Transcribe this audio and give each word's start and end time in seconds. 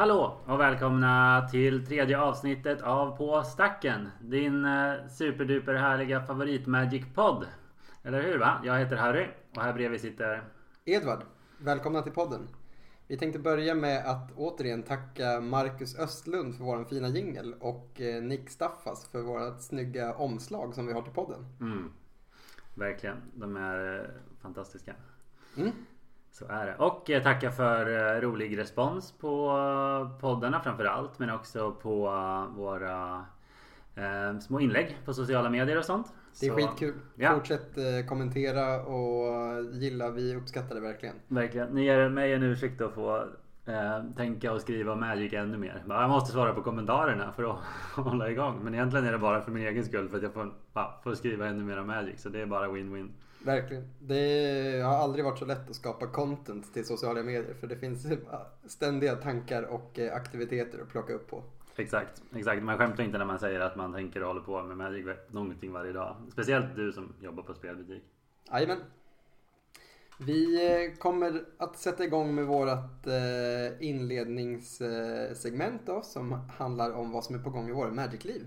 hallå 0.00 0.36
och 0.46 0.60
välkomna 0.60 1.48
till 1.50 1.86
tredje 1.86 2.20
avsnittet 2.20 2.82
av 2.82 3.16
På 3.16 3.42
stacken. 3.42 4.08
Din 4.20 4.64
eh, 4.64 4.92
superduper 5.08 5.74
härliga 5.74 6.26
favorit 6.26 6.66
Magic 6.66 7.04
podd. 7.14 7.46
Eller 8.02 8.22
hur 8.22 8.38
va? 8.38 8.60
Jag 8.64 8.78
heter 8.78 8.96
Harry 8.96 9.28
och 9.56 9.62
här 9.62 9.72
bredvid 9.72 10.00
sitter 10.00 10.44
Edvard, 10.84 11.22
välkomna 11.58 12.02
till 12.02 12.12
podden. 12.12 12.48
Vi 13.06 13.16
tänkte 13.18 13.38
börja 13.38 13.74
med 13.74 14.10
att 14.10 14.32
återigen 14.36 14.82
tacka 14.82 15.40
Marcus 15.40 15.98
Östlund 15.98 16.56
för 16.56 16.64
våran 16.64 16.86
fina 16.86 17.08
jingel 17.08 17.54
och 17.60 18.00
eh, 18.00 18.22
Nick 18.22 18.50
Staffas 18.50 19.08
för 19.08 19.22
vårat 19.22 19.62
snygga 19.62 20.14
omslag 20.14 20.74
som 20.74 20.86
vi 20.86 20.92
har 20.92 21.02
till 21.02 21.12
podden. 21.12 21.46
mm, 21.60 21.92
Verkligen, 22.74 23.16
de 23.34 23.56
är 23.56 23.98
eh, 23.98 24.40
fantastiska. 24.42 24.94
Mm. 25.56 25.72
Så 26.30 26.46
är 26.48 26.66
det. 26.66 26.74
Och 26.78 27.10
eh, 27.10 27.22
tacka 27.22 27.50
för 27.50 28.16
eh, 28.16 28.20
rolig 28.20 28.58
respons 28.58 29.12
på 29.12 29.50
eh, 29.50 30.20
poddarna 30.20 30.60
framförallt. 30.60 31.18
Men 31.18 31.30
också 31.30 31.72
på 31.72 32.00
våra 32.56 33.24
eh, 33.94 34.38
små 34.38 34.60
inlägg 34.60 34.98
på 35.04 35.14
sociala 35.14 35.50
medier 35.50 35.78
och 35.78 35.84
sånt. 35.84 36.06
Det 36.40 36.46
är 36.46 36.50
Så, 36.50 36.56
skitkul. 36.56 36.94
Ja. 37.14 37.34
Fortsätt 37.34 37.78
eh, 37.78 38.06
kommentera 38.08 38.82
och 38.82 39.64
gilla, 39.72 40.10
vi 40.10 40.34
uppskattar 40.36 40.74
det 40.74 40.80
verkligen. 40.80 41.14
Verkligen. 41.28 41.68
Ni 41.68 41.84
ger 41.84 42.08
mig 42.08 42.32
en 42.34 42.42
ursäkt 42.42 42.80
att 42.80 42.94
få 42.94 43.16
eh, 43.66 44.04
tänka 44.16 44.52
och 44.52 44.60
skriva 44.60 44.94
Magic 44.94 45.32
ännu 45.32 45.58
mer. 45.58 45.84
Jag 45.88 46.10
måste 46.10 46.32
svara 46.32 46.54
på 46.54 46.62
kommentarerna 46.62 47.32
för 47.32 47.50
att 47.50 47.58
hålla 48.04 48.30
igång. 48.30 48.64
Men 48.64 48.74
egentligen 48.74 49.06
är 49.06 49.12
det 49.12 49.18
bara 49.18 49.40
för 49.40 49.50
min 49.50 49.66
egen 49.66 49.84
skull 49.84 50.08
för 50.08 50.16
att 50.16 50.22
jag 50.22 50.32
får, 50.32 50.52
ja, 50.74 51.00
får 51.04 51.14
skriva 51.14 51.46
ännu 51.46 51.64
mer 51.64 51.82
Magic. 51.82 52.22
Så 52.22 52.28
det 52.28 52.40
är 52.40 52.46
bara 52.46 52.68
win-win. 52.68 53.08
Verkligen. 53.44 53.88
Det 53.98 54.82
har 54.84 54.94
aldrig 54.94 55.24
varit 55.24 55.38
så 55.38 55.44
lätt 55.44 55.70
att 55.70 55.76
skapa 55.76 56.06
content 56.06 56.74
till 56.74 56.86
sociala 56.86 57.22
medier 57.22 57.54
för 57.54 57.66
det 57.66 57.76
finns 57.76 58.06
ständiga 58.66 59.16
tankar 59.16 59.62
och 59.62 59.98
eh, 59.98 60.14
aktiviteter 60.14 60.82
att 60.82 60.88
plocka 60.88 61.12
upp 61.12 61.30
på. 61.30 61.42
Exakt, 61.76 62.22
exakt. 62.34 62.62
Man 62.62 62.78
skämtar 62.78 63.04
inte 63.04 63.18
när 63.18 63.24
man 63.24 63.38
säger 63.38 63.60
att 63.60 63.76
man 63.76 63.92
tänker 63.92 64.20
och 64.22 64.28
håller 64.28 64.40
på 64.40 64.62
med 64.62 64.76
Magic 64.76 65.06
någonting 65.28 65.72
varje 65.72 65.92
dag. 65.92 66.16
Speciellt 66.32 66.76
du 66.76 66.92
som 66.92 67.12
jobbar 67.20 67.42
på 67.42 67.54
spelbutik. 67.54 68.02
Jajamän. 68.52 68.78
Vi 70.18 70.66
eh, 70.70 70.92
kommer 70.98 71.44
att 71.58 71.78
sätta 71.78 72.04
igång 72.04 72.34
med 72.34 72.46
vårt 72.46 73.06
eh, 73.06 73.82
inledningssegment 73.88 75.82
då, 75.86 76.02
som 76.02 76.32
handlar 76.32 76.92
om 76.92 77.12
vad 77.12 77.24
som 77.24 77.34
är 77.34 77.38
på 77.38 77.50
gång 77.50 77.68
i 77.68 77.72
våra 77.72 77.90
Magic-liv. 77.90 78.46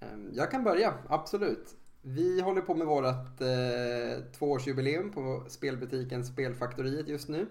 Ehm, 0.00 0.30
Jag 0.32 0.50
kan 0.50 0.64
börja, 0.64 0.94
absolut. 1.08 1.76
Vi 2.06 2.40
håller 2.40 2.60
på 2.60 2.74
med 2.74 2.86
vårt 2.86 3.40
eh, 3.40 4.24
tvåårsjubileum 4.38 5.10
på 5.10 5.44
spelbutiken 5.48 6.24
Spelfaktoriet 6.24 7.08
just 7.08 7.28
nu. 7.28 7.46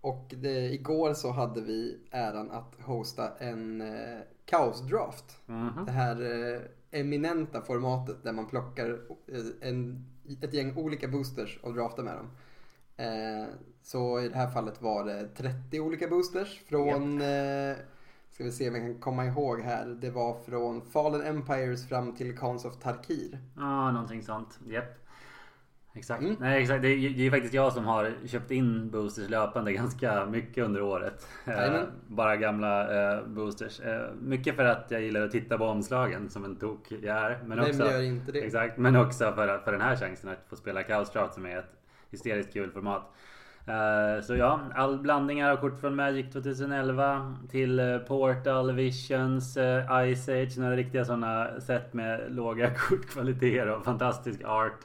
Och 0.00 0.34
det, 0.36 0.72
igår 0.72 1.14
så 1.14 1.30
hade 1.30 1.60
vi 1.60 1.98
äran 2.10 2.50
att 2.50 2.76
hosta 2.80 3.36
en 3.38 3.80
eh, 3.80 4.20
kaosdraft. 4.44 5.38
Mhm. 5.46 5.84
Det 5.86 5.92
här 5.92 6.20
eh, 6.20 6.60
eminenta 7.00 7.62
formatet 7.62 8.22
där 8.22 8.32
man 8.32 8.46
plockar 8.46 8.90
eh, 9.26 9.68
en, 9.68 10.06
ett 10.42 10.54
gäng 10.54 10.76
olika 10.76 11.08
boosters 11.08 11.58
och 11.62 11.74
draftar 11.74 12.02
med 12.02 12.16
dem. 12.16 12.30
Eh, 12.96 13.46
så 13.82 14.20
i 14.20 14.28
det 14.28 14.36
här 14.36 14.50
fallet 14.50 14.82
var 14.82 15.04
det 15.04 15.28
30 15.28 15.80
olika 15.80 16.08
boosters 16.08 16.60
från, 16.66 17.20
eh, 17.20 17.76
ska 18.32 18.44
vi 18.44 18.52
se 18.52 18.68
om 18.68 18.74
jag 18.74 18.84
kan 18.84 19.00
komma 19.00 19.26
ihåg 19.26 19.60
här, 19.60 19.86
det 19.86 20.10
var 20.10 20.34
från 20.34 20.82
Fallen 20.82 21.22
Empires 21.22 21.88
fram 21.88 22.14
till 22.14 22.38
Khans 22.38 22.64
of 22.64 22.76
Tarkir. 22.76 23.38
Ja, 23.56 23.92
någonting 23.92 24.22
sånt. 24.22 24.58
Japp. 24.66 24.98
Exakt. 25.94 26.22
Mm. 26.22 26.36
Nej, 26.40 26.62
exakt. 26.62 26.82
Det 26.82 26.88
är, 26.88 27.10
det 27.10 27.26
är 27.26 27.30
faktiskt 27.30 27.54
jag 27.54 27.72
som 27.72 27.84
har 27.84 28.12
köpt 28.26 28.50
in 28.50 28.90
boosters 28.90 29.30
löpande 29.30 29.72
ganska 29.72 30.26
mycket 30.26 30.64
under 30.64 30.82
året. 30.82 31.26
Eh, 31.46 31.82
bara 32.06 32.36
gamla 32.36 33.12
eh, 33.16 33.26
boosters. 33.26 33.80
Eh, 33.80 34.14
mycket 34.20 34.56
för 34.56 34.64
att 34.64 34.86
jag 34.88 35.02
gillar 35.02 35.20
att 35.20 35.30
titta 35.30 35.58
på 35.58 35.64
omslagen 35.64 36.30
som 36.30 36.44
en 36.44 36.56
tok 36.56 36.92
jag 36.92 37.16
är. 37.16 37.38
Men 37.44 37.58
Vem 37.58 37.68
också, 37.68 37.90
gör 37.90 38.02
inte 38.02 38.32
det? 38.32 38.40
Exakt, 38.40 38.78
men 38.78 38.96
också 38.96 39.32
för, 39.32 39.58
för 39.58 39.72
den 39.72 39.80
här 39.80 39.96
chansen 39.96 40.30
att 40.30 40.44
få 40.48 40.56
spela 40.56 40.82
Draft 40.82 41.34
som 41.34 41.46
är 41.46 41.58
ett 41.58 41.72
hysteriskt 42.10 42.52
kul 42.52 42.70
format. 42.70 43.12
Eh, 43.66 44.22
Så 44.22 44.36
ja, 44.36 44.60
all 44.74 44.98
blandningar 44.98 45.50
av 45.50 45.56
kort 45.56 45.80
från 45.80 45.96
Magic 45.96 46.32
2011 46.32 47.36
till 47.50 47.78
eh, 47.78 47.98
Portal, 47.98 48.72
Visions, 48.72 49.56
eh, 49.56 50.14
Ice 50.14 50.28
Age, 50.28 50.58
några 50.58 50.76
riktiga 50.76 51.04
sådana 51.04 51.60
set 51.60 51.94
med 51.94 52.32
låga 52.32 52.70
kortkvaliteter 52.88 53.66
och 53.66 53.84
fantastisk 53.84 54.44
art. 54.44 54.80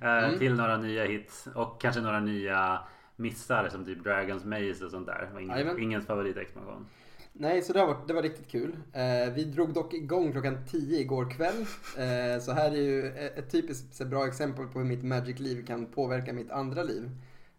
Mm. 0.00 0.38
Till 0.38 0.54
några 0.54 0.76
nya 0.76 1.04
hits 1.04 1.48
och 1.54 1.80
kanske 1.80 2.00
några 2.00 2.20
nya 2.20 2.78
missar 3.16 3.68
som 3.68 3.84
typ 3.84 4.04
Dragons 4.04 4.44
Maze 4.44 4.84
och 4.84 4.90
sånt 4.90 5.06
där. 5.06 5.28
Ingen, 5.40 5.78
ingens 5.78 6.06
favoritexpansion. 6.06 6.86
Nej, 7.32 7.62
så 7.62 7.72
det, 7.72 7.80
har 7.80 7.86
varit, 7.86 8.08
det 8.08 8.14
var 8.14 8.22
riktigt 8.22 8.50
kul. 8.50 8.76
Eh, 8.92 9.34
vi 9.34 9.44
drog 9.44 9.74
dock 9.74 9.94
igång 9.94 10.32
klockan 10.32 10.64
10 10.70 11.00
igår 11.00 11.30
kväll. 11.30 11.60
Eh, 11.98 12.40
så 12.40 12.52
här 12.52 12.70
är 12.70 12.82
ju 12.82 13.06
ett 13.16 13.50
typiskt 13.52 14.06
bra 14.06 14.26
exempel 14.26 14.66
på 14.66 14.78
hur 14.78 14.86
mitt 14.86 15.04
Magic-liv 15.04 15.66
kan 15.66 15.86
påverka 15.86 16.32
mitt 16.32 16.50
andra 16.50 16.82
liv. 16.82 17.10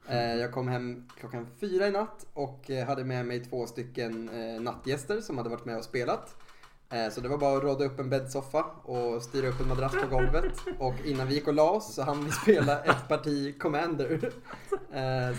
Eh, 0.10 0.36
jag 0.36 0.52
kom 0.52 0.68
hem 0.68 1.08
klockan 1.20 1.48
fyra 1.60 1.88
i 1.88 1.92
natt 1.92 2.26
och 2.34 2.70
eh, 2.72 2.88
hade 2.88 3.04
med 3.04 3.26
mig 3.26 3.40
två 3.46 3.68
stycken 3.68 4.30
eh, 4.30 4.62
nattgäster 4.62 5.22
som 5.22 5.38
hade 5.38 5.50
varit 5.50 5.66
med 5.66 5.78
och 5.78 5.84
spelat. 5.84 6.36
Så 7.12 7.22
det 7.22 7.28
var 7.28 7.38
bara 7.38 7.58
att 7.58 7.64
råda 7.64 7.86
upp 7.86 8.00
en 8.00 8.10
bäddsoffa 8.10 8.64
och 8.84 9.22
styra 9.24 9.48
upp 9.48 9.60
en 9.62 9.68
madrass 9.68 9.92
på 10.02 10.08
golvet. 10.08 10.54
Och 10.80 10.94
innan 11.06 11.28
vi 11.28 11.34
gick 11.34 11.48
och 11.48 11.54
la 11.54 11.70
oss 11.72 11.96
så 11.96 12.02
hann 12.04 12.26
vi 12.26 12.32
spela 12.32 12.84
ett 12.84 13.08
parti 13.08 13.60
Commander. 13.60 14.32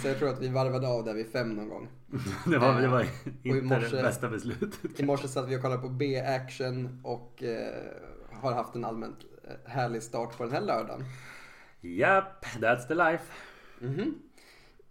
Så 0.02 0.08
jag 0.08 0.18
tror 0.18 0.28
att 0.28 0.40
vi 0.40 0.48
varvade 0.48 0.88
av 0.88 1.04
där 1.04 1.14
vid 1.14 1.26
fem 1.32 1.52
någon 1.54 1.68
gång. 1.68 1.88
Det 2.46 2.58
var, 2.58 2.80
det 2.80 2.88
var 2.88 3.00
inte 3.42 3.50
morse- 3.74 3.96
det 3.96 4.02
bästa 4.02 4.28
beslutet. 4.28 5.00
I 5.00 5.04
morse 5.04 5.28
satt 5.28 5.48
vi 5.48 5.56
och 5.56 5.62
kollade 5.62 5.82
på 5.82 5.88
B-action 5.88 7.00
och 7.04 7.42
har 8.32 8.52
haft 8.52 8.74
en 8.74 8.84
allmänt 8.84 9.18
härlig 9.66 10.02
start 10.02 10.36
på 10.36 10.42
den 10.44 10.52
här 10.52 10.60
lördagen. 10.60 11.04
Japp, 11.80 12.44
that's 12.60 12.86
the 12.88 12.94
life. 12.94 13.24
Mhm. 13.80 14.14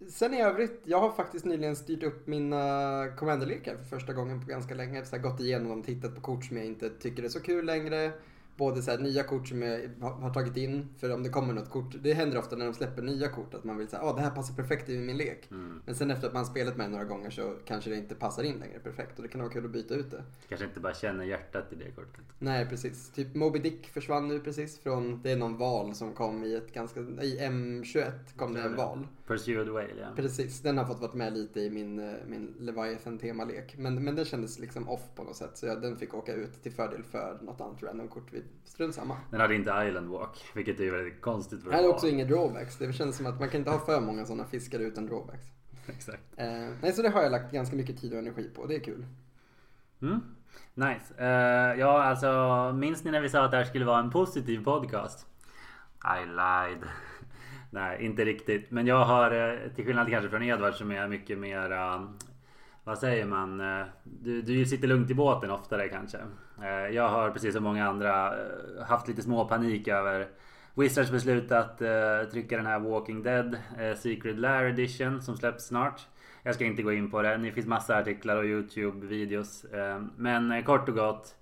Sen 0.08 0.34
i 0.34 0.42
övrigt, 0.42 0.80
jag 0.84 1.00
har 1.00 1.10
faktiskt 1.10 1.44
nyligen 1.44 1.76
styrt 1.76 2.02
upp 2.02 2.26
mina 2.26 3.08
commanderlekar 3.16 3.76
för 3.76 3.84
första 3.84 4.12
gången 4.12 4.40
på 4.40 4.46
ganska 4.46 4.74
länge. 4.74 5.04
Så 5.04 5.16
har 5.16 5.22
gått 5.22 5.40
igenom 5.40 5.68
dem, 5.68 5.82
tittat 5.82 6.14
på 6.14 6.20
kort 6.20 6.44
som 6.44 6.56
jag 6.56 6.66
inte 6.66 6.90
tycker 6.90 7.22
är 7.22 7.28
så 7.28 7.40
kul 7.40 7.66
längre. 7.66 8.12
Både 8.56 8.82
så 8.82 8.90
här, 8.90 8.98
nya 8.98 9.22
kort 9.22 9.48
som 9.48 9.62
jag 9.62 9.90
har 10.00 10.10
har 10.10 10.34
tagit 10.34 10.56
in, 10.56 10.88
för 10.98 11.14
om 11.14 11.22
det 11.22 11.28
kommer 11.28 11.52
något 11.52 11.70
kort. 11.70 11.94
Det 12.02 12.12
händer 12.12 12.38
ofta 12.38 12.56
när 12.56 12.64
de 12.64 12.74
släpper 12.74 13.02
nya 13.02 13.28
kort 13.28 13.54
att 13.54 13.64
man 13.64 13.78
vill 13.78 13.88
säga, 13.88 14.02
ah 14.02 14.12
det 14.12 14.20
här 14.20 14.30
passar 14.30 14.54
perfekt 14.54 14.88
i 14.88 14.98
min 14.98 15.16
lek. 15.16 15.50
Mm. 15.50 15.82
Men 15.86 15.94
sen 15.94 16.10
efter 16.10 16.28
att 16.28 16.34
man 16.34 16.46
spelat 16.46 16.76
med 16.76 16.86
det 16.86 16.90
några 16.90 17.04
gånger 17.04 17.30
så 17.30 17.56
kanske 17.64 17.90
det 17.90 17.96
inte 17.96 18.14
passar 18.14 18.42
in 18.42 18.58
längre 18.58 18.78
perfekt 18.78 19.16
och 19.16 19.22
det 19.22 19.28
kan 19.28 19.40
vara 19.40 19.52
kul 19.52 19.64
att 19.64 19.70
byta 19.70 19.94
ut 19.94 20.10
det. 20.10 20.24
Kanske 20.48 20.66
inte 20.66 20.80
bara 20.80 20.94
känner 20.94 21.24
hjärtat 21.24 21.72
i 21.72 21.76
det 21.76 21.90
kortet. 21.90 22.24
Nej, 22.38 22.66
precis. 22.66 23.10
Typ 23.10 23.34
Moby 23.34 23.58
Dick 23.58 23.86
försvann 23.86 24.28
nu 24.28 24.40
precis 24.40 24.78
från, 24.78 25.22
det 25.22 25.32
är 25.32 25.36
någon 25.36 25.56
val 25.56 25.94
som 25.94 26.14
kom 26.14 26.44
i 26.44 26.54
ett 26.54 26.72
ganska, 26.72 27.00
i 27.00 27.38
M21 27.40 28.12
kom 28.36 28.54
det 28.54 28.60
en 28.60 28.76
val. 28.76 29.06
Pursued 29.26 29.68
Whale 29.68 29.94
ja. 30.00 30.06
Precis, 30.16 30.60
den 30.60 30.78
har 30.78 30.84
fått 30.84 31.00
varit 31.00 31.14
med 31.14 31.32
lite 31.32 31.60
i 31.60 31.70
min, 31.70 31.98
eh, 31.98 32.14
min 32.26 32.54
Leviathan 32.60 33.18
temalek. 33.18 33.74
Men, 33.78 34.04
men 34.04 34.14
det 34.16 34.24
kändes 34.24 34.58
liksom 34.58 34.88
off 34.88 35.00
på 35.14 35.22
något 35.24 35.36
sätt 35.36 35.50
så 35.58 35.66
jag, 35.66 35.82
den 35.82 35.96
fick 35.96 36.14
åka 36.14 36.32
ut 36.32 36.62
till 36.62 36.72
fördel 36.72 37.02
för 37.02 37.38
något 37.42 37.60
annat 37.60 37.82
random 37.82 38.08
kort. 38.08 38.32
vid- 38.32 38.44
Strunt 38.64 38.94
samma. 38.94 39.16
Den 39.30 39.40
hade 39.40 39.54
inte 39.54 39.84
Island 39.88 40.08
Walk, 40.08 40.44
vilket 40.54 40.80
är 40.80 40.90
väldigt 40.90 41.20
konstigt 41.20 41.62
för 41.62 41.70
är 41.72 41.82
vara. 41.82 41.88
också 41.92 42.08
inga 42.08 42.24
drawbacks. 42.24 42.76
Det 42.78 42.92
känns 42.92 43.16
som 43.16 43.26
att 43.26 43.40
man 43.40 43.48
kan 43.48 43.58
inte 43.58 43.70
ha 43.70 43.78
för 43.78 44.00
många 44.00 44.24
sådana 44.24 44.44
fiskar 44.44 44.78
utan 44.78 45.06
drawbacks. 45.06 45.46
Exakt. 45.86 46.22
Eh, 46.36 46.46
nej, 46.82 46.92
så 46.92 47.02
det 47.02 47.08
har 47.08 47.22
jag 47.22 47.32
lagt 47.32 47.52
ganska 47.52 47.76
mycket 47.76 48.00
tid 48.00 48.12
och 48.12 48.18
energi 48.18 48.50
på. 48.56 48.66
Det 48.66 48.74
är 48.74 48.80
kul. 48.80 49.06
Mm. 50.02 50.20
Nice. 50.74 51.14
Eh, 51.18 51.80
ja, 51.80 52.02
alltså 52.02 52.72
minns 52.78 53.04
ni 53.04 53.10
när 53.10 53.20
vi 53.20 53.28
sa 53.28 53.44
att 53.44 53.50
det 53.50 53.56
här 53.56 53.64
skulle 53.64 53.84
vara 53.84 54.00
en 54.00 54.10
positiv 54.10 54.64
podcast? 54.64 55.26
I 56.04 56.26
lied. 56.26 56.82
Nej, 57.76 58.04
inte 58.04 58.24
riktigt. 58.24 58.70
Men 58.70 58.86
jag 58.86 59.04
har, 59.04 59.30
eh, 59.30 59.70
till 59.74 59.84
skillnad 59.84 60.10
kanske 60.10 60.30
från 60.30 60.42
Edvard 60.42 60.74
som 60.74 60.90
är 60.92 61.08
mycket 61.08 61.38
mer... 61.38 61.72
eh, 61.72 62.08
vad 62.84 62.98
säger 62.98 63.26
man? 63.26 63.60
Eh, 63.60 63.86
Du, 64.04 64.42
du 64.42 64.64
sitter 64.66 64.88
lugnt 64.88 65.10
i 65.10 65.14
båten 65.14 65.50
oftare 65.50 65.88
kanske. 65.88 66.18
Jag 66.92 67.08
har 67.08 67.30
precis 67.30 67.54
som 67.54 67.64
många 67.64 67.88
andra 67.88 68.34
haft 68.86 69.08
lite 69.08 69.22
små 69.22 69.48
panik 69.48 69.88
över 69.88 70.28
Wizards 70.74 71.10
beslut 71.10 71.52
att 71.52 71.78
trycka 72.32 72.56
den 72.56 72.66
här 72.66 72.78
Walking 72.80 73.22
Dead 73.22 73.56
Secret 73.96 74.38
Lair 74.38 74.64
Edition 74.64 75.22
som 75.22 75.36
släpps 75.36 75.66
snart. 75.66 76.06
Jag 76.42 76.54
ska 76.54 76.64
inte 76.64 76.82
gå 76.82 76.92
in 76.92 77.10
på 77.10 77.22
det. 77.22 77.36
Det 77.36 77.52
finns 77.52 77.66
massa 77.66 77.96
artiklar 77.98 78.36
och 78.36 78.44
Youtube-videos. 78.44 79.66
Men 80.16 80.62
kort 80.62 80.88
och 80.88 80.94
gott. 80.94 81.34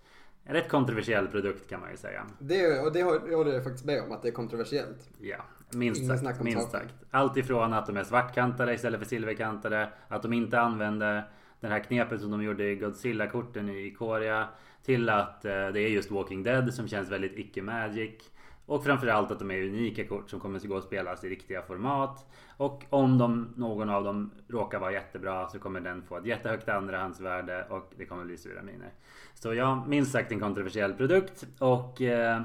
En 0.44 0.54
rätt 0.54 0.68
kontroversiell 0.68 1.26
produkt 1.28 1.68
kan 1.70 1.80
man 1.80 1.90
ju 1.90 1.96
säga. 1.96 2.26
Det, 2.38 2.80
och 2.80 2.92
det 2.92 3.02
håller 3.02 3.52
jag 3.52 3.64
faktiskt 3.64 3.84
med 3.84 4.02
om 4.02 4.12
att 4.12 4.22
det 4.22 4.28
är 4.28 4.32
kontroversiellt. 4.32 5.08
Ja, 5.20 5.44
minst 5.74 6.06
sagt. 6.06 6.42
Minst 6.42 6.70
sagt. 6.70 6.94
Allt 7.10 7.36
ifrån 7.36 7.72
att 7.72 7.86
de 7.86 7.96
är 7.96 8.04
svartkantade 8.04 8.74
istället 8.74 9.00
för 9.00 9.08
silverkantade. 9.08 9.88
Att 10.08 10.22
de 10.22 10.32
inte 10.32 10.60
använder 10.60 11.24
det 11.60 11.68
här 11.68 11.80
knepet 11.80 12.20
som 12.20 12.30
de 12.30 12.42
gjorde 12.42 12.64
i 12.64 12.76
Godzilla-korten 12.76 13.68
i 13.68 13.86
Ikoria. 13.86 14.48
Till 14.84 15.08
att 15.08 15.44
eh, 15.44 15.50
det 15.50 15.80
är 15.80 15.88
just 15.88 16.10
Walking 16.10 16.42
Dead 16.42 16.74
som 16.74 16.88
känns 16.88 17.10
väldigt 17.10 17.38
icke-magic. 17.38 18.30
Och 18.66 18.84
framförallt 18.84 19.30
att 19.30 19.38
de 19.38 19.50
är 19.50 19.62
unika 19.62 20.04
kort 20.04 20.30
som 20.30 20.40
kommer 20.40 20.56
att 20.56 20.64
gå 20.64 20.76
att 20.76 20.84
spelas 20.84 21.24
i 21.24 21.28
riktiga 21.28 21.62
format. 21.62 22.26
Och 22.56 22.84
om 22.90 23.18
de, 23.18 23.54
någon 23.56 23.90
av 23.90 24.04
dem 24.04 24.30
råkar 24.48 24.78
vara 24.78 24.92
jättebra 24.92 25.48
så 25.48 25.58
kommer 25.58 25.80
den 25.80 26.02
få 26.02 26.16
ett 26.16 26.26
jättehögt 26.26 26.68
andrahandsvärde 26.68 27.66
och 27.70 27.92
det 27.96 28.04
kommer 28.04 28.24
bli 28.24 28.36
sura 28.36 28.62
miner. 28.62 28.90
Så 29.34 29.54
ja, 29.54 29.84
minst 29.88 30.12
sagt 30.12 30.32
en 30.32 30.40
kontroversiell 30.40 30.94
produkt 30.94 31.46
och 31.58 32.02
eh, 32.02 32.42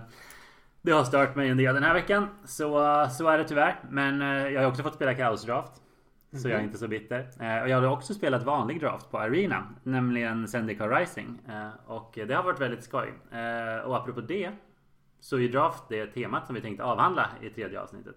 det 0.81 0.91
har 0.91 1.03
stört 1.03 1.35
mig 1.35 1.49
en 1.49 1.57
del 1.57 1.73
den 1.73 1.83
här 1.83 1.93
veckan. 1.93 2.27
Så, 2.45 2.67
så 3.11 3.27
är 3.27 3.37
det 3.37 3.43
tyvärr. 3.43 3.79
Men 3.89 4.21
eh, 4.21 4.27
jag 4.27 4.61
har 4.61 4.67
också 4.67 4.83
fått 4.83 4.95
spela 4.95 5.15
Chaos 5.15 5.45
Draft. 5.45 5.71
Så 6.31 6.49
jag 6.49 6.59
är 6.59 6.63
inte 6.63 6.77
så 6.77 6.87
bitter. 6.87 7.19
Eh, 7.19 7.61
och 7.61 7.69
jag 7.69 7.81
har 7.81 7.87
också 7.87 8.13
spelat 8.13 8.43
vanlig 8.43 8.79
draft 8.79 9.11
på 9.11 9.19
Arena. 9.19 9.67
Nämligen 9.83 10.47
Zendikar 10.47 10.89
Rising. 10.89 11.41
Eh, 11.47 11.91
och 11.91 12.11
det 12.27 12.33
har 12.33 12.43
varit 12.43 12.61
väldigt 12.61 12.83
skoj. 12.83 13.13
Eh, 13.31 13.85
och 13.85 13.97
apropå 13.97 14.21
det. 14.21 14.51
Så 15.19 15.39
är 15.39 15.49
draft 15.49 15.83
det 15.89 16.07
temat 16.07 16.45
som 16.45 16.55
vi 16.55 16.61
tänkte 16.61 16.83
avhandla 16.83 17.29
i 17.41 17.49
tredje 17.49 17.81
avsnittet. 17.81 18.15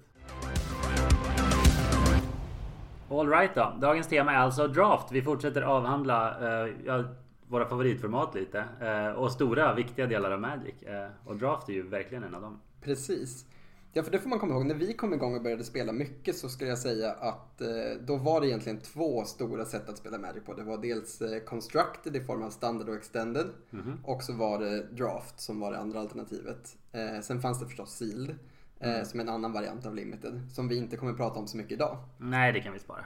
Alright 3.10 3.54
då. 3.54 3.72
Dagens 3.80 4.08
tema 4.08 4.32
är 4.32 4.38
alltså 4.38 4.68
draft. 4.68 5.12
Vi 5.12 5.22
fortsätter 5.22 5.62
avhandla 5.62 6.40
eh, 6.40 6.72
ja, 6.84 7.04
våra 7.52 7.69
favoritformat 7.69 8.34
lite. 8.34 8.64
Eh, 8.81 9.19
och 9.19 9.32
stora 9.32 9.75
viktiga 9.75 10.06
delar 10.06 10.31
av 10.31 10.40
Magic. 10.40 10.82
Eh, 10.82 11.08
och 11.25 11.37
draft 11.37 11.69
är 11.69 11.72
ju 11.72 11.82
verkligen 11.82 12.25
en 12.25 12.34
av 12.34 12.43
dem. 12.43 12.60
Precis. 12.81 13.44
Ja, 13.93 14.02
för 14.02 14.10
det 14.10 14.19
får 14.19 14.28
man 14.28 14.38
komma 14.38 14.54
ihåg. 14.54 14.66
När 14.66 14.75
vi 14.75 14.93
kom 14.93 15.14
igång 15.14 15.34
och 15.34 15.43
började 15.43 15.64
spela 15.64 15.93
mycket 15.93 16.37
så 16.37 16.49
skulle 16.49 16.70
jag 16.70 16.78
säga 16.78 17.12
att 17.12 17.60
eh, 17.60 17.69
då 18.00 18.16
var 18.16 18.40
det 18.40 18.46
egentligen 18.49 18.81
två 18.81 19.25
stora 19.25 19.64
sätt 19.64 19.88
att 19.88 19.99
spela 19.99 20.19
Magic 20.19 20.44
på. 20.44 20.54
Det 20.54 20.62
var 20.62 20.78
dels 20.78 21.20
eh, 21.22 21.38
Constructed 21.40 22.16
i 22.16 22.20
form 22.20 22.43
av 22.43 22.50
standard 22.50 22.88
och 22.88 22.94
extended. 22.94 23.46
Mhm. 23.70 23.98
Och 24.05 24.22
så 24.22 24.32
var 24.32 24.58
det 24.58 24.82
Draft 24.82 25.40
som 25.40 25.60
var 25.60 25.72
det 25.72 25.78
andra 25.78 26.00
alternativet. 26.00 26.76
Eh, 26.93 27.20
sen 27.22 27.40
fanns 27.40 27.60
det 27.60 27.66
förstås 27.66 27.90
Sealed. 27.96 28.34
Eh, 28.81 29.02
Som 29.05 29.20
en 29.20 29.28
annan 29.28 29.52
variant 29.52 29.87
av 29.87 29.94
Limited. 29.94 30.40
Som 30.52 30.69
vi 30.69 30.76
inte 30.76 30.96
kommer 30.96 31.12
prata 31.12 31.38
om 31.40 31.46
så 31.46 31.56
mycket 31.56 31.72
idag. 31.72 31.96
Nej, 32.19 32.52
det 32.52 32.60
kan 32.60 32.72
vi 32.72 32.78
spara. 32.78 33.05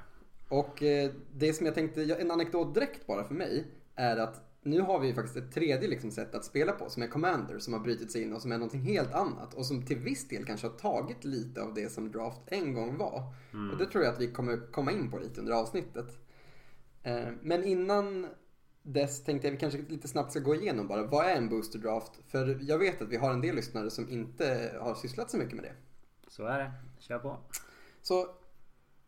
Och 0.49 0.83
det 1.35 1.53
som 1.53 1.67
jag 1.67 1.75
tänkte, 1.75 2.03
en 2.21 2.31
anekdot 2.31 2.75
direkt 2.75 3.07
bara 3.07 3.25
för 3.25 3.35
mig. 3.35 3.65
Är 3.97 4.17
att 4.17 4.43
nu 4.63 4.81
har 4.81 5.01
vi 5.01 5.07
ju 5.07 5.15
faktiskt 5.15 5.37
ett 5.37 5.53
tredje 5.55 5.89
liksom 5.89 6.11
sätt 6.11 6.35
att 6.35 6.45
spela 6.45 6.73
på 6.73 6.91
som 6.91 7.03
är 7.03 7.07
Commander 7.07 7.59
som 7.59 7.73
har 7.73 7.81
brutit 7.81 8.13
sig 8.13 8.23
in 8.23 8.33
och 8.33 8.43
som 8.43 8.53
är 8.53 8.59
någonting 8.59 8.81
helt 8.81 9.13
annat 9.13 9.55
och 9.55 9.67
som 9.67 9.87
till 9.87 9.99
viss 9.99 10.29
del 10.29 10.45
kanske 10.45 10.67
har 10.67 10.75
tagit 10.75 11.25
lite 11.25 11.63
av 11.63 11.75
det 11.75 11.93
som 11.93 12.13
Draft 12.13 12.41
en 12.47 12.75
gång 12.75 12.97
var. 12.99 13.23
Och 13.73 13.79
det 13.79 13.87
tror 13.87 14.05
jag 14.05 14.15
att 14.15 14.21
vi 14.21 14.33
kommer 14.33 14.73
komma 14.73 14.93
in 14.93 15.11
på 15.11 15.19
lite 15.19 15.41
under 15.41 15.53
avsnittet. 15.53 16.19
Eh, 17.03 17.29
Men 17.43 17.65
innan 17.65 18.27
dess 18.83 19.25
tänkte 19.25 19.47
jag 19.47 19.53
vi 19.53 19.59
kanske 19.59 19.79
lite 19.89 20.09
snabbt 20.09 20.31
ska 20.31 20.41
gå 20.41 20.55
igenom 20.55 20.89
bara 20.89 21.07
vad 21.07 21.27
är 21.27 21.37
en 21.37 21.49
booster 21.49 21.79
draft? 21.79 22.13
För 22.27 22.59
jag 22.63 22.79
vet 22.79 23.03
att 23.03 23.09
vi 23.09 23.17
har 23.17 23.33
en 23.33 23.41
del 23.41 23.57
lyssnare 23.57 23.91
som 23.91 24.09
inte 24.09 24.77
har 24.81 24.95
sysslat 24.95 25.31
så 25.31 25.37
mycket 25.37 25.55
med 25.55 25.65
det. 25.65 25.73
Så 26.29 26.47
är 26.47 26.59
det. 26.59 26.73
Kör 26.99 27.19
på. 27.19 27.37
Så 28.03 28.27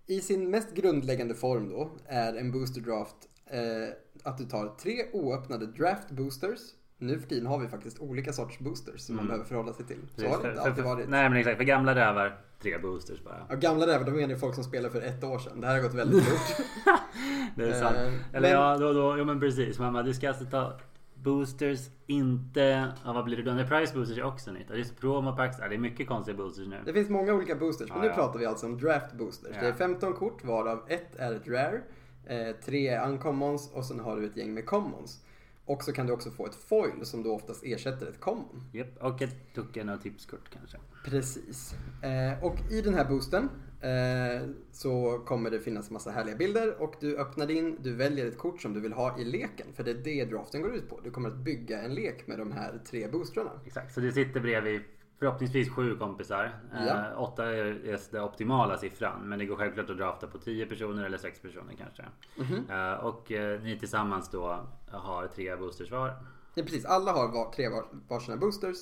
i 0.06 0.20
sin 0.20 0.50
mest 0.50 0.74
grundläggande 0.74 1.34
form 1.34 1.68
då 1.68 1.90
är 2.06 2.34
en 2.34 2.52
booster 2.52 2.80
draft 2.80 3.28
eh, 3.50 3.88
att 4.22 4.38
du 4.38 4.44
tar 4.44 4.68
tre 4.68 5.04
oöppnade 5.12 5.66
draft 5.66 6.10
boosters. 6.10 6.60
Nu 7.00 7.18
för 7.20 7.28
tiden 7.28 7.46
har 7.46 7.58
vi 7.58 7.68
faktiskt 7.68 7.98
olika 7.98 8.32
sorts 8.32 8.58
boosters 8.58 9.00
som 9.00 9.16
man 9.16 9.26
behöver 9.26 9.44
förhålla 9.44 9.72
sig 9.72 9.86
till. 9.86 9.98
Så 10.16 10.28
har 10.28 10.42
det 10.42 10.48
inte 10.48 10.62
alltid 10.62 10.84
varit. 10.84 11.08
Nej 11.08 11.28
men 11.28 11.38
exakt, 11.38 11.56
för 11.56 11.64
gamla 11.64 11.94
rävar, 11.94 12.40
tre 12.62 12.78
boosters 12.78 13.24
bara. 13.24 13.46
Ja, 13.48 13.54
gamla 13.56 13.86
rävar, 13.86 14.04
då 14.04 14.10
menar 14.12 14.28
ju 14.28 14.36
folk 14.38 14.54
som 14.54 14.64
spelar 14.64 14.90
för 14.90 15.00
ett 15.00 15.24
år 15.24 15.38
sedan. 15.38 15.60
Det 15.60 15.66
här 15.66 15.74
har 15.74 15.82
gått 15.82 15.94
väldigt 15.94 16.24
fort. 16.24 16.66
Det 17.56 17.68
är 17.68 17.72
sant. 17.80 17.96
Eh, 17.96 18.12
Eller 18.36 18.48
men- 18.48 18.50
ja, 18.50 18.76
då, 18.78 18.92
då, 18.92 19.18
jo 19.18 19.24
men 19.24 19.40
precis. 19.40 19.78
Mamma, 19.78 20.02
du 20.02 20.14
ska 20.14 20.28
alltså 20.28 20.44
ta 20.44 20.72
boosters, 21.14 21.80
inte... 22.06 22.92
Ja, 23.04 23.12
vad 23.12 23.24
blir 23.24 23.36
det 23.36 23.42
då? 23.42 23.52
Nej, 23.52 23.66
price 23.68 23.94
boosters 23.94 24.18
är 24.18 24.22
också 24.22 24.52
nytt. 24.52 24.66
Ja, 24.68 24.74
Det 24.74 24.80
är 24.80 25.00
promopacks. 25.00 25.56
Ja, 25.60 25.68
det 25.68 25.74
är 25.74 25.78
mycket 25.78 26.08
konstiga 26.08 26.36
boosters 26.36 26.66
nu. 26.68 26.76
Det 26.84 26.92
finns 26.92 27.08
många 27.08 27.34
olika 27.34 27.54
boosters, 27.54 27.88
men 27.88 27.96
Ja, 27.98 28.02
nu 28.02 28.08
ja. 28.08 28.14
pratar 28.14 28.38
vi 28.38 28.46
alltså 28.46 28.66
om 28.66 28.78
draft 28.78 29.12
boosters. 29.12 29.52
Ja. 29.54 29.60
Det 29.62 29.68
är 29.68 29.72
15 29.72 30.12
kort 30.12 30.44
varav 30.44 30.82
ett 30.88 31.16
är 31.16 31.34
ett 31.34 31.48
rare, 31.48 31.80
eh, 32.28 32.56
tre 32.64 32.98
uncommons 32.98 33.70
och 33.72 33.84
sen 33.84 34.00
har 34.00 34.16
du 34.16 34.26
ett 34.26 34.36
gäng 34.36 34.54
med 34.54 34.66
commons. 34.66 35.24
Och 35.64 35.84
så 35.84 35.92
kan 35.92 36.06
du 36.06 36.12
också 36.12 36.30
få 36.30 36.46
ett 36.46 36.54
foil 36.54 37.06
som 37.06 37.22
då 37.22 37.34
oftast 37.34 37.64
ersätter 37.64 38.06
ett 38.06 38.20
common. 38.20 38.64
Japp, 38.72 39.02
och 39.02 39.22
ett 39.22 39.54
token 39.54 39.88
och 39.88 40.02
tipskort 40.02 40.50
kanske. 40.50 40.78
Precis. 41.04 41.74
Eh, 42.02 42.44
och 42.44 42.56
i 42.70 42.80
den 42.80 42.94
här 42.94 43.04
boosten 43.04 43.48
eh, 43.80 44.48
så 44.72 45.18
kommer 45.18 45.50
det 45.50 45.60
finnas 45.60 45.90
massa 45.90 46.10
härliga 46.10 46.36
bilder 46.36 46.82
och 46.82 46.94
du 47.00 47.18
öppnar 47.18 47.46
din, 47.46 47.78
du 47.82 47.94
väljer 47.94 48.26
ett 48.26 48.38
kort 48.38 48.62
som 48.62 48.74
du 48.74 48.80
vill 48.80 48.92
ha 48.92 49.18
i 49.18 49.24
leken. 49.24 49.66
För 49.74 49.84
det 49.84 49.90
är 49.90 49.94
det 49.94 50.24
draften 50.24 50.62
går 50.62 50.74
ut 50.74 50.88
på. 50.88 51.00
Du 51.04 51.10
kommer 51.10 51.28
att 51.28 51.36
bygga 51.36 51.82
en 51.82 51.94
lek 51.94 52.26
med 52.26 52.38
de 52.38 52.52
här 52.52 52.80
tre 52.86 53.08
boostrarna. 53.08 53.50
Exakt, 53.66 53.94
så 53.94 54.00
du 54.00 54.12
sitter 54.12 54.40
bredvid 54.40 54.80
förhoppningsvis 55.18 55.70
sju 55.70 55.96
kompisar. 55.96 56.60
Ja. 56.72 57.10
Eh, 57.10 57.22
åtta 57.22 57.46
är, 57.46 57.98
den 58.12 58.22
optimala 58.22 58.78
siffran. 58.78 59.28
Men 59.28 59.38
det 59.38 59.46
går 59.46 59.56
självklart 59.56 59.90
att 59.90 59.96
drafta 59.96 60.26
på 60.26 60.38
10 60.38 60.66
personer 60.66 61.04
eller 61.04 61.18
6 61.18 61.40
personer 61.42 61.74
kanske. 61.78 62.04
Mhm. 62.36 62.70
Eh, 62.70 62.92
och 62.92 63.32
eh, 63.32 63.60
ni 63.60 63.78
tillsammans 63.78 64.30
då 64.30 64.66
har 64.90 65.26
tre 65.26 65.56
boosters 65.56 65.90
var. 65.90 66.08
Ja, 66.54 66.62
precis. 66.62 66.84
Alla 66.84 67.12
har 67.12 67.28
var, 67.28 67.52
tre 67.52 67.68
var, 67.68 67.84
varsina 68.08 68.36
boosters. 68.36 68.76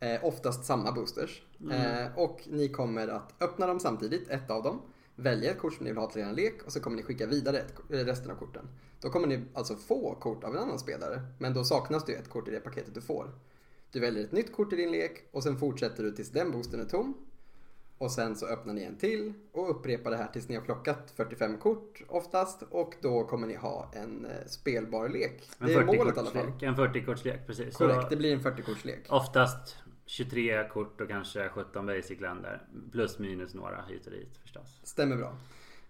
Eh, 0.00 0.24
oftast 0.24 0.64
samma 0.64 0.92
boosters. 0.92 1.42
Eh, 1.70 2.18
och 2.18 2.40
ni 2.46 2.68
kommer 2.68 3.08
att 3.08 3.42
öppna 3.42 3.66
dem 3.66 3.80
samtidigt, 3.80 4.28
ett 4.28 4.50
av 4.50 4.62
dem. 4.62 4.82
Välja 5.14 5.50
ett 5.50 5.58
kort 5.58 5.74
som 5.74 5.84
ni 5.84 5.90
vill 5.90 5.98
ha 5.98 6.10
till 6.10 6.22
er 6.22 6.32
lek 6.32 6.62
och 6.66 6.72
så 6.72 6.80
kommer 6.80 6.96
ni 6.96 7.02
skicka 7.02 7.26
vidare 7.26 7.58
ett, 7.58 7.74
resten 7.88 8.30
av 8.30 8.34
korten. 8.34 8.68
Då 9.00 9.10
kommer 9.10 9.26
ni 9.26 9.44
alltså 9.54 9.74
få 9.74 10.14
kort 10.14 10.44
av 10.44 10.56
en 10.56 10.62
annan 10.62 10.78
spelare. 10.78 11.22
Men 11.38 11.54
då 11.54 11.64
saknas 11.64 12.04
det 12.04 12.12
ju 12.12 12.18
ett 12.18 12.30
kort 12.30 12.48
i 12.48 12.50
det 12.50 12.60
paketet 12.60 12.94
du 12.94 13.00
får. 13.00 13.30
Du 13.92 14.00
väljer 14.00 14.24
ett 14.24 14.32
nytt 14.32 14.52
kort 14.52 14.72
i 14.72 14.76
din 14.76 14.90
lek 14.90 15.22
och 15.30 15.42
sen 15.42 15.56
fortsätter 15.58 16.02
du 16.02 16.12
tills 16.12 16.30
den 16.30 16.50
boostern 16.50 16.80
är 16.80 16.84
tom. 16.84 17.14
Och 17.98 18.12
sen 18.12 18.36
så 18.36 18.46
öppnar 18.46 18.74
ni 18.74 18.82
en 18.82 18.96
till 18.96 19.32
och 19.52 19.70
upprepar 19.70 20.10
det 20.10 20.16
här 20.16 20.26
tills 20.26 20.48
ni 20.48 20.54
har 20.54 20.62
plockat 20.62 21.12
45 21.16 21.58
kort 21.58 22.02
oftast. 22.08 22.62
Och 22.70 22.94
då 23.02 23.24
kommer 23.24 23.46
ni 23.46 23.54
ha 23.54 23.90
en 23.94 24.24
eh, 24.24 24.46
spelbar 24.46 25.08
lek. 25.08 25.50
En 25.58 25.66
Det 25.66 25.74
är 25.74 25.84
målet 25.84 26.16
i 26.16 26.20
alla 26.20 26.30
fall. 26.30 26.46
40-kortslek. 26.46 26.62
En 26.68 26.76
40-kortslek, 26.76 27.46
precis. 27.46 27.76
Så- 27.76 27.78
Korrekt, 27.88 28.10
det 28.10 28.16
blir 28.16 28.32
en 28.32 28.40
40-kortslek. 28.40 28.98
Oftast 29.08 29.76
23 30.06 30.68
kort 30.68 31.00
och 31.00 31.08
kanske 31.08 31.48
17 31.48 31.86
basic 31.86 32.20
länder. 32.20 32.62
Plus 32.92 33.18
minus 33.18 33.54
några 33.54 33.84
hit 33.88 34.06
och 34.06 34.12
dit 34.12 34.38
förstås. 34.42 34.80
Stämmer 34.82 35.16
bra. 35.16 35.36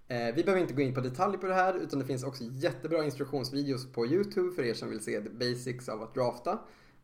Eh, 0.08 0.34
vi 0.34 0.44
behöver 0.44 0.60
inte 0.62 0.74
gå 0.74 0.82
in 0.82 0.94
på 0.94 1.00
detalj 1.00 1.38
på 1.38 1.46
det 1.46 1.54
här 1.54 1.74
utan 1.74 1.98
det 1.98 2.04
finns 2.04 2.24
också 2.24 2.44
jättebra 2.44 3.04
instruktionsvideos 3.04 3.92
på 3.92 4.06
Youtube 4.06 4.54
för 4.54 4.62
er 4.62 4.74
som 4.74 4.90
vill 4.90 5.00
se 5.00 5.20
the 5.20 5.30
basics 5.30 5.88
av 5.88 6.02
att 6.02 6.14
drafta. 6.14 6.58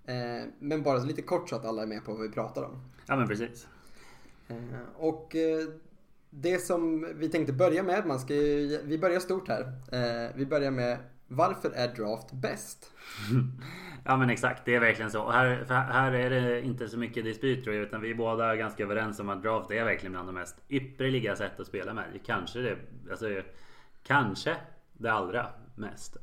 Eh, 0.07 0.49
men 0.59 0.83
bara 0.83 0.99
lite 0.99 1.23
kort 1.23 1.49
så 1.49 1.57
att 1.57 1.65
alla 1.65 1.83
är 1.83 1.87
med 1.87 2.05
på 2.05 2.13
vad 2.13 2.23
vi 2.23 2.29
pratar 2.29 2.63
om. 2.63 2.81
Ja 3.07 3.17
men 3.17 3.29
precis. 3.29 3.67
Eh, 4.49 4.57
och 4.97 5.37
eh, 5.37 5.69
det 6.31 6.59
som 6.59 7.09
vi 7.15 7.29
tänkte 7.29 7.53
börja 7.53 7.83
med, 7.83 8.07
man 8.07 8.21
ska 8.21 8.35
ju, 8.35 8.81
vi 8.85 8.99
börjar 8.99 9.21
stort 9.21 9.49
här. 9.49 9.73
Vi 10.37 10.47
börjar 10.47 10.71
med 10.71 10.99
varför 11.29 11.71
är 11.71 11.89
draft 11.89 12.33
bäst? 12.33 12.91
Ja 14.07 14.17
men 14.17 14.31
exakt, 14.31 14.65
det 14.65 14.75
är 14.75 14.81
verkligen 14.81 15.11
så. 15.11 15.23
Och 15.23 15.33
här, 15.33 15.65
här 15.69 16.13
är 16.13 16.31
det 16.31 16.63
inte 16.63 16.89
så 16.89 16.99
mycket 16.99 17.25
dispyt 17.25 17.65
tror 17.65 17.77
jag. 17.77 17.85
Utan 17.85 18.01
vi 18.01 18.11
är 18.11 18.15
båda 18.15 18.57
ganska 18.57 18.83
överens 18.83 19.21
om 19.21 19.29
att 19.29 19.43
draft 19.43 19.71
är 19.71 19.85
verkligen 19.85 20.13
bland 20.13 20.29
de 20.29 20.35
mest 20.35 20.57
ypperliga 20.69 21.37
sätt 21.37 21.61
att 21.61 21.67
spela 21.67 21.95
med. 21.95 22.05
Kanske 22.27 22.59
det, 22.59 22.77
alltså, 23.11 23.27
kanske 24.03 24.57
det 24.93 25.13
allra 25.13 25.47
mest 25.75 26.17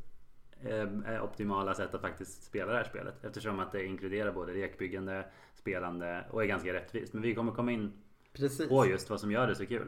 eh, 0.66 1.24
optimala 1.24 1.74
sätt 1.74 1.94
att 1.94 2.02
faktiskt 2.02 2.44
spela 2.44 2.72
det 2.72 2.78
här 2.78 2.84
spelet. 2.84 3.24
Eftersom 3.24 3.60
att 3.60 3.72
det 3.72 3.86
inkluderar 3.86 4.32
både 4.32 4.54
lekbyggande, 4.54 5.26
spelande 5.56 6.26
och 6.30 6.44
är 6.44 6.48
ganska 6.48 6.74
rättvist. 6.74 7.14
Men 7.14 7.22
vi 7.22 7.36
kommer 7.36 7.52
komma 7.52 7.72
in 7.72 7.94
Precis. 8.34 8.70
på 8.70 8.86
just 8.86 9.10
vad 9.10 9.20
som 9.20 9.32
gör 9.32 9.48
det 9.48 9.56
så 9.56 9.66
kul. 9.66 9.88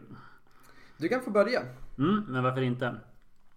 Du 0.98 1.10
kan 1.10 1.22
få 1.22 1.32
börja. 1.32 1.62
Mm, 1.98 2.26
men 2.28 2.44
varför 2.44 2.62
inte? 2.62 2.96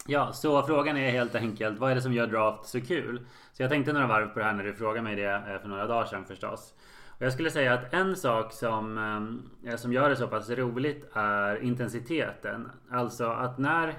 Ja, 0.07 0.33
så 0.33 0.63
frågan 0.63 0.97
är 0.97 1.11
helt 1.11 1.35
enkelt 1.35 1.79
vad 1.79 1.91
är 1.91 1.95
det 1.95 2.03
som 2.03 2.13
gör 2.13 2.27
draft 2.27 2.69
så 2.69 2.81
kul? 2.81 3.27
Så 3.53 3.63
jag 3.63 3.71
tänkte 3.71 3.93
några 3.93 4.07
varv 4.07 4.27
på 4.27 4.39
det 4.39 4.45
här 4.45 4.53
när 4.53 4.65
du 4.65 4.75
frågade 4.75 5.03
mig 5.03 5.17
det 5.17 5.33
eh, 5.33 5.61
för 5.63 5.69
några 5.69 5.87
dagar 5.87 6.07
sedan 6.07 6.25
förstås. 6.25 6.75
Och 7.09 7.23
jag 7.23 7.33
skulle 7.33 7.51
säga 7.51 7.75
att 7.75 7.95
en 7.95 8.17
sak 8.17 8.53
som, 8.53 8.99
eh, 9.67 9.77
som 9.77 9.93
gör 9.93 10.11
det 10.11 10.17
så 10.17 10.29
pass 10.29 10.51
roligt 10.51 11.11
är 11.13 11.63
intensiteten. 11.63 12.71
Alltså 12.91 13.27
att 13.27 13.59
när, 13.59 13.95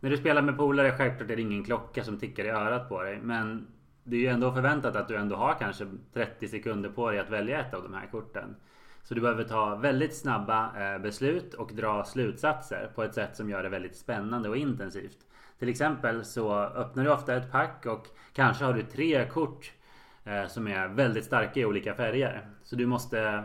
när 0.00 0.10
du 0.10 0.16
spelar 0.16 0.42
med 0.42 0.56
polare, 0.56 0.92
självklart 0.92 1.30
är 1.30 1.36
det 1.36 1.42
ingen 1.42 1.64
klocka 1.64 2.04
som 2.04 2.18
tickar 2.18 2.44
i 2.44 2.48
örat 2.48 2.88
på 2.88 3.02
dig. 3.02 3.20
Men 3.22 3.66
det 4.04 4.16
är 4.16 4.20
ju 4.20 4.26
ändå 4.26 4.52
förväntat 4.52 4.96
att 4.96 5.08
du 5.08 5.16
ändå 5.16 5.36
har 5.36 5.54
kanske 5.54 5.86
30 6.12 6.48
sekunder 6.48 6.90
på 6.90 7.10
dig 7.10 7.20
att 7.20 7.30
välja 7.30 7.60
ett 7.60 7.74
av 7.74 7.82
de 7.82 7.94
här 7.94 8.06
korten. 8.06 8.56
Så 9.02 9.14
du 9.14 9.20
behöver 9.20 9.44
ta 9.44 9.76
väldigt 9.76 10.16
snabba 10.16 10.92
eh, 10.94 10.98
beslut 10.98 11.54
och 11.54 11.72
dra 11.72 12.04
slutsatser 12.04 12.90
på 12.94 13.02
ett 13.02 13.14
sätt 13.14 13.36
som 13.36 13.50
gör 13.50 13.62
det 13.62 13.68
väldigt 13.68 13.96
spännande 13.96 14.48
och 14.48 14.56
intensivt. 14.56 15.18
Till 15.58 15.68
exempel 15.68 16.24
så 16.24 16.54
öppnar 16.54 17.04
du 17.04 17.10
ofta 17.10 17.36
ett 17.36 17.52
pack 17.52 17.86
och 17.86 18.06
kanske 18.32 18.64
har 18.64 18.72
du 18.72 18.82
tre 18.82 19.28
kort 19.28 19.72
eh, 20.24 20.46
som 20.46 20.68
är 20.68 20.88
väldigt 20.88 21.24
starka 21.24 21.60
i 21.60 21.64
olika 21.64 21.94
färger. 21.94 22.48
Så 22.62 22.76
du 22.76 22.86
måste 22.86 23.44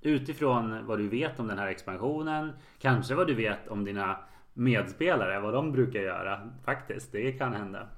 utifrån 0.00 0.86
vad 0.86 0.98
du 0.98 1.08
vet 1.08 1.40
om 1.40 1.48
den 1.48 1.58
här 1.58 1.68
expansionen, 1.68 2.52
kanske 2.78 3.14
vad 3.14 3.26
du 3.26 3.34
vet 3.34 3.68
om 3.68 3.84
dina 3.84 4.16
medspelare, 4.54 5.40
vad 5.40 5.54
de 5.54 5.72
brukar 5.72 6.00
göra. 6.00 6.50
Faktiskt, 6.64 7.12
det 7.12 7.32
kan 7.32 7.52
hända. 7.52 7.88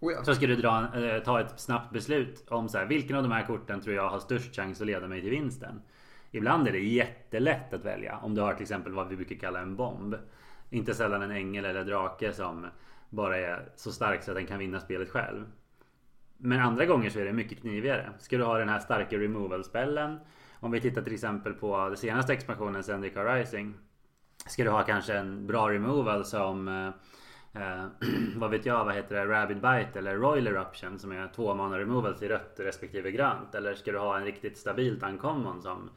Oh 0.00 0.12
ja. 0.12 0.24
Så 0.24 0.34
ska 0.34 0.46
du 0.46 0.56
dra, 0.56 0.98
eh, 1.04 1.22
ta 1.22 1.40
ett 1.40 1.60
snabbt 1.60 1.92
beslut 1.92 2.44
om 2.48 2.68
så 2.68 2.78
här, 2.78 2.86
vilken 2.86 3.16
av 3.16 3.22
de 3.22 3.32
här 3.32 3.46
korten 3.46 3.80
tror 3.80 3.96
jag 3.96 4.10
har 4.10 4.18
störst 4.18 4.56
chans 4.56 4.80
att 4.80 4.86
leda 4.86 5.08
mig 5.08 5.20
till 5.20 5.30
vinsten. 5.30 5.82
Ibland 6.30 6.68
är 6.68 6.72
det 6.72 6.78
jättelätt 6.80 7.74
att 7.74 7.84
välja. 7.84 8.18
Om 8.22 8.34
du 8.34 8.40
har 8.40 8.54
till 8.54 8.62
exempel 8.62 8.92
vad 8.92 9.08
vi 9.08 9.16
brukar 9.16 9.36
kalla 9.36 9.60
en 9.60 9.76
bomb. 9.76 10.16
Inte 10.70 10.94
sällan 10.94 11.22
en 11.22 11.30
ängel 11.30 11.64
eller 11.64 11.84
drake 11.84 12.32
som 12.32 12.66
bara 13.08 13.38
är 13.38 13.68
så 13.76 13.92
stark 13.92 14.22
så 14.22 14.30
att 14.30 14.36
den 14.36 14.46
kan 14.46 14.58
vinna 14.58 14.80
spelet 14.80 15.10
själv. 15.10 15.46
Men 16.36 16.60
andra 16.60 16.86
gånger 16.86 17.10
så 17.10 17.18
är 17.18 17.24
det 17.24 17.32
mycket 17.32 17.60
knivigare. 17.60 18.12
Ska 18.18 18.36
du 18.36 18.44
ha 18.44 18.58
den 18.58 18.68
här 18.68 18.78
starka 18.78 19.18
removal-spellen. 19.18 20.18
Om 20.60 20.70
vi 20.70 20.80
tittar 20.80 21.02
till 21.02 21.14
exempel 21.14 21.54
på 21.54 21.88
den 21.88 21.96
senaste 21.96 22.32
expansionen 22.32 22.82
Zendikar 22.82 23.34
Rising. 23.34 23.74
Ska 24.46 24.64
du 24.64 24.70
ha 24.70 24.82
kanske 24.82 25.14
en 25.14 25.46
bra 25.46 25.70
removal 25.70 26.24
som 26.24 26.68
eh, 26.68 27.62
eh 27.62 27.84
vad 28.36 28.50
vet 28.50 28.66
jag, 28.66 28.84
vad 28.84 28.94
heter 28.94 29.14
det? 29.14 29.26
Rabid 29.26 29.56
Bite 29.56 29.98
eller 29.98 30.16
Royal 30.16 30.46
Eruption 30.46 30.98
som 30.98 31.12
är 31.12 31.28
två 31.36 31.54
mana 31.54 31.78
removals 31.78 32.22
i 32.22 32.28
rött 32.28 32.54
respektive 32.56 33.10
grönt. 33.10 33.54
Eller 33.54 33.74
ska 33.74 33.92
du 33.92 33.98
ha 33.98 34.18
en 34.18 34.24
riktigt 34.24 34.58
stabilt 34.58 35.02
uncommon 35.02 35.62
som, 35.62 35.90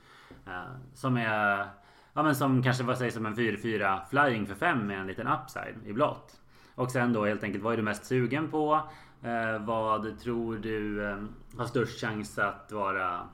eh, 0.47 0.75
som 0.93 1.17
är 1.17 1.67
Ja 2.13 2.23
men 2.23 2.35
som 2.35 2.63
kanske 2.63 2.83
vad 2.83 2.97
sägs 2.97 3.15
som 3.15 3.25
en 3.25 3.35
4-4 3.35 4.01
flying 4.09 4.47
för 4.47 4.55
5 4.55 4.87
med 4.87 4.99
en 4.99 5.07
liten 5.07 5.27
upside 5.27 5.75
i 5.85 5.93
blått. 5.93 6.39
Och 6.75 6.91
sen 6.91 7.13
då 7.13 7.25
helt 7.25 7.43
enkelt 7.43 7.63
vad 7.63 7.73
är 7.73 7.77
du 7.77 7.83
mest 7.83 8.05
sugen 8.05 8.51
på? 8.51 8.81
Eh, 9.23 9.65
vad 9.65 10.19
tror 10.19 10.57
du 10.57 11.09
eh, 11.09 11.17
har 11.57 11.65
störst 11.65 12.01
chans 12.01 12.39
att 12.39 12.71
vara 12.71 13.29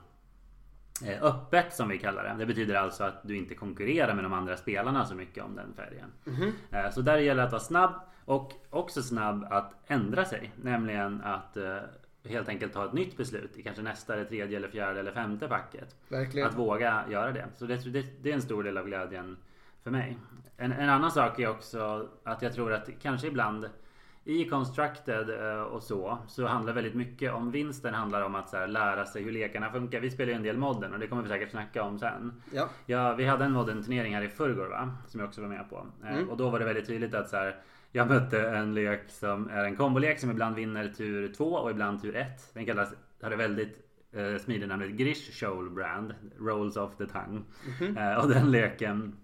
öppet 1.22 1.74
som 1.74 1.88
vi 1.88 1.98
kallar 1.98 2.24
det. 2.24 2.34
Det 2.38 2.46
betyder 2.46 2.74
alltså 2.74 3.04
att 3.04 3.20
du 3.22 3.36
inte 3.36 3.54
konkurrerar 3.54 4.14
med 4.14 4.24
de 4.24 4.32
andra 4.32 4.56
spelarna 4.56 5.04
så 5.04 5.14
mycket 5.14 5.44
om 5.44 5.56
den 5.56 5.74
färgen. 5.74 6.12
Mm. 6.26 6.92
Så 6.92 7.00
där 7.00 7.18
gäller 7.18 7.42
det 7.42 7.46
att 7.46 7.52
vara 7.52 7.62
snabb 7.62 7.94
och 8.24 8.52
också 8.70 9.02
snabb 9.02 9.46
att 9.50 9.72
ändra 9.86 10.24
sig. 10.24 10.52
Nämligen 10.62 11.20
att 11.24 11.56
helt 12.24 12.48
enkelt 12.48 12.72
ta 12.72 12.84
ett 12.84 12.92
nytt 12.92 13.16
beslut 13.16 13.56
i 13.56 13.62
kanske 13.62 13.82
nästa, 13.82 14.14
eller 14.14 14.24
tredje, 14.24 14.56
eller 14.56 14.68
fjärde 14.68 15.00
eller 15.00 15.12
femte 15.12 15.48
packet. 15.48 15.96
Verkligen. 16.08 16.48
Att 16.48 16.54
våga 16.54 17.04
göra 17.10 17.32
det. 17.32 17.46
Så 17.56 17.66
det, 17.66 17.92
det, 17.92 18.06
det 18.22 18.30
är 18.30 18.34
en 18.34 18.42
stor 18.42 18.62
del 18.62 18.78
av 18.78 18.86
glädjen 18.86 19.36
för 19.82 19.90
mig. 19.90 20.18
En, 20.56 20.72
en, 20.72 20.88
annan 20.88 21.10
sak 21.10 21.38
är 21.38 21.48
också 21.48 22.08
att 22.24 22.42
jag 22.42 22.54
tror 22.54 22.72
att 22.72 22.88
kanske 23.02 23.26
ibland 23.26 23.68
i 24.24 24.44
Constructed 24.44 25.30
eh, 25.30 25.62
och 25.62 25.82
så, 25.82 26.18
så 26.28 26.46
handlar 26.46 26.72
väldigt 26.72 26.94
mycket 26.94 27.32
om 27.32 27.50
vinsten 27.50 27.94
handlar 27.94 28.22
om 28.22 28.34
att 28.34 28.52
här, 28.52 28.66
lära 28.66 29.06
sig 29.06 29.22
hur 29.22 29.32
lekarna 29.32 29.70
funkar. 29.72 30.00
Vi 30.00 30.10
spelar 30.10 30.30
ju 30.32 30.36
en 30.36 30.42
del 30.42 30.56
modden 30.56 30.92
och 30.92 30.98
det 30.98 31.06
kommer 31.06 31.22
vi 31.22 31.28
säkert 31.28 31.50
snacka 31.50 31.82
om 31.82 31.98
sen. 31.98 32.42
Ja. 32.52 32.68
ja 32.86 33.14
vi 33.14 33.24
hade 33.24 33.44
en 33.44 33.52
modden 33.52 33.82
turnering 33.82 34.14
här 34.14 34.22
i 34.22 34.28
förrgår 34.28 34.66
va? 34.66 34.96
Som 35.08 35.20
jag 35.20 35.28
också 35.28 35.40
var 35.40 35.48
med 35.48 35.70
på. 35.70 35.86
Eh, 36.04 36.10
Mm. 36.10 36.28
Och 36.30 36.36
då 36.36 36.50
var 36.50 36.58
det 36.58 36.64
väldigt 36.64 36.86
tydligt 36.86 37.14
att 37.14 37.28
så 37.28 37.36
här, 37.36 37.56
jag 37.92 38.08
mötte 38.08 38.48
en 38.48 38.74
lek 38.74 39.00
som 39.08 39.48
är 39.48 39.64
en 39.64 39.76
kombolek 39.76 40.18
som 40.20 40.30
ibland 40.30 40.56
vinner 40.56 40.88
tur 40.88 41.32
2 41.32 41.44
och 41.44 41.70
ibland 41.70 42.02
tur 42.02 42.16
1. 42.16 42.54
Den 42.54 42.66
kallas, 42.66 42.94
har 43.22 43.30
det 43.30 43.36
väldigt 43.36 43.78
eh, 44.12 44.36
smidigt 44.36 44.68
namnet 44.68 44.90
Grish 44.90 45.32
Shoal 45.32 45.70
Brand. 45.70 46.14
Rolls 46.38 46.76
of 46.76 46.96
the 46.96 47.06
tongue. 47.06 47.42
Eh, 47.96 48.24
och 48.24 48.28
den 48.28 48.50
leken 48.50 49.16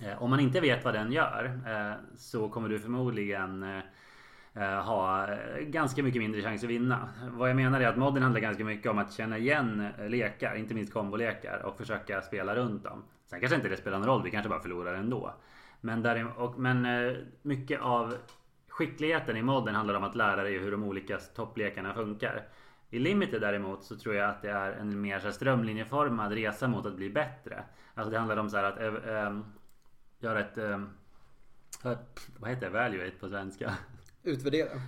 Eh, 0.00 0.22
Om 0.22 0.30
man 0.30 0.40
inte 0.40 0.60
vet 0.60 0.84
vad 0.84 0.94
den 0.94 1.12
gör 1.12 1.60
eh, 1.66 1.94
så 2.16 2.48
kommer 2.48 2.68
du 2.68 2.78
förmodligen 2.78 3.62
eh, 3.62 3.82
Eh, 4.54 4.82
ha 4.84 5.32
eh, 5.32 5.58
ganska 5.60 6.02
mycket 6.02 6.22
mindre 6.22 6.42
chans 6.42 6.64
att 6.64 6.70
vinna. 6.70 7.08
Vad 7.30 7.48
jag 7.48 7.56
menar 7.56 7.80
är 7.80 7.88
att 7.88 7.96
modden 7.96 8.22
handlar 8.22 8.40
ganska 8.40 8.64
mycket 8.64 8.90
om 8.90 8.98
att 8.98 9.12
känna 9.12 9.38
igen 9.38 9.88
lekar, 9.98 10.54
inte 10.54 10.74
minst 10.74 10.92
kombolekar 10.92 11.62
och 11.64 11.76
försöka 11.76 12.22
spela 12.22 12.54
runt 12.54 12.84
dem. 12.84 13.04
Sen 13.26 13.40
kanske 13.40 13.56
inte 13.56 13.68
det 13.68 13.76
spelar 13.76 13.98
någon 13.98 14.08
roll, 14.08 14.22
vi 14.22 14.30
kanske 14.30 14.48
bara 14.48 14.60
förlorar 14.60 14.94
ändå. 14.94 15.34
Men, 15.80 16.02
där, 16.02 16.38
och, 16.38 16.58
men 16.58 16.86
eh, 16.86 17.16
mycket 17.42 17.80
av 17.80 18.14
skickligheten 18.68 19.36
i 19.36 19.42
modden 19.42 19.74
handlar 19.74 19.94
om 19.94 20.04
att 20.04 20.16
lära 20.16 20.42
dig 20.42 20.58
hur 20.58 20.70
de 20.70 20.84
olika 20.84 21.18
topplekarna 21.18 21.94
funkar. 21.94 22.48
I 22.90 22.98
Limited 22.98 23.40
däremot 23.40 23.84
så 23.84 23.96
tror 23.96 24.14
jag 24.14 24.30
att 24.30 24.42
det 24.42 24.50
är 24.50 24.72
en 24.72 25.00
mer 25.00 25.18
så 25.18 25.32
strömlinjeformad 25.32 26.32
resa 26.32 26.68
mot 26.68 26.86
att 26.86 26.96
bli 26.96 27.10
bättre. 27.10 27.64
Alltså 27.94 28.10
det 28.10 28.18
handlar 28.18 28.36
om 28.36 28.50
så 28.50 28.56
här 28.56 28.64
att 28.64 29.06
äh, 29.06 29.40
göra 30.20 30.40
ett... 30.40 30.58
Äh, 30.58 30.80
vad 32.36 32.50
heter 32.50 32.60
det? 32.60 32.66
Evaluate 32.66 33.18
på 33.20 33.28
svenska? 33.28 33.74
Utvärdera. 34.24 34.68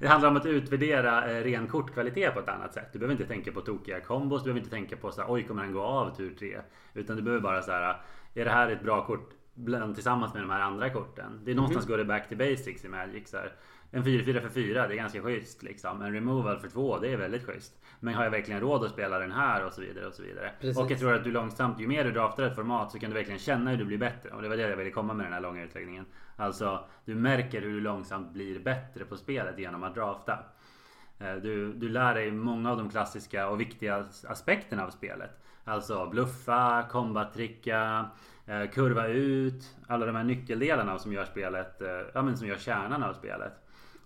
det 0.00 0.06
handlar 0.06 0.30
om 0.30 0.36
att 0.36 0.46
utvärdera 0.46 1.30
eh, 1.30 1.44
ren 1.44 1.66
kortkvalitet 1.66 2.34
på 2.34 2.40
ett 2.40 2.48
annat 2.48 2.74
sätt. 2.74 2.88
Du 2.92 2.98
behöver 2.98 3.12
inte 3.12 3.26
tänka 3.26 3.52
på 3.52 3.60
tokiga 3.60 4.00
kombos. 4.00 4.42
Du 4.42 4.44
behöver 4.44 4.60
inte 4.60 4.70
tänka 4.70 4.96
på 4.96 5.12
så 5.12 5.20
här, 5.20 5.32
oj 5.32 5.42
kommer 5.42 5.62
han 5.62 5.72
gå 5.72 5.82
av 5.82 6.16
tur 6.16 6.34
3? 6.38 6.58
Utan 6.94 7.16
du 7.16 7.22
behöver 7.22 7.42
bara 7.42 7.62
så 7.62 7.72
här. 7.72 8.00
Är 8.34 8.44
det 8.44 8.50
här 8.50 8.70
ett 8.70 8.82
bra 8.82 9.06
kort 9.06 9.30
bland, 9.54 9.94
tillsammans 9.94 10.34
med 10.34 10.42
de 10.42 10.50
här 10.50 10.60
andra 10.60 10.90
korten? 10.90 11.40
Det 11.44 11.50
är 11.50 11.54
någonstans 11.54 11.86
mm. 11.86 11.92
går 11.92 11.98
det 11.98 12.04
back 12.04 12.28
to 12.28 12.36
basics 12.36 12.84
i 12.84 12.88
Magic. 12.88 13.28
Så 13.30 13.36
här. 13.36 13.52
En 13.90 14.04
4-4 14.04 14.40
för 14.40 14.48
4, 14.48 14.86
det 14.86 14.94
är 14.94 14.96
ganska 14.96 15.22
schysst 15.22 15.62
liksom. 15.62 16.02
En 16.02 16.12
removal 16.12 16.58
för 16.58 16.68
2, 16.68 16.98
det 16.98 17.12
är 17.12 17.16
väldigt 17.16 17.46
schysst. 17.46 17.72
Men 18.00 18.14
har 18.14 18.24
jag 18.24 18.30
verkligen 18.30 18.60
råd 18.60 18.84
att 18.84 18.90
spela 18.90 19.18
den 19.18 19.32
här 19.32 19.64
och 19.64 19.72
så 19.72 19.80
vidare 19.80 20.06
och 20.06 20.14
så 20.14 20.22
vidare. 20.22 20.52
Precis. 20.60 20.78
Och 20.78 20.90
jag 20.90 20.98
tror 20.98 21.14
att 21.14 21.24
du 21.24 21.32
långsamt, 21.32 21.80
ju 21.80 21.86
mer 21.86 22.04
du 22.04 22.12
draftar 22.12 22.42
ett 22.42 22.54
format 22.54 22.92
så 22.92 22.98
kan 22.98 23.10
du 23.10 23.16
verkligen 23.16 23.38
känna 23.38 23.70
hur 23.70 23.76
du 23.76 23.84
blir 23.84 23.98
bättre. 23.98 24.30
Och 24.30 24.42
det 24.42 24.48
var 24.48 24.56
det 24.56 24.62
jag 24.62 24.76
ville 24.76 24.90
komma 24.90 25.14
med 25.14 25.26
den 25.26 25.32
här 25.32 25.40
långa 25.40 25.62
utläggningen. 25.62 26.06
Alltså, 26.36 26.84
du 27.04 27.14
märker 27.14 27.62
hur 27.62 27.72
du 27.72 27.80
långsamt 27.80 28.32
blir 28.32 28.58
bättre 28.58 29.04
på 29.04 29.16
spelet 29.16 29.58
genom 29.58 29.82
att 29.82 29.94
drafta. 29.94 30.38
Du, 31.42 31.72
du 31.72 31.88
lär 31.88 32.14
dig 32.14 32.30
många 32.30 32.70
av 32.70 32.76
de 32.76 32.90
klassiska 32.90 33.48
och 33.48 33.60
viktiga 33.60 34.04
aspekterna 34.28 34.86
av 34.86 34.90
spelet. 34.90 35.30
Alltså 35.64 36.06
bluffa, 36.06 36.82
combat-tricka, 36.90 38.06
kurva 38.72 39.06
ut. 39.06 39.76
Alla 39.86 40.06
de 40.06 40.16
här 40.16 40.24
nyckeldelarna 40.24 40.98
som 40.98 41.12
gör 41.12 41.24
spelet, 41.24 41.82
ja 42.14 42.22
men 42.22 42.36
som 42.36 42.48
gör 42.48 42.56
kärnan 42.56 43.02
av 43.02 43.12
spelet. 43.12 43.52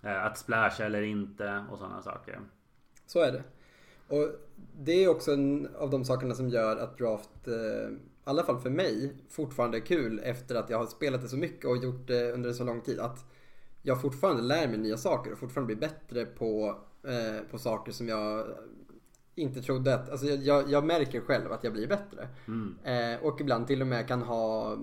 Att 0.03 0.37
splasha 0.37 0.85
eller 0.85 1.01
inte 1.01 1.65
och 1.71 1.77
sådana 1.77 2.01
saker. 2.01 2.39
Så 3.05 3.19
är 3.19 3.31
det. 3.31 3.43
Och 4.07 4.29
det 4.79 5.03
är 5.03 5.07
också 5.07 5.33
en 5.33 5.69
av 5.77 5.89
de 5.89 6.05
sakerna 6.05 6.35
som 6.35 6.49
gör 6.49 6.77
att 6.77 6.97
draft, 6.97 7.47
eh, 7.47 7.53
i 7.53 7.97
alla 8.23 8.43
fall 8.43 8.59
för 8.59 8.69
mig, 8.69 9.13
fortfarande 9.29 9.77
är 9.77 9.85
kul 9.85 10.19
efter 10.23 10.55
att 10.55 10.69
jag 10.69 10.77
har 10.77 10.85
spelat 10.85 11.21
det 11.21 11.27
så 11.27 11.37
mycket 11.37 11.65
och 11.65 11.77
gjort 11.77 12.07
det 12.07 12.31
under 12.31 12.53
så 12.53 12.63
lång 12.63 12.81
tid. 12.81 12.99
Att 12.99 13.25
jag 13.81 14.01
fortfarande 14.01 14.41
lär 14.43 14.67
mig 14.67 14.77
nya 14.77 14.97
saker 14.97 15.31
och 15.31 15.37
fortfarande 15.37 15.75
blir 15.75 15.89
bättre 15.89 16.25
på, 16.25 16.75
eh, 17.03 17.43
på 17.51 17.57
saker 17.57 17.91
som 17.91 18.07
jag 18.07 18.47
inte 19.35 19.61
trodde 19.61 19.95
att, 19.95 20.09
alltså 20.09 20.25
jag, 20.25 20.71
jag 20.71 20.85
märker 20.85 21.21
själv 21.21 21.51
att 21.51 21.63
jag 21.63 21.73
blir 21.73 21.87
bättre. 21.87 22.27
Mm. 22.47 22.75
Eh, 22.83 23.23
och 23.23 23.41
ibland 23.41 23.67
till 23.67 23.81
och 23.81 23.87
med 23.87 24.07
kan 24.07 24.21
ha, 24.21 24.77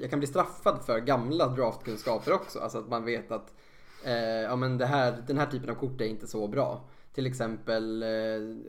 jag 0.00 0.10
kan 0.10 0.18
bli 0.18 0.28
straffad 0.28 0.84
för 0.86 0.98
gamla 0.98 1.48
draftkunskaper 1.48 2.32
också. 2.32 2.58
Alltså 2.58 2.78
att 2.78 2.88
man 2.88 3.04
vet 3.04 3.30
att 3.30 3.54
eh, 4.04 4.14
ja, 4.42 4.56
men 4.56 4.78
det 4.78 4.86
här, 4.86 5.14
den 5.26 5.38
här 5.38 5.46
typen 5.46 5.70
av 5.70 5.74
kort 5.74 6.00
är 6.00 6.04
inte 6.04 6.26
så 6.26 6.48
bra. 6.48 6.84
Till 7.14 7.26
exempel, 7.26 8.02
eh, 8.02 8.08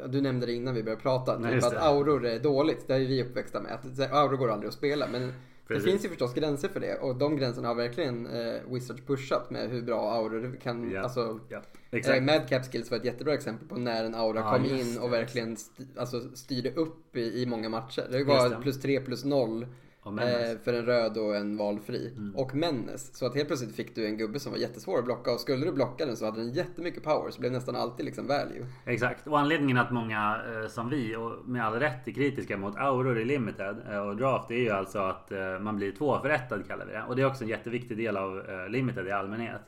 du 0.09 0.21
nämnde 0.21 0.45
det 0.45 0.53
innan 0.53 0.73
vi 0.75 0.83
började 0.83 1.01
prata, 1.01 1.37
Nej, 1.37 1.53
typ 1.53 1.63
att 1.63 1.77
auror 1.77 2.25
är 2.25 2.39
dåligt. 2.39 2.87
Det 2.87 2.95
är 2.95 2.99
vi 2.99 3.23
uppväxta 3.23 3.61
med. 3.61 3.71
Att 3.73 4.11
auror 4.11 4.37
går 4.37 4.51
aldrig 4.51 4.67
att 4.67 4.73
spela. 4.73 5.07
Men 5.07 5.33
Precis. 5.67 5.83
det 5.85 5.91
finns 5.91 6.05
ju 6.05 6.09
förstås 6.09 6.33
gränser 6.33 6.67
för 6.67 6.79
det. 6.79 6.97
Och 6.99 7.15
de 7.15 7.37
gränserna 7.37 7.67
har 7.67 7.75
verkligen 7.75 8.27
eh, 8.27 8.55
Wizards 8.69 9.01
pushat 9.01 9.49
med 9.49 9.69
hur 9.69 9.81
bra 9.81 10.11
auror 10.11 10.59
kan, 10.63 10.91
Ja. 10.91 11.01
alltså 11.01 11.39
Eh, 11.49 11.59
exakt. 11.91 12.23
Madcap 12.23 12.71
Skills 12.71 12.91
var 12.91 12.97
ett 12.97 13.05
jättebra 13.05 13.33
exempel 13.33 13.67
på 13.67 13.75
när 13.75 14.03
en 14.03 14.15
aura 14.15 14.39
Ja, 14.39 14.53
kom 14.53 14.65
in 14.65 14.97
och 14.97 15.13
verkligen 15.13 15.53
st 15.53 15.83
alltså 15.97 16.21
styrde 16.35 16.71
upp 16.71 17.15
i, 17.17 17.41
i 17.41 17.45
många 17.45 17.69
matcher. 17.69 18.07
Det 18.11 18.23
var 18.23 18.61
plus 18.61 18.81
3 18.81 18.99
plus 19.01 19.25
0 19.25 19.41
Och 19.41 19.59
Menace. 19.59 19.69
Eh, 20.05 20.57
för 20.63 20.73
en 20.73 20.85
röd 20.85 21.17
och 21.17 21.35
en 21.35 21.57
valfri. 21.57 22.13
Mm. 22.17 22.35
Och 22.35 22.55
Menace. 22.55 23.15
Så 23.15 23.25
att 23.25 23.35
helt 23.35 23.47
plötsligt 23.47 23.75
fick 23.75 23.95
du 23.95 24.05
en 24.05 24.17
gubbe 24.17 24.39
som 24.39 24.51
var 24.51 24.59
jättesvår 24.59 24.99
att 24.99 25.05
blocka 25.05 25.31
och 25.31 25.39
skulle 25.39 25.65
du 25.65 25.71
blocka 25.71 26.05
den 26.05 26.17
så 26.17 26.25
hade 26.25 26.37
den 26.37 26.53
jättemycket 26.53 27.03
power 27.03 27.31
så 27.31 27.39
blev 27.39 27.51
nästan 27.51 27.75
alltid 27.75 28.05
liksom 28.05 28.27
value. 28.27 28.65
Exakt. 28.85 29.27
Och 29.27 29.39
anledningen 29.39 29.77
att 29.77 29.91
många 29.91 30.41
eh, 30.47 30.67
som 30.67 30.89
vi 30.89 31.15
och 31.15 31.49
med 31.49 31.65
all 31.65 31.73
rätt 31.73 32.07
är 32.07 32.11
kritiska 32.11 32.57
mot 32.57 32.75
auror 32.77 33.19
i 33.19 33.25
limited 33.25 33.75
eh, 33.89 33.97
och 33.97 34.15
draft 34.15 34.47
det 34.47 34.55
är 34.55 34.63
ju 34.63 34.71
alltså 34.71 34.99
att 34.99 35.31
eh, 35.31 35.59
man 35.59 35.77
blir 35.77 35.91
tvåförrättad 35.91 36.67
kallar 36.67 36.85
vi 36.85 36.91
det. 36.93 37.03
Och 37.07 37.15
det 37.15 37.21
är 37.21 37.25
också 37.25 37.43
en 37.43 37.49
jätteviktig 37.49 37.97
del 37.97 38.17
av 38.17 38.49
eh, 38.49 38.69
limited 38.69 39.07
i 39.07 39.11
allmänhet. 39.11 39.61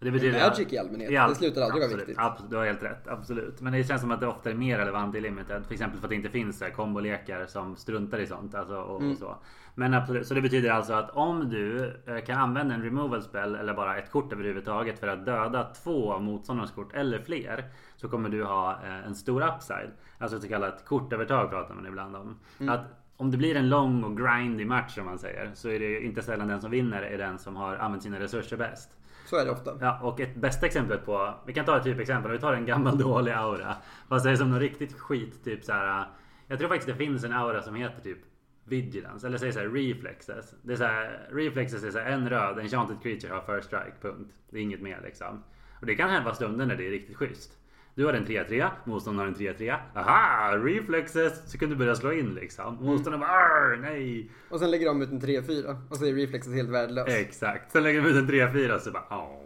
Det 0.00 0.10
Magic 0.10 0.72
i 0.72 0.78
allmänhet, 0.78 1.28
det 1.28 1.34
slutar 1.34 1.62
aldrig 1.62 1.82
vara 1.82 1.96
viktigt. 1.96 2.18
Absolut, 2.18 2.50
du 2.50 2.56
har 2.56 2.66
helt 2.66 2.82
rätt. 2.82 3.08
Absolut. 3.08 3.60
Men 3.60 3.72
det 3.72 3.84
känns 3.84 4.00
som 4.00 4.10
att 4.10 4.20
det 4.20 4.26
ofta 4.26 4.50
är 4.50 4.54
mer 4.54 4.78
relevant 4.78 5.14
i 5.14 5.20
limited. 5.20 5.64
Till 5.64 5.72
exempel 5.72 6.00
för 6.00 6.06
att 6.06 6.10
det 6.10 6.16
inte 6.16 6.28
finns 6.28 6.62
kombolekar 6.76 7.46
som 7.46 7.76
struntar 7.76 8.18
i 8.18 8.26
sånt. 8.26 8.54
Alltså, 8.54 8.76
och, 8.76 9.00
Mm. 9.00 9.12
och 9.12 9.18
så. 9.18 9.36
Men 9.74 9.94
absolut, 9.94 10.26
så 10.26 10.34
det 10.34 10.40
betyder 10.40 10.70
alltså 10.70 10.92
att 10.92 11.10
om 11.10 11.50
du 11.50 11.92
eh, 12.06 12.24
kan 12.24 12.38
använda 12.38 12.74
en 12.74 12.82
removal 12.82 13.22
spell 13.22 13.54
eller 13.54 13.74
bara 13.74 13.96
ett 13.98 14.10
kort 14.10 14.32
överhuvudtaget 14.32 14.98
för 14.98 15.08
att 15.08 15.26
döda 15.26 15.64
två 15.64 16.12
av 16.12 16.22
motståndarens 16.22 16.70
kort 16.72 16.94
eller 16.94 17.18
fler. 17.18 17.64
Så 17.96 18.08
kommer 18.08 18.28
du 18.28 18.44
ha 18.44 18.72
eh, 18.84 19.06
en 19.06 19.14
stor 19.14 19.42
upside. 19.48 19.90
Alltså 20.18 20.36
ett 20.36 20.42
så 20.42 20.48
kallat 20.48 20.84
kortövertag 20.84 21.50
pratar 21.50 21.74
man 21.74 21.86
ibland 21.86 22.16
om. 22.16 22.38
Mm. 22.60 22.74
Att 22.74 22.84
om 23.16 23.30
det 23.30 23.36
blir 23.36 23.56
en 23.56 23.68
lång 23.68 24.04
och 24.04 24.16
grindy 24.18 24.64
match 24.64 24.94
som 24.94 25.04
man 25.04 25.18
säger. 25.18 25.50
Så 25.54 25.68
är 25.68 25.78
det 25.80 26.00
inte 26.00 26.22
sällan 26.22 26.48
den 26.48 26.60
som 26.60 26.70
vinner 26.70 27.02
är 27.02 27.18
den 27.18 27.38
som 27.38 27.56
har 27.56 27.76
använt 27.76 28.02
sina 28.02 28.20
resurser 28.20 28.56
bäst. 28.56 28.90
Så 29.28 29.36
är 29.36 29.44
det 29.44 29.50
ofta. 29.50 29.78
Ja, 29.80 30.00
och 30.02 30.20
ett 30.20 30.34
bästa 30.34 30.66
exemplet 30.66 31.04
på, 31.04 31.34
vi 31.46 31.52
kan 31.52 31.64
ta 31.64 31.76
ett 31.76 31.84
typexempel, 31.84 32.32
vi 32.32 32.38
tar 32.38 32.52
en 32.52 32.66
gammal 32.66 32.98
dålig 33.04 33.32
aura. 33.32 33.76
Vad 34.08 34.26
är 34.26 34.36
som 34.36 34.50
någon 34.50 34.60
riktigt 34.60 34.92
skit, 34.92 35.44
typ 35.44 35.64
så 35.64 35.72
här. 35.72 36.06
Jag 36.46 36.58
tror 36.58 36.68
faktiskt 36.68 36.88
det 36.88 37.04
finns 37.04 37.24
en 37.24 37.32
aura 37.32 37.62
som 37.62 37.74
heter 37.74 38.02
typ 38.02 38.18
Vigilance, 38.64 39.26
eller 39.26 39.38
säg 39.38 39.52
så 39.52 39.58
här 39.58 39.68
reflexes. 39.68 40.54
Det 40.62 40.72
är 40.72 40.76
så 40.76 40.84
här, 40.84 41.28
reflexes 41.32 41.84
är 41.84 41.90
så 41.90 41.98
här, 41.98 42.10
en 42.10 42.30
röd, 42.30 42.58
enchanted 42.58 43.02
creature 43.02 43.32
har 43.32 43.56
first 43.56 43.66
strike, 43.66 43.94
punkt. 44.00 44.34
Det 44.50 44.58
är 44.58 44.62
inget 44.62 44.82
mer 44.82 45.00
liksom. 45.04 45.44
Och 45.80 45.86
det 45.86 45.94
kan 45.94 46.10
hända 46.10 46.34
stunder 46.34 46.66
när 46.66 46.76
det 46.76 46.86
är 46.86 46.90
riktigt 46.90 47.16
schysst. 47.16 47.58
Du 47.98 48.04
har 48.06 48.12
en 48.12 48.26
3-3, 48.26 48.68
motståndaren 48.84 49.34
har 49.34 49.44
en 49.48 49.54
3-3. 49.56 49.76
Aha! 49.94 50.56
Reflexes! 50.56 51.50
Så 51.52 51.58
kan 51.58 51.68
du 51.70 51.76
börja 51.76 51.94
slå 51.94 52.12
in 52.12 52.34
liksom. 52.34 52.76
Motståndaren 52.80 53.20
bara 53.20 53.30
"Arr, 53.30 53.76
nej. 53.76 54.30
Och 54.50 54.58
sen 54.60 54.70
lägger 54.70 54.86
de 54.86 55.02
ut 55.02 55.10
en 55.10 55.20
3-4 55.20 55.76
och 55.90 55.96
så 55.96 56.06
är 56.06 56.12
reflexes 56.14 56.54
helt 56.54 56.68
värdelös. 56.68 57.08
Exakt. 57.08 57.72
Sen 57.72 57.82
lägger 57.82 58.02
de 58.02 58.08
ut 58.08 58.16
en 58.16 58.26
3-4 58.28 58.78
så 58.78 58.90
bara 58.90 59.04
Åh. 59.10 59.40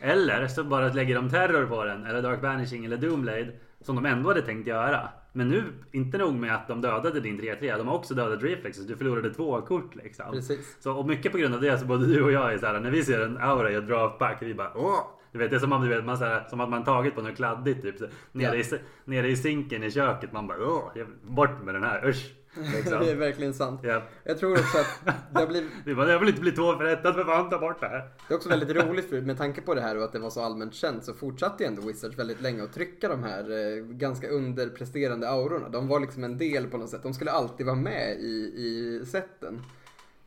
Eller 0.00 0.46
så 0.48 0.64
bara 0.64 0.88
lägger 0.92 1.14
de 1.14 1.30
terror 1.30 1.66
på 1.66 1.84
den. 1.84 2.06
Eller 2.06 2.22
Dark 2.22 2.40
Banishing 2.40 2.84
eller 2.84 2.96
Doomblade. 2.96 3.52
Som 3.80 3.96
de 3.96 4.06
ändå 4.06 4.28
hade 4.28 4.42
tänkt 4.42 4.66
göra. 4.66 5.08
Men 5.32 5.48
nu, 5.48 5.62
inte 5.92 6.18
nog 6.18 6.34
med 6.34 6.54
att 6.54 6.68
de 6.68 6.80
dödade 6.80 7.20
din 7.20 7.40
3-3. 7.40 7.78
De 7.78 7.88
har 7.88 7.94
också 7.94 8.14
dödat 8.14 8.42
reflexes. 8.42 8.86
Du 8.86 8.96
förlorade 8.96 9.34
två 9.34 9.60
kort 9.60 9.94
liksom. 9.94 10.32
Precis. 10.32 10.76
Så, 10.80 10.92
och 10.92 11.06
mycket 11.06 11.32
på 11.32 11.38
grund 11.38 11.54
av 11.54 11.60
det 11.60 11.78
så 11.78 11.86
både 11.86 12.06
du 12.06 12.22
och 12.22 12.32
jag 12.32 12.52
är 12.52 12.58
så 12.58 12.66
här, 12.66 12.80
när 12.80 12.90
vi 12.90 13.04
ser 13.04 13.20
en 13.20 13.38
aura 13.38 13.70
i 13.70 13.74
ett 13.74 13.86
draftpack, 13.88 14.42
vi 14.42 14.54
bara 14.54 14.72
åh! 14.74 15.17
Du 15.38 15.44
vet, 15.44 15.50
det 15.50 15.56
är 15.56 15.60
som, 15.60 15.72
om, 15.72 15.82
du 15.82 15.88
vet, 15.88 16.04
man, 16.04 16.18
så 16.18 16.24
här, 16.24 16.46
som 16.50 16.60
att 16.60 16.68
man 16.68 16.84
tagit 16.84 17.14
på 17.14 17.22
något 17.22 17.36
kladdigt 17.36 17.82
typ. 17.82 17.98
Så, 17.98 18.06
nere, 18.32 18.56
Ja. 18.56 18.76
i, 18.76 18.80
nere 19.04 19.28
i 19.28 19.36
sinken 19.36 19.82
i 19.84 19.90
köket, 19.90 20.32
man 20.32 20.46
bara 20.46 20.58
åh! 20.58 20.92
Bort 21.22 21.64
med 21.64 21.74
den 21.74 21.82
här, 21.82 22.08
usch! 22.08 22.34
Liksom. 22.76 23.00
Det 23.04 23.10
är 23.10 23.16
verkligen 23.16 23.54
sant. 23.54 23.80
Ja. 23.82 24.02
Jag 24.24 24.38
tror 24.38 24.52
också 24.52 24.78
att 24.78 25.14
det 25.32 25.40
har 25.40 25.46
blivit 25.46 25.70
jag 25.86 26.18
vill 26.18 26.28
inte 26.28 26.40
bli 26.40 26.52
två 26.52 26.72
för 26.72 27.24
fan 27.24 27.50
ta 27.50 27.58
bort 27.58 27.80
det 27.80 27.88
här. 27.88 28.10
Det 28.28 28.34
är 28.34 28.36
också 28.36 28.48
väldigt 28.48 28.76
roligt 28.76 29.10
för 29.10 29.20
med 29.20 29.38
tanke 29.38 29.60
på 29.60 29.74
det 29.74 29.80
här 29.80 29.96
och 29.96 30.04
att 30.04 30.12
det 30.12 30.18
var 30.18 30.30
så 30.30 30.42
allmänt 30.42 30.74
känt 30.74 31.04
så 31.04 31.14
fortsatte 31.14 31.62
ju 31.62 31.68
ändå 31.68 31.82
Wizards 31.82 32.18
väldigt 32.18 32.40
länge 32.40 32.64
att 32.64 32.72
trycka 32.72 33.08
de 33.08 33.22
här 33.22 33.50
eh, 33.50 33.84
ganska 33.84 34.28
underpresterande 34.28 35.30
aurorna. 35.30 35.68
De 35.68 35.88
var 35.88 36.00
liksom 36.00 36.24
en 36.24 36.38
del 36.38 36.66
på 36.66 36.78
något 36.78 36.90
sätt. 36.90 37.02
De 37.02 37.14
skulle 37.14 37.30
alltid 37.30 37.66
vara 37.66 37.76
med 37.76 38.16
i, 38.20 38.52
i 38.56 39.02
setten. 39.06 39.62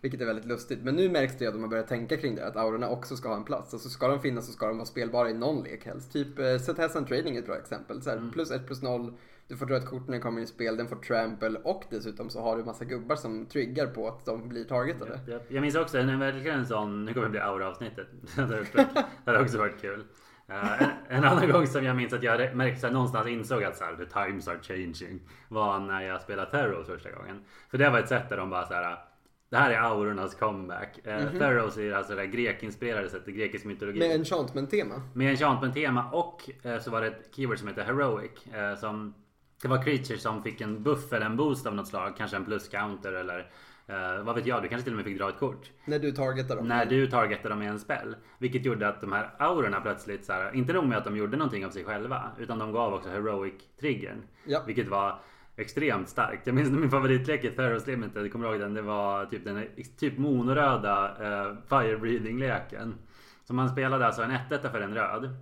Vilket 0.01 0.21
är 0.21 0.25
väldigt 0.25 0.45
lustigt. 0.45 0.83
Men 0.83 0.95
nu 0.95 1.09
märks 1.09 1.37
det 1.37 1.47
att 1.47 1.53
de 1.53 1.61
har 1.61 1.69
börjat 1.69 1.87
tänka 1.87 2.17
kring 2.17 2.35
det. 2.35 2.47
Att 2.47 2.55
aurorna 2.55 2.89
också 2.89 3.15
ska 3.17 3.29
ha 3.29 3.35
en 3.35 3.43
plats. 3.43 3.73
Alltså 3.73 3.89
ska 3.89 4.07
de 4.07 4.19
finnas 4.19 4.45
så 4.45 4.51
ska 4.51 4.67
de 4.67 4.77
vara 4.77 4.85
spelbara 4.85 5.29
i 5.29 5.33
någon 5.33 5.63
lek 5.63 5.85
helst. 5.85 6.13
Typ 6.13 6.39
eh, 6.39 6.95
and 6.95 7.07
Trading 7.07 7.35
är 7.35 7.39
ett 7.39 7.45
bra 7.45 7.57
exempel. 7.57 8.01
Så 8.01 8.09
här, 8.09 8.31
Plus 8.33 8.51
1 8.51 8.67
plus 8.67 8.81
0. 8.81 9.13
Du 9.47 9.57
får 9.57 9.65
dra 9.65 9.77
ett 9.77 9.85
kort 9.85 10.07
när 10.07 10.11
den 10.11 10.21
kommer 10.21 10.37
in 10.37 10.43
i 10.43 10.47
spel. 10.47 10.77
Den 10.77 10.87
får 10.87 10.95
trample. 10.95 11.59
Och 11.63 11.83
dessutom 11.89 12.29
så 12.29 12.41
har 12.41 12.57
du 12.57 12.63
massa 12.63 12.85
gubbar 12.85 13.15
som 13.15 13.45
triggar 13.45 13.87
på 13.87 14.07
att 14.07 14.25
de 14.25 14.49
blir 14.49 14.63
targetade. 14.63 15.19
Japp. 15.27 15.43
Jag 15.47 15.61
minns 15.61 15.75
också 15.75 15.97
en 15.97 16.19
verkligen 16.19 16.59
en 16.59 16.65
sån, 16.65 17.05
nu 17.05 17.13
kommer 17.13 17.25
det 17.25 17.31
bli 17.31 17.39
aura-avsnittet. 17.39 18.07
det 18.35 19.01
hade 19.25 19.39
också 19.39 19.57
varit 19.57 19.81
kul. 19.81 20.03
Eh, 20.47 20.81
en, 20.81 20.89
en 21.09 21.23
annan 21.23 21.49
gång 21.49 21.67
som 21.67 21.83
jag 21.83 21.95
minns 21.95 22.13
att 22.13 22.23
jag 22.23 22.55
märkte 22.55 22.87
att 22.87 22.93
någonstans 22.93 23.27
insåg 23.27 23.63
att 23.63 23.77
så 23.77 23.83
här, 23.83 23.95
the 23.95 24.05
times 24.05 24.47
are 24.47 24.59
changing. 24.61 25.19
Var 25.49 25.79
när 25.79 26.01
jag 26.01 26.21
spelade 26.21 26.51
Terror 26.51 26.83
första 26.83 27.11
gången. 27.11 27.43
För 27.71 27.77
det 27.77 27.89
var 27.89 27.99
ett 27.99 28.09
sätt 28.09 28.29
där 28.29 28.37
de 28.37 28.49
bara 28.49 28.65
så 28.65 28.73
här. 28.73 29.10
Det 29.51 29.57
här 29.57 29.71
är 29.71 29.77
aurornas 29.77 30.35
comeback. 30.35 30.99
Uh, 31.07 31.39
Theros 31.39 31.77
är 31.77 31.91
alltså 31.91 32.15
det 32.15 32.27
grekinspirerade 32.27 33.09
sättet, 33.09 33.35
grekisk 33.35 33.65
mytologi. 33.65 33.99
Med 33.99 34.11
enchantment-tema. 34.11 35.01
Med 35.13 35.31
enchantment-tema 35.31 36.09
och 36.11 36.49
eh, 36.63 36.79
så 36.79 36.91
var 36.91 37.01
det 37.01 37.07
ett 37.07 37.35
keyword 37.35 37.59
som 37.59 37.67
heter 37.67 37.83
heroic. 37.83 38.47
Eh, 38.53 38.75
som, 38.75 39.13
det 39.61 39.67
var 39.67 39.83
creatures 39.83 40.21
som 40.21 40.43
fick 40.43 40.61
en 40.61 40.83
buff 40.83 41.13
eller 41.13 41.25
en 41.25 41.37
boost 41.37 41.67
av 41.67 41.75
något 41.75 41.87
slag. 41.87 42.17
Kanske 42.17 42.37
en 42.37 42.45
plus 42.45 42.69
counter 42.69 43.13
eller 43.13 43.39
eh, 43.87 44.23
vad 44.23 44.35
vet 44.35 44.45
jag, 44.45 44.63
du 44.63 44.67
kanske 44.69 44.83
till 44.83 44.93
och 44.93 44.97
med 44.97 45.05
fick 45.05 45.17
dra 45.17 45.29
ett 45.29 45.39
kort. 45.39 45.71
När 45.85 45.99
du 45.99 46.11
targetar 46.11 46.55
dem. 46.55 46.67
När 46.67 46.85
du 46.85 47.07
targetade 47.07 47.49
dem 47.49 47.59
med 47.59 47.69
en 47.69 47.79
spell. 47.79 48.15
Vilket 48.37 48.65
gjorde 48.65 48.87
att 48.87 49.01
de 49.01 49.11
här 49.11 49.35
aurorna 49.39 49.81
plötsligt 49.81 50.25
så 50.25 50.33
här, 50.33 50.55
inte 50.55 50.73
nog 50.73 50.85
med 50.85 50.97
att 50.97 51.05
de 51.05 51.17
gjorde 51.17 51.37
någonting 51.37 51.65
av 51.65 51.69
sig 51.69 51.83
själva. 51.83 52.31
Utan 52.39 52.59
de 52.59 52.71
gav 52.71 52.93
också 52.93 53.09
heroic 53.09 53.53
triggern. 53.79 54.23
Ja. 54.45 54.63
Vilket 54.67 54.87
var 54.87 55.19
extremt 55.55 56.09
starkt. 56.09 56.47
Jag 56.47 56.55
minns 56.55 56.69
min 56.69 56.91
favoritlek 56.91 57.43
i 57.43 57.49
Theros 57.49 57.87
Limited, 57.87 58.31
kommer 58.31 58.45
du 58.47 58.51
ihåg 58.51 58.61
den? 58.61 58.73
Det 58.73 58.81
var 58.81 59.25
typ 59.25 59.45
den 59.45 59.65
typ 59.99 60.17
monoröda 60.17 61.07
eh, 61.09 61.55
Fire 61.69 61.97
Breathing 61.97 62.39
leken. 62.39 62.95
Så 63.43 63.53
man 63.53 63.69
spelade 63.69 64.05
alltså 64.05 64.21
en 64.21 64.31
1 64.31 64.61
för 64.71 64.81
en 64.81 64.93
röd. 64.93 65.35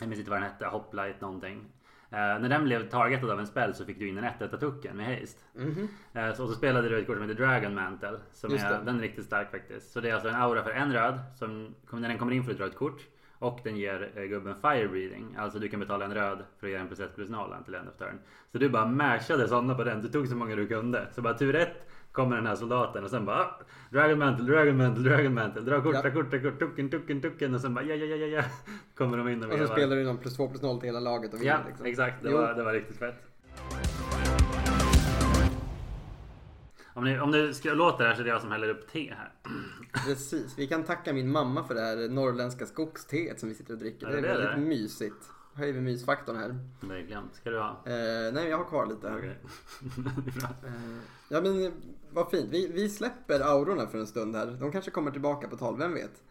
Jag 0.00 0.08
minns 0.08 0.18
inte 0.18 0.30
vad 0.30 0.40
den 0.40 0.50
hette, 0.50 0.66
Hoplight 0.66 1.20
någonting. 1.20 1.64
Eh, 2.10 2.18
när 2.18 2.48
den 2.48 2.64
blev 2.64 2.88
targetad 2.88 3.30
av 3.30 3.40
en 3.40 3.46
spell 3.46 3.74
så 3.74 3.84
fick 3.84 3.98
du 3.98 4.08
in 4.08 4.18
en 4.18 4.24
1 4.24 4.60
token 4.60 4.96
med 4.96 5.06
haste. 5.06 5.40
Mhm. 5.54 5.88
Eh, 6.12 6.32
så, 6.34 6.42
och 6.42 6.48
så 6.48 6.54
spelade 6.54 6.88
du 6.88 6.98
ett 6.98 7.06
kort 7.06 7.16
som 7.16 7.28
heter 7.28 7.44
Dragon 7.44 7.74
Mantle. 7.74 8.18
Som 8.32 8.50
Just 8.50 8.64
är, 8.64 8.70
det. 8.70 8.84
den 8.84 8.96
är 8.96 9.02
riktigt 9.02 9.24
stark 9.24 9.50
faktiskt. 9.50 9.92
Så 9.92 10.00
det 10.00 10.10
är 10.10 10.14
alltså 10.14 10.28
en 10.28 10.34
aura 10.34 10.62
för 10.62 10.70
en 10.70 10.92
röd. 10.92 11.18
Som, 11.38 11.74
när 11.92 12.08
den 12.08 12.18
kommer 12.18 12.32
in 12.32 12.44
får 12.44 12.52
du 12.52 12.58
dra 12.58 12.66
ett 12.66 12.76
kort. 12.76 13.00
Och 13.38 13.60
den 13.64 13.76
ger 13.76 14.10
eh, 14.16 14.22
gubben 14.24 14.54
fire 14.62 14.88
breathing. 14.88 15.36
Alltså 15.38 15.58
du 15.58 15.68
kan 15.68 15.80
betala 15.80 16.04
en 16.04 16.14
röd 16.14 16.38
för 16.60 16.66
att 16.66 16.70
ge 16.72 16.76
en 16.78 16.86
plus 16.86 17.00
1 17.00 17.14
plus 17.14 17.30
0 17.30 17.54
till 17.64 17.74
end 17.74 17.88
of 17.88 17.96
turn. 17.96 18.18
Så 18.52 18.58
du 18.58 18.68
bara 18.68 18.86
mashade 18.86 19.48
sådana 19.48 19.74
på 19.74 19.84
den. 19.84 20.02
Du 20.02 20.08
tog 20.08 20.28
så 20.28 20.36
många 20.36 20.56
du 20.56 20.66
kunde. 20.66 21.06
Så 21.14 21.22
bara 21.22 21.34
tur 21.34 21.54
ett 21.54 21.88
kommer 22.12 22.36
den 22.36 22.46
här 22.46 22.54
soldaten 22.54 23.04
och 23.04 23.10
sen 23.10 23.24
bara 23.24 23.40
ah, 23.40 23.60
Dragon 23.90 24.18
Mantle, 24.18 24.44
Dragon 24.46 24.76
Mantle, 24.76 25.02
Dragon 25.10 25.34
Mantle. 25.34 25.62
Dra 25.62 25.82
kort, 25.82 26.02
dra 26.02 26.10
kort, 26.10 26.30
dra 26.30 26.38
kort, 26.40 26.58
tucken, 26.58 26.90
tucken, 26.90 27.20
tucken. 27.20 27.54
Och 27.54 27.60
sen 27.60 27.74
bara 27.74 27.84
ja, 27.84 27.94
ja, 27.94 28.06
ja, 28.06 28.16
ja, 28.16 28.26
ja. 28.26 28.42
Kommer 28.94 29.16
de 29.16 29.28
in 29.28 29.44
och 29.44 29.52
Och 29.52 29.58
så 29.58 29.66
spelar 29.66 29.96
du 29.96 30.04
någon 30.04 30.18
plus 30.18 30.36
2 30.36 30.48
plus 30.48 30.62
0 30.62 30.80
till 30.80 30.86
hela 30.88 31.00
laget 31.00 31.34
och 31.34 31.40
vinner 31.40 31.52
Ja, 31.52 31.58
liksom. 31.68 31.86
exakt. 31.86 32.22
Det 32.22 32.30
Jo. 32.30 32.36
var, 32.36 32.54
det 32.54 32.62
var 32.62 32.72
riktigt 32.72 32.98
fett. 32.98 33.22
Om 36.94 37.04
ni, 37.04 37.20
om 37.20 37.30
ni 37.30 37.54
ska 37.54 37.74
låta 37.74 38.02
det 38.02 38.08
här 38.08 38.14
så 38.14 38.20
är 38.20 38.24
det 38.24 38.30
jag 38.30 38.40
som 38.40 38.50
häller 38.50 38.68
upp 38.68 38.92
te 38.92 39.14
här. 39.18 39.32
Precis. 40.06 40.58
Vi 40.58 40.66
kan 40.66 40.84
tacka 40.84 41.12
min 41.12 41.30
mamma 41.32 41.64
för 41.64 41.74
det 41.74 41.80
här 41.80 42.08
norrländska 42.08 42.66
skogsteet 42.66 43.40
som 43.40 43.48
vi 43.48 43.54
sitter 43.54 43.72
och 43.72 43.78
dricker. 43.78 44.06
Ja, 44.06 44.12
det 44.12 44.18
är 44.18 44.22
det 44.22 44.28
är 44.28 44.32
väldigt 44.38 44.50
det. 44.50 44.60
mysigt. 44.60 45.30
Höjer 45.54 45.72
vi 45.72 45.80
mysfaktorn 45.80 46.36
här. 46.36 46.58
Verkligen. 46.80 47.22
Ska 47.32 47.50
du 47.50 47.58
ha? 47.58 47.68
Eh, 47.86 48.32
nej, 48.32 48.48
jag 48.48 48.58
har 48.58 48.64
kvar 48.64 48.86
lite 48.86 49.08
här. 49.08 49.16
Är 49.18 49.38
bra. 50.40 50.48
Eh, 50.68 50.98
ja 51.28 51.40
men 51.40 51.72
vad 52.12 52.30
fint. 52.30 52.48
Vi, 52.50 52.70
vi 52.74 52.88
släpper 52.88 53.40
aurorna 53.40 53.86
för 53.86 53.98
en 53.98 54.06
stund 54.06 54.36
här. 54.36 54.46
De 54.46 54.72
kanske 54.72 54.90
kommer 54.90 55.10
tillbaka 55.10 55.48
på 55.48 55.56
tal, 55.56 55.78
vem 55.78 55.94
vet? 55.94 56.22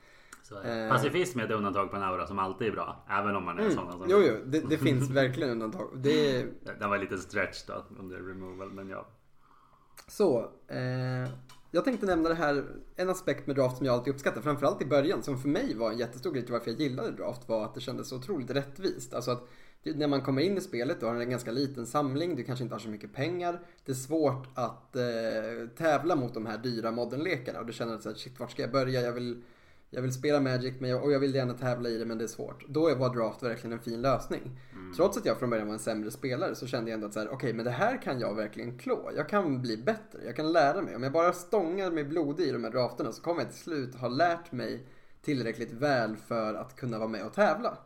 Är. 0.64 0.86
Eh. 0.86 0.92
Pacifism 0.92 1.40
är 1.40 1.44
ett 1.46 1.52
undantag 1.52 1.92
på 1.92 1.96
en 1.98 2.04
aura 2.04 2.28
som 2.28 2.40
alltid 2.40 2.68
är 2.68 2.72
bra. 2.72 3.06
Även 3.10 3.36
om 3.36 3.46
man 3.46 3.58
är 3.58 3.62
Mm. 3.62 3.74
sådana 3.76 3.92
som... 3.92 4.06
Jo, 4.10 4.18
jo, 4.28 4.36
det, 4.46 4.60
det 4.70 4.78
finns 4.78 5.10
verkligen 5.10 5.50
undantag. 5.52 5.90
Det 5.96 6.38
är, 6.38 6.48
Den 6.80 6.90
var 6.90 6.98
lite 6.98 7.18
stretch 7.18 7.64
då 7.68 7.86
under 8.00 8.18
removal 8.18 8.72
men 8.72 8.90
ja. 8.90 9.08
Så, 10.08 10.52
eh, 10.68 11.30
jag 11.72 11.86
tänkte 11.86 12.06
nämna 12.06 12.30
det 12.30 12.36
här, 12.36 12.66
en 12.96 13.10
aspekt 13.10 13.48
med 13.48 13.56
draft 13.56 13.78
som 13.78 13.86
jag 13.86 13.94
alltid 13.94 14.14
uppskattar, 14.14 14.42
framförallt 14.42 14.82
i 14.82 14.86
början, 14.86 15.24
som 15.24 15.38
för 15.38 15.50
mig 15.50 15.76
var 15.76 15.92
en 15.92 15.98
jättestor 15.98 16.32
grej 16.32 16.44
till 16.44 16.54
varför 16.54 16.72
jag 16.72 16.82
gillade 16.82 17.12
draft, 17.12 17.50
var 17.50 17.66
att 17.66 17.76
det 17.76 17.82
kändes 17.82 18.08
så 18.10 18.16
otroligt 18.16 18.52
rättvist. 18.52 19.14
Alltså 19.14 19.32
att 19.32 19.48
när 19.84 20.08
man 20.08 20.22
kommer 20.22 20.42
in 20.42 20.58
i 20.58 20.62
spelet, 20.62 21.00
du 21.00 21.06
har 21.06 21.16
en 21.16 21.30
ganska 21.30 21.52
liten 21.52 21.86
samling, 21.86 22.36
du 22.36 22.44
kanske 22.44 22.64
inte 22.64 22.76
har 22.76 22.80
så 22.80 22.90
mycket 22.90 23.14
pengar. 23.14 23.60
Det 23.86 23.92
är 23.92 23.96
svårt 23.96 24.48
att 24.54 24.96
eh, 24.96 25.04
tävla 25.78 26.16
mot 26.16 26.34
de 26.34 26.46
här 26.46 26.58
dyra 26.58 26.92
modernlekarna 26.92 27.60
och 27.60 27.66
du 27.66 27.74
känner 27.74 27.96
att 27.96 28.18
shit, 28.18 28.40
vart 28.40 28.52
ska 28.52 28.62
jag 28.62 28.72
börja? 28.72 29.02
Jag 29.02 29.12
vill, 29.14 29.44
jag 29.94 30.02
vill 30.02 30.14
spela 30.14 30.40
Magic 30.40 30.74
men 30.80 30.90
jag, 30.90 31.04
och 31.04 31.12
jag 31.12 31.20
vill 31.20 31.36
gärna 31.36 31.54
tävla 31.54 31.90
i 31.90 31.98
det 31.98 32.06
men 32.06 32.18
det 32.18 32.24
är 32.24 32.28
svårt. 32.28 32.66
Då 32.68 32.96
var 32.96 33.16
draft 33.16 33.44
verkligen 33.44 33.74
en 33.74 33.80
fin 33.80 34.02
lösning. 34.02 34.60
Trots 34.96 35.18
att 35.18 35.26
jag 35.26 35.40
från 35.40 35.50
början 35.50 35.68
var 35.68 35.74
en 35.74 35.80
sämre 35.80 36.12
spelare 36.12 36.56
så 36.56 36.68
kände 36.68 36.92
jag 36.92 36.96
ändå 36.96 37.08
att 37.08 37.14
så 37.14 37.20
här, 37.20 37.30
okej 37.32 37.54
men 37.54 37.66
det 37.66 37.72
här 37.72 38.02
kan 38.02 38.20
jag 38.20 38.36
verkligen 38.36 38.78
klå. 38.78 39.12
Jag 39.16 39.30
kan 39.30 39.62
bli 39.62 39.78
bättre, 39.78 40.20
jag 40.26 40.36
kan 40.36 40.52
lära 40.52 40.82
mig. 40.82 40.96
Om 40.96 41.04
jag 41.04 41.12
bara 41.12 41.34
stångar 41.34 41.92
mig 41.92 42.04
blodig 42.04 42.48
i 42.48 42.52
de 42.52 42.64
här 42.64 42.72
drafterna 42.72 43.12
så 43.12 43.22
kommer 43.22 43.42
jag 43.42 43.52
till 43.52 43.62
slut 43.62 43.96
ha 43.96 44.08
lärt 44.08 44.52
mig 44.52 44.88
tillräckligt 45.22 45.72
väl 45.72 46.18
för 46.18 46.54
att 46.54 46.76
kunna 46.76 46.98
vara 46.98 47.10
med 47.10 47.26
och 47.26 47.34
tävla. 47.34 47.78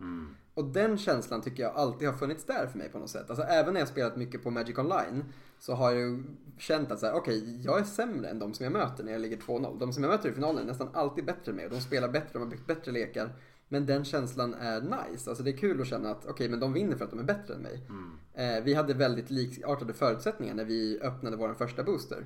Och 0.54 0.66
den 0.66 0.98
känslan 0.98 1.42
tycker 1.42 1.64
jag 1.64 1.76
alltid 1.76 2.08
har 2.08 2.16
funnits 2.16 2.46
där 2.46 2.68
för 2.68 2.78
mig 2.78 2.90
på 2.90 3.00
något 3.00 3.10
sätt. 3.10 3.30
Alltså 3.30 3.46
även 3.46 3.74
när 3.74 3.82
jag 3.82 3.90
spelat 3.90 4.18
mycket 4.18 4.44
på 4.44 4.52
Magic 4.52 4.78
Online 4.78 5.26
så 5.60 5.74
har 5.74 5.92
jag 5.92 6.00
ju 6.00 6.24
känt 6.58 6.92
att 6.92 7.00
så 7.00 7.06
här, 7.06 7.14
okej, 7.14 7.62
jag 7.64 7.80
är 7.80 7.84
sämre 7.84 8.30
än 8.30 8.40
de 8.40 8.54
som 8.54 8.64
jag 8.64 8.74
möter 8.74 9.04
när 9.04 9.12
jag 9.12 9.22
ligger 9.22 9.38
2-0. 9.38 9.80
De 9.80 9.94
som 9.94 10.04
jag 10.04 10.10
möter 10.10 10.30
i 10.30 10.34
finalen 10.34 10.64
är 10.64 10.68
nästan 10.68 10.90
alltid 10.94 11.26
bättre 11.26 11.54
mig 11.54 11.66
och 11.66 11.72
de 11.72 11.82
spelar 11.82 12.10
bättre, 12.10 12.30
de 12.34 12.42
har 12.42 12.50
byggt 12.50 12.68
bättre 12.68 12.92
lekar. 12.92 13.30
Men 13.70 13.86
den 13.86 14.06
känslan 14.06 14.54
är 14.54 14.82
nice. 14.82 15.30
Alltså 15.30 15.44
det 15.44 15.52
är 15.52 15.58
kul 15.58 15.82
att 15.82 15.88
känna 15.88 16.12
att 16.12 16.26
okej, 16.26 16.50
men 16.50 16.60
de 16.60 16.74
vinner 16.74 16.98
för 16.98 17.06
att 17.06 17.12
de 17.12 17.20
är 17.20 17.24
bättre 17.24 17.54
än 17.54 17.62
mig. 17.62 17.82
Eh, 18.34 18.64
vi 18.64 18.74
hade 18.74 18.94
väldigt 18.94 19.30
likartade 19.30 19.94
förutsättningar 19.94 20.54
när 20.54 20.66
vi 20.66 21.00
öppnade 21.02 21.38
vår 21.38 21.54
första 21.54 21.84
booster. 21.84 22.26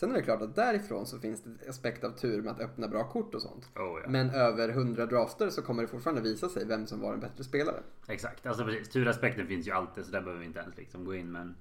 Sen 0.00 0.10
är 0.10 0.14
det 0.14 0.22
klart 0.22 0.42
att 0.42 0.54
därifrån 0.54 1.06
så 1.06 1.18
finns 1.18 1.42
det 1.42 1.68
aspekt 1.68 2.04
av 2.04 2.10
tur 2.10 2.42
med 2.42 2.52
att 2.52 2.60
öppna 2.60 2.88
bra 2.88 3.08
kort 3.08 3.34
och 3.34 3.42
sånt. 3.42 3.68
Oh, 3.76 4.00
ja. 4.02 4.08
Men 4.08 4.30
över 4.30 4.68
100 4.68 5.06
drafter 5.06 5.50
så 5.50 5.62
kommer 5.62 5.82
det 5.82 5.88
fortfarande 5.88 6.22
visa 6.22 6.48
sig 6.48 6.66
vem 6.66 6.86
som 6.86 7.00
var 7.00 7.14
en 7.14 7.20
bättre 7.20 7.44
spelare. 7.44 7.82
Exakt. 8.08 8.46
Alltså 8.46 8.64
precis. 8.64 8.88
Turaspekten 8.88 9.46
finns 9.46 9.66
ju 9.66 9.70
alltid 9.72 10.04
så 10.04 10.12
där 10.12 10.20
behöver 10.20 10.40
vi 10.40 10.46
inte 10.46 10.60
ens 10.60 10.76
liksom 10.76 11.04
gå 11.04 11.14
in 11.14 11.32
men 11.32 11.54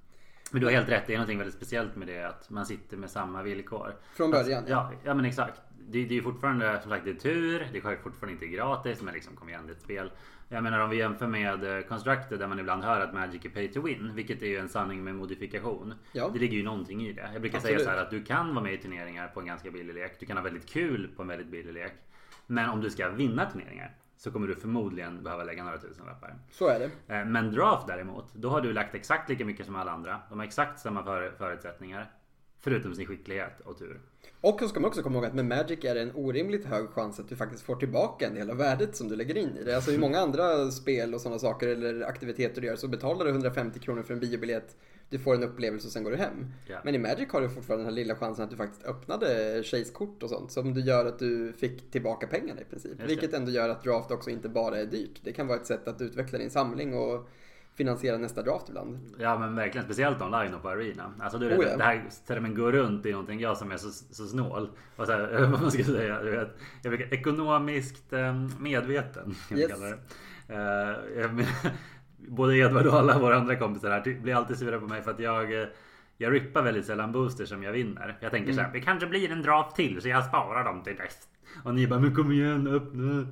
men 0.51 0.61
du 0.61 0.67
har 0.67 0.73
helt 0.73 0.89
rätt, 0.89 1.03
det 1.07 1.13
är 1.13 1.17
någonting 1.17 1.37
väldigt 1.37 1.55
speciellt 1.55 1.95
med 1.95 2.07
det 2.07 2.23
att 2.23 2.49
man 2.49 2.65
sitter 2.65 2.97
med 2.97 3.09
samma 3.09 3.43
villkor. 3.43 3.95
Från 4.15 4.31
början. 4.31 4.63
Ja, 4.67 4.91
ja 5.03 5.13
men 5.13 5.25
exakt. 5.25 5.61
Det, 5.89 6.05
det 6.05 6.17
är 6.17 6.21
fortfarande 6.21 6.79
som 6.81 6.91
sagt 6.91 7.05
det 7.05 7.11
är 7.11 7.15
tur. 7.15 7.67
Det 7.71 7.77
är 7.77 7.95
fortfarande 8.03 8.33
inte 8.33 8.47
gratis 8.47 9.01
men 9.01 9.13
liksom 9.13 9.35
kom 9.35 9.49
igen 9.49 9.61
det 9.65 9.71
är 9.71 9.75
ett 9.75 9.81
spel. 9.81 10.11
Jag 10.49 10.63
menar 10.63 10.79
om 10.79 10.89
vi 10.89 10.97
jämför 10.97 11.27
med 11.27 11.77
eh, 11.77 11.83
Constructed 11.83 12.39
där 12.39 12.47
man 12.47 12.59
ibland 12.59 12.83
hör 12.83 13.01
att 13.01 13.13
Magic 13.13 13.45
är 13.45 13.49
pay 13.49 13.67
to 13.67 13.81
win. 13.81 14.11
Vilket 14.15 14.41
är 14.41 14.47
ju 14.47 14.57
en 14.57 14.69
sanning 14.69 15.03
med 15.03 15.15
modifikation. 15.15 15.93
Ja. 16.11 16.29
Det 16.33 16.39
ligger 16.39 16.57
ju 16.57 16.63
någonting 16.63 17.07
i 17.07 17.13
det. 17.13 17.29
Jag 17.33 17.41
brukar 17.41 17.57
Absolut. 17.57 17.77
säga 17.77 17.89
så 17.89 17.95
här 17.95 18.03
att 18.03 18.09
du 18.09 18.23
kan 18.23 18.55
vara 18.55 18.63
med 18.63 18.73
i 18.73 18.77
turneringar 18.77 19.27
på 19.27 19.39
en 19.39 19.45
ganska 19.45 19.71
billig 19.71 19.93
lek. 19.93 20.19
Du 20.19 20.25
kan 20.25 20.37
ha 20.37 20.43
väldigt 20.43 20.69
kul 20.69 21.09
på 21.15 21.21
en 21.21 21.27
väldigt 21.27 21.47
billig 21.47 21.73
lek. 21.73 21.93
Men 22.47 22.69
om 22.69 22.81
du 22.81 22.89
ska 22.89 23.09
vinna 23.09 23.45
turneringar 23.45 23.91
så 24.23 24.31
kommer 24.31 24.47
du 24.47 24.55
förmodligen 24.55 25.23
behöva 25.23 25.43
lägga 25.43 25.63
några 25.63 25.77
tusen 25.77 26.05
lappar. 26.05 26.35
Så 26.51 26.67
är 26.67 26.79
det. 26.79 27.15
Eh, 27.15 27.25
Men 27.25 27.51
draft 27.51 27.87
däremot, 27.87 28.33
då 28.33 28.49
har 28.49 28.61
du 28.61 28.73
lagt 28.73 28.95
exakt 28.95 29.29
lika 29.29 29.45
mycket 29.45 29.65
som 29.65 29.75
alla 29.75 29.91
andra. 29.91 30.19
De 30.29 30.39
har 30.39 30.45
exakt 30.45 30.79
samma 30.79 31.03
för, 31.03 31.31
förutsättningar. 31.37 32.11
Förutom 32.59 32.95
sin 32.95 33.05
skicklighet 33.05 33.59
och 33.59 33.77
tur. 33.77 34.01
Och 34.41 34.59
så 34.59 34.67
ska 34.67 34.79
man 34.79 34.87
också 34.87 35.03
komma 35.03 35.15
ihåg 35.15 35.25
att 35.25 35.33
med 35.33 35.45
Magic 35.45 35.85
är 35.85 35.95
det 35.95 36.01
en 36.01 36.11
orimligt 36.15 36.65
hög 36.65 36.89
chans 36.89 37.19
att 37.19 37.29
du 37.29 37.35
faktiskt 37.35 37.63
får 37.63 37.75
tillbaka 37.75 38.27
en 38.27 38.35
del 38.35 38.49
av 38.49 38.57
värdet 38.57 38.95
som 38.95 39.07
du 39.07 39.15
lägger 39.15 39.37
in 39.37 39.57
i 39.57 39.63
det. 39.63 39.75
Alltså 39.75 39.91
i 39.91 39.97
många 39.97 40.19
andra 40.19 40.71
spel 40.71 41.13
och 41.13 41.21
sådana 41.21 41.39
saker 41.39 41.67
eller 41.67 42.01
aktiviteter 42.01 42.61
du 42.61 42.67
gör 42.67 42.75
så 42.75 42.87
betalar 42.87 43.25
du 43.25 43.31
150 43.31 43.79
kronor 43.79 44.03
för 44.03 44.13
en 44.13 44.19
biobiljett. 44.19 44.75
Du 45.11 45.19
får 45.19 45.35
en 45.35 45.43
upplevelse 45.43 45.87
och 45.87 45.91
sen 45.91 46.03
går 46.03 46.11
du 46.11 46.17
hem. 46.17 46.45
Ja. 46.65 46.77
Men 46.85 46.95
i 46.95 46.97
Magic 46.97 47.31
har 47.31 47.41
du 47.41 47.49
fortfarande 47.49 47.83
den 47.85 47.93
här 47.93 47.95
lilla 47.95 48.15
chansen 48.15 48.43
att 48.45 48.51
du 48.51 48.57
faktiskt 48.57 48.83
öppnade 48.85 49.61
Chase-kort 49.63 50.23
och 50.23 50.29
sånt. 50.29 50.51
Som 50.51 50.73
du 50.73 50.81
gör 50.81 51.05
att 51.05 51.19
du 51.19 51.53
fick 51.53 51.91
tillbaka 51.91 52.27
pengarna 52.27 52.61
i 52.61 52.63
princip. 52.63 52.97
det. 52.97 53.05
Vilket 53.05 53.33
ändå 53.33 53.51
gör 53.51 53.69
att 53.69 53.83
draft 53.83 54.11
också 54.11 54.29
inte 54.29 54.49
bara 54.49 54.77
är 54.77 54.85
dyrt. 54.85 55.19
Det 55.23 55.33
kan 55.33 55.47
vara 55.47 55.59
ett 55.59 55.65
sätt 55.65 55.87
att 55.87 56.01
utveckla 56.01 56.37
din 56.37 56.49
samling 56.49 56.93
och 56.93 57.29
finansiera 57.75 58.17
nästa 58.17 58.41
draft 58.41 58.69
ibland. 58.69 58.99
Ja 59.19 59.39
men 59.39 59.55
verkligen, 59.55 59.85
speciellt 59.85 60.21
online 60.21 60.53
och 60.53 60.61
på 60.61 60.69
arena. 60.69 61.13
Alltså 61.19 61.37
du 61.39 61.47
vet, 61.47 61.59
Oh, 61.59 61.65
ja. 61.65 61.77
det 61.77 61.83
här 61.83 62.03
termen 62.27 62.55
gå 62.55 62.71
runt 62.71 63.05
är 63.05 63.11
någonting 63.11 63.39
jag 63.39 63.57
som 63.57 63.71
är 63.71 63.77
så, 63.77 63.89
så 63.91 64.25
snål. 64.27 64.69
Och 64.95 65.05
så 65.05 65.11
här, 65.11 65.41
vad 65.51 65.61
man 65.61 65.71
ska 65.71 65.83
säga, 65.83 66.21
du 66.23 66.31
vet, 66.31 66.49
jag 66.83 66.91
vet, 66.91 67.13
ekonomiskt 67.13 68.13
eh, 68.13 68.33
medveten. 68.59 69.35
Kan 69.49 69.57
Yes. 69.57 69.71
kalla 69.71 69.85
det. 69.85 69.97
Både 72.27 72.57
Edvard 72.57 72.87
och 72.87 72.93
alla 72.93 73.19
våra 73.19 73.35
andra 73.35 73.55
kompisar 73.55 73.89
här 73.91 74.21
blir 74.21 74.35
alltid 74.35 74.57
sura 74.57 74.79
på 74.79 74.87
mig 74.87 75.01
för 75.01 75.11
att 75.11 75.19
jag 75.19 75.61
eh, 75.61 75.67
jag 76.17 76.33
rippar 76.33 76.61
väldigt 76.61 76.85
sällan 76.85 77.11
boosters 77.11 77.49
som 77.49 77.63
jag 77.63 77.71
vinner. 77.71 78.17
Jag 78.21 78.31
tänker 78.31 78.53
så 78.53 78.61
här, 78.61 78.69
det 78.73 78.79
kanske 78.81 79.07
blir 79.07 79.31
en 79.31 79.41
draft 79.41 79.75
till 79.75 80.01
så 80.01 80.09
jag 80.09 80.25
sparar 80.25 80.63
dem 80.63 80.83
till 80.83 80.95
dess. 80.95 81.17
Och 81.63 81.75
ni 81.75 81.87
bara, 81.87 81.99
men 81.99 82.15
kom 82.15 82.31
igen 82.31 82.67
öppna. 82.67 83.27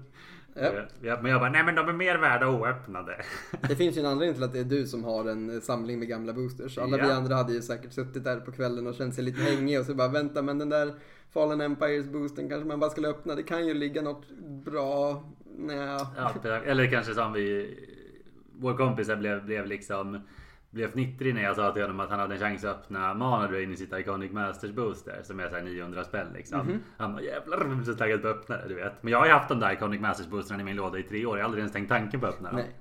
Eh, 0.56 0.72
ja, 1.02 1.20
Men 1.22 1.32
jag 1.32 1.42
bara, 1.42 1.50
nej 1.50 1.64
men 1.64 1.76
de 1.76 1.90
är 1.90 1.94
mer 1.94 2.18
värda 2.18 2.48
oöppnade. 2.48 3.22
Det 3.70 3.76
finns 3.76 3.98
ju 3.98 4.00
en 4.00 4.06
anledning 4.06 4.34
till 4.36 4.44
att 4.44 4.54
det 4.54 4.60
är 4.60 4.64
du 4.64 4.86
som 4.88 5.04
har 5.04 5.26
en 5.30 5.50
eh, 5.56 5.62
samling 5.62 6.00
med 6.00 6.08
gamla 6.08 6.34
boosters. 6.34 6.78
Alla 6.78 6.98
vi 6.98 7.04
Ja. 7.04 7.14
andra 7.14 7.36
hade 7.36 7.54
ju 7.54 7.62
säkert 7.62 7.94
suttit 7.94 8.24
där 8.24 8.40
på 8.40 8.52
kvällen 8.52 8.88
och 8.88 8.96
känt 8.96 9.16
sig 9.16 9.24
lite 9.24 9.42
hängig 9.42 9.80
och 9.80 9.86
så 9.86 9.94
bara 9.94 10.08
vänta 10.08 10.42
men 10.42 10.58
den 10.60 10.70
där 10.70 10.94
Fallen 11.34 11.62
Empires 11.62 12.06
boosten 12.08 12.50
kanske 12.50 12.68
man 12.68 12.80
bara 12.80 12.90
skulle 12.90 13.08
öppna. 13.08 13.36
Det 13.36 13.44
kan 13.44 13.68
ju 13.68 13.74
ligga 13.74 14.02
något 14.02 14.30
bra. 14.66 15.24
Nja. 15.58 16.08
Ja, 16.44 16.56
eller 16.66 16.92
kanske 16.92 17.14
som 17.14 17.34
vi... 17.34 17.76
Vår 18.60 18.74
kompis 18.74 19.08
blev, 19.08 19.46
blev 19.46 19.66
liksom... 19.66 20.20
Blev 20.72 20.92
fnittrig 20.92 21.36
när 21.36 21.44
jag 21.44 21.56
sa 21.56 21.72
till 21.72 21.82
honom 21.82 22.00
att 22.00 22.10
han 22.10 22.20
hade 22.20 22.34
en 22.34 22.40
chans 22.40 22.64
att 22.64 22.78
öppna 22.78 23.14
Mana 23.14 23.48
Drain 23.48 23.72
i 23.72 23.76
sitt 23.76 23.94
Iconic 23.94 24.32
Masters 24.32 24.72
Booster 24.72 25.20
som 25.24 25.40
är 25.40 25.50
såhär 25.50 25.64
900 25.64 26.04
spänn 26.04 26.28
liksom. 26.34 26.60
Mhm. 26.60 26.80
Han 26.98 27.14
bara 27.14 27.22
jävlar 27.22 27.66
jag 27.66 27.86
så 27.86 27.94
taggad 27.94 28.22
på 28.22 28.28
att 28.28 28.36
öppna 28.36 28.58
det 28.58 28.68
du 28.68 28.76
vet. 28.76 29.04
Men 29.04 29.12
jag 29.12 29.20
har 29.20 29.26
ju 29.26 29.32
haft 29.32 29.50
de 29.50 29.60
där 29.60 29.74
Iconic 29.74 30.02
Masters 30.02 30.28
Boosterna 30.28 30.62
i 30.62 30.64
min 30.64 30.76
låda 30.76 30.98
i 31.00 31.04
tre 31.04 31.26
år. 31.26 31.38
Jag 31.38 31.44
har 31.44 31.46
aldrig 31.46 31.62
ens 31.62 31.74
tänkt 31.74 31.90
tanken 31.90 32.20
på 32.20 32.28
att 32.28 32.34
öppna 32.34 32.50
dem. 32.50 32.60
Nej. 32.60 32.76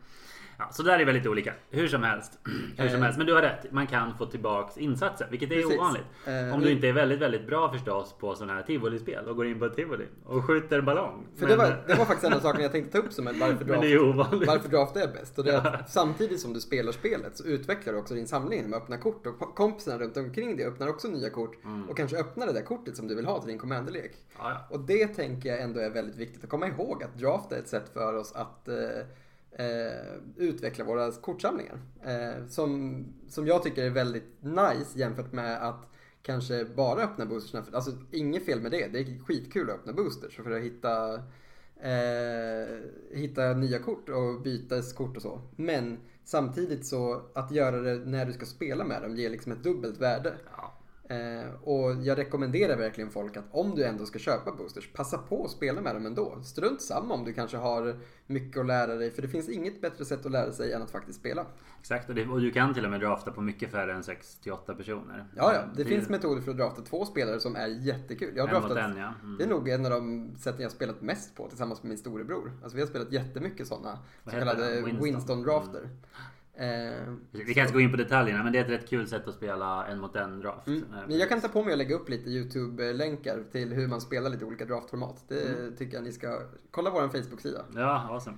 Ja, 0.60 0.68
så 0.72 0.82
där 0.82 0.98
är 0.98 1.04
väldigt 1.04 1.26
olika. 1.26 1.54
Hur 1.70 1.88
som 1.88 2.02
helst. 2.02 2.38
Hur 2.76 2.88
som 2.88 2.96
Eh. 2.98 3.02
helst. 3.02 3.18
Men 3.18 3.26
du 3.26 3.34
har 3.34 3.42
rätt. 3.42 3.72
Man 3.72 3.86
kan 3.86 4.18
få 4.18 4.26
tillbaks 4.26 4.78
insatser. 4.78 5.28
Vilket 5.30 5.50
är 5.50 5.54
Precis. 5.62 5.78
ovanligt. 5.78 6.04
Eh, 6.26 6.54
Om 6.54 6.60
du 6.60 6.70
inte 6.70 6.88
är 6.88 6.92
väldigt, 6.92 7.18
väldigt 7.18 7.46
bra 7.46 7.72
förstås 7.72 8.14
på 8.18 8.34
sådana 8.34 8.54
här 8.54 8.62
tivolispel 8.62 9.26
och 9.28 9.36
går 9.36 9.46
in 9.46 9.58
på 9.58 9.64
ett 9.64 9.76
tivoli 9.76 10.06
och 10.24 10.44
skjuter 10.44 10.80
ballong. 10.80 11.26
För 11.36 11.40
Men- 11.40 11.50
det, 11.50 11.56
var, 11.56 11.84
det 11.86 11.94
var 11.94 12.04
faktiskt 12.04 12.24
en 12.24 12.32
av 12.32 12.40
sakerna 12.40 12.62
jag 12.62 12.72
tänkte 12.72 12.92
ta 13.00 13.06
upp 13.06 13.12
som 13.12 13.26
är 13.28 13.32
varför 13.32 13.64
draft, 13.64 13.84
är 13.84 14.46
varför 14.46 14.68
draft 14.68 14.96
är 14.96 15.06
bäst. 15.12 15.38
Och 15.38 15.44
det 15.44 15.52
är 15.52 15.74
att 15.74 15.90
samtidigt 15.90 16.40
som 16.40 16.52
du 16.52 16.60
spelar 16.60 16.92
spelet 16.92 17.36
så 17.36 17.44
utvecklar 17.44 17.92
du 17.92 17.98
också 17.98 18.14
din 18.14 18.26
samling 18.26 18.70
med 18.70 18.76
öppna 18.76 18.96
kort. 18.98 19.26
Och 19.26 19.54
kompisarna 19.54 19.98
runt 19.98 20.16
omkring 20.16 20.56
dig 20.56 20.66
öppnar 20.66 20.88
också 20.88 21.08
nya 21.08 21.30
kort. 21.30 21.64
Mm. 21.64 21.88
Och 21.88 21.96
kanske 21.96 22.16
öppnar 22.18 22.46
det 22.46 22.52
där 22.52 22.62
kortet 22.62 22.96
som 22.96 23.08
du 23.08 23.14
vill 23.14 23.26
ha 23.26 23.38
till 23.40 23.48
din 23.48 23.58
commanderlek. 23.58 24.12
Ja, 24.38 24.50
ja. 24.50 24.66
Och 24.76 24.80
det 24.80 25.06
tänker 25.06 25.48
jag 25.48 25.60
ändå 25.60 25.80
är 25.80 25.90
väldigt 25.90 26.16
viktigt 26.16 26.44
att 26.44 26.50
komma 26.50 26.66
ihåg 26.68 27.02
att 27.02 27.18
draft 27.18 27.52
är 27.52 27.58
ett 27.58 27.68
sätt 27.68 27.90
för 27.94 28.14
oss 28.16 28.32
att 28.32 28.68
eh, 28.68 28.74
eh, 29.58 30.16
utveckla 30.36 30.84
våra 30.84 31.12
kortsamlingar. 31.12 31.80
Eh, 32.04 32.46
som, 32.48 33.04
som 33.28 33.46
jag 33.46 33.62
tycker 33.62 33.84
är 33.84 33.90
väldigt 33.90 34.42
nice 34.42 34.98
jämfört 34.98 35.32
med 35.32 35.68
att 35.68 35.86
kanske 36.22 36.64
bara 36.64 37.02
öppna 37.02 37.26
boosters. 37.26 37.68
Alltså 37.72 37.90
inget 38.12 38.44
fel 38.44 38.60
med 38.60 38.70
det. 38.70 38.86
Det 38.86 38.98
är 38.98 39.24
skitkul 39.24 39.70
att 39.70 39.76
öppna 39.76 39.92
boosters 39.92 40.36
för 40.36 40.50
att 40.50 40.62
hitta 40.62 41.14
eh, 41.80 42.78
hitta 43.10 43.52
nya 43.52 43.78
kort 43.78 44.08
och 44.08 44.40
byta 44.40 44.82
kort 44.82 45.16
och 45.16 45.22
så. 45.22 45.40
Men 45.56 45.98
samtidigt 46.24 46.86
så 46.86 47.22
att 47.34 47.50
göra 47.50 47.80
det 47.80 47.94
när 47.94 48.26
du 48.26 48.32
ska 48.32 48.46
spela 48.46 48.84
med 48.84 49.02
dem 49.02 49.16
ger 49.16 49.30
liksom 49.30 49.52
ett 49.52 49.62
dubbelt 49.62 50.00
värde. 50.00 50.34
Ja. 50.56 50.57
Eh, 51.08 51.54
och 51.62 51.94
jag 52.02 52.18
rekommenderar 52.18 52.76
verkligen 52.76 53.10
folk 53.10 53.36
att 53.36 53.44
om 53.50 53.74
du 53.74 53.84
ändå 53.84 54.06
ska 54.06 54.18
köpa 54.18 54.52
boosters, 54.52 54.92
passa 54.92 55.18
på 55.18 55.44
att 55.44 55.50
spela 55.50 55.80
med 55.80 55.94
dem 55.94 56.06
ändå. 56.06 56.38
Strunt 56.42 56.82
samma 56.82 57.14
om 57.14 57.24
du 57.24 57.32
kanske 57.32 57.56
har 57.56 57.96
mycket 58.26 58.60
att 58.60 58.66
lära 58.66 58.94
dig, 58.94 59.10
för 59.10 59.22
det 59.22 59.28
finns 59.28 59.48
inget 59.48 59.80
bättre 59.80 60.04
sätt 60.04 60.26
att 60.26 60.32
lära 60.32 60.52
sig 60.52 60.72
än 60.72 60.82
att 60.82 60.90
faktiskt 60.90 61.18
spela. 61.18 61.46
Exakt, 61.80 62.08
och, 62.08 62.14
det, 62.14 62.26
och 62.26 62.40
du 62.40 62.50
kan 62.50 62.74
till 62.74 62.84
och 62.84 62.90
med 62.90 63.00
drafta 63.00 63.30
på 63.30 63.40
mycket 63.40 63.70
färre 63.70 63.94
än 63.94 64.02
6 64.02 64.38
till 64.38 64.52
8 64.52 64.74
personer. 64.74 65.26
Ja, 65.36 65.54
ja, 65.54 65.62
det 65.76 65.84
finns 65.84 66.08
metoder 66.08 66.42
för 66.42 66.50
att 66.50 66.56
drafta 66.56 66.82
två 66.82 67.04
spelare 67.04 67.40
som 67.40 67.56
är 67.56 67.66
jättekul. 67.66 68.36
Jag 68.36 68.46
har 68.46 68.60
draftat, 68.60 68.78
en, 68.78 68.96
ja. 68.96 69.14
Mm. 69.22 69.38
det 69.38 69.44
är 69.44 69.48
nog 69.48 69.68
en 69.68 69.84
av 69.84 69.90
de 69.90 70.30
sätten 70.38 70.60
jag 70.60 70.68
har 70.68 70.74
spelat 70.74 71.02
mest 71.02 71.36
på 71.36 71.48
tillsammans 71.48 71.82
med 71.82 71.88
min 71.88 71.98
storebror. 71.98 72.52
Alltså 72.62 72.76
vi 72.76 72.82
har 72.82 72.88
spelat 72.88 73.12
jättemycket 73.12 73.66
sådana 73.66 73.98
så 74.24 74.30
kallade 74.30 74.74
det? 74.74 74.80
Winston. 74.80 75.44
Eh, 76.60 77.14
Vi 77.30 77.54
kan 77.54 77.62
inte 77.62 77.74
gå 77.74 77.80
in 77.80 77.90
på 77.90 77.96
detaljerna 77.96 78.42
men 78.44 78.52
det 78.52 78.58
är 78.58 78.64
ett 78.64 78.70
rätt 78.70 78.88
kul 78.88 79.08
sätt 79.08 79.28
att 79.28 79.34
spela 79.34 79.86
en 79.86 80.00
mot 80.00 80.16
en 80.16 80.40
draft. 80.40 80.66
Mm. 80.66 80.82
Eh, 80.82 80.98
Men 81.08 81.18
jag 81.18 81.28
kan 81.28 81.40
ta 81.40 81.48
på 81.48 81.62
mig 81.62 81.72
att 81.72 81.78
lägga 81.78 81.94
upp 81.94 82.08
lite 82.08 82.30
YouTube-länkar 82.30 83.44
till 83.52 83.72
hur 83.72 83.88
man 83.88 84.00
spelar 84.00 84.30
lite 84.30 84.44
olika 84.44 84.64
draftformat. 84.64 85.24
Det 85.28 85.48
Mm. 85.48 85.76
tycker 85.76 85.94
jag 85.94 86.04
ni 86.04 86.12
ska 86.12 86.40
kolla 86.70 86.90
vår 86.90 87.08
Facebook-sida. 87.08 87.64
Ja, 87.74 88.06
awesome. 88.10 88.36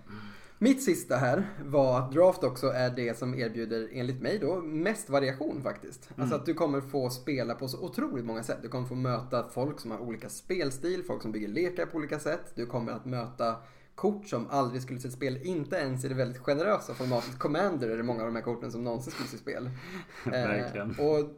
Mitt 0.59 0.83
sista 0.83 1.17
här 1.17 1.43
var 1.65 1.99
att 1.99 2.13
draft 2.13 2.45
också 2.45 2.67
är 2.67 2.91
det 2.91 3.19
som 3.19 3.35
erbjuder, 3.35 3.89
enligt 3.93 4.23
mig 4.23 4.39
då, 4.39 4.61
mest 4.61 5.11
variation 5.11 5.63
faktiskt. 5.63 6.11
Alltså 6.17 6.35
att 6.37 6.47
du 6.47 6.55
kommer 6.55 6.81
få 6.81 7.11
spela 7.11 7.55
på 7.55 7.69
så 7.69 7.85
otroligt 7.85 8.25
många 8.25 8.43
sätt. 8.43 8.59
Du 8.63 8.69
kommer 8.69 8.87
få 8.87 8.95
möta 8.95 9.49
folk 9.49 9.81
som 9.81 9.91
har 9.91 9.99
olika 9.99 10.29
spelstil, 10.29 11.03
folk 11.07 11.23
som 11.23 11.33
bygger 11.33 11.49
lekar 11.49 11.87
på 11.87 11.97
olika 11.99 12.19
sätt. 12.19 12.53
Du 12.55 12.67
kommer 12.67 12.93
att 12.93 13.05
möta 13.05 13.57
kort 14.01 14.27
som 14.27 14.47
aldrig 14.51 14.83
skulle 14.83 15.01
se 15.01 15.11
spel, 15.11 15.39
inte 15.43 15.77
ens 15.77 16.05
i 16.05 16.09
det 16.09 16.15
väldigt 16.15 16.39
generösa 16.39 16.95
formatet 16.95 17.39
Commander 17.39 17.89
är 17.89 17.97
det 17.97 18.03
många 18.03 18.21
av 18.21 18.27
de 18.27 18.37
här 18.37 18.43
korten 18.43 18.73
som 18.73 18.85
någonsin 18.85 19.13
skulle 19.13 19.29
se 19.29 19.39
spel. 19.39 19.71
Verkligen. 20.25 20.91
Eh, 20.91 21.07
och 21.07 21.31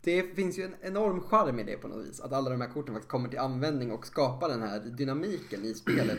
det 0.00 0.22
finns 0.22 0.58
ju 0.58 0.64
en 0.64 0.74
enorm 0.82 1.20
charm 1.20 1.58
i 1.58 1.64
det 1.64 1.76
på 1.76 1.88
något 1.88 2.06
vis. 2.06 2.20
Att 2.20 2.32
alla 2.32 2.50
de 2.50 2.60
här 2.60 2.68
korten 2.68 2.94
faktiskt 2.94 3.10
kommer 3.10 3.28
till 3.28 3.38
användning 3.38 3.92
och 3.92 4.06
skapar 4.06 4.48
den 4.48 4.62
här 4.62 4.80
dynamiken 4.80 5.64
i 5.64 5.74
spelet. 5.74 6.18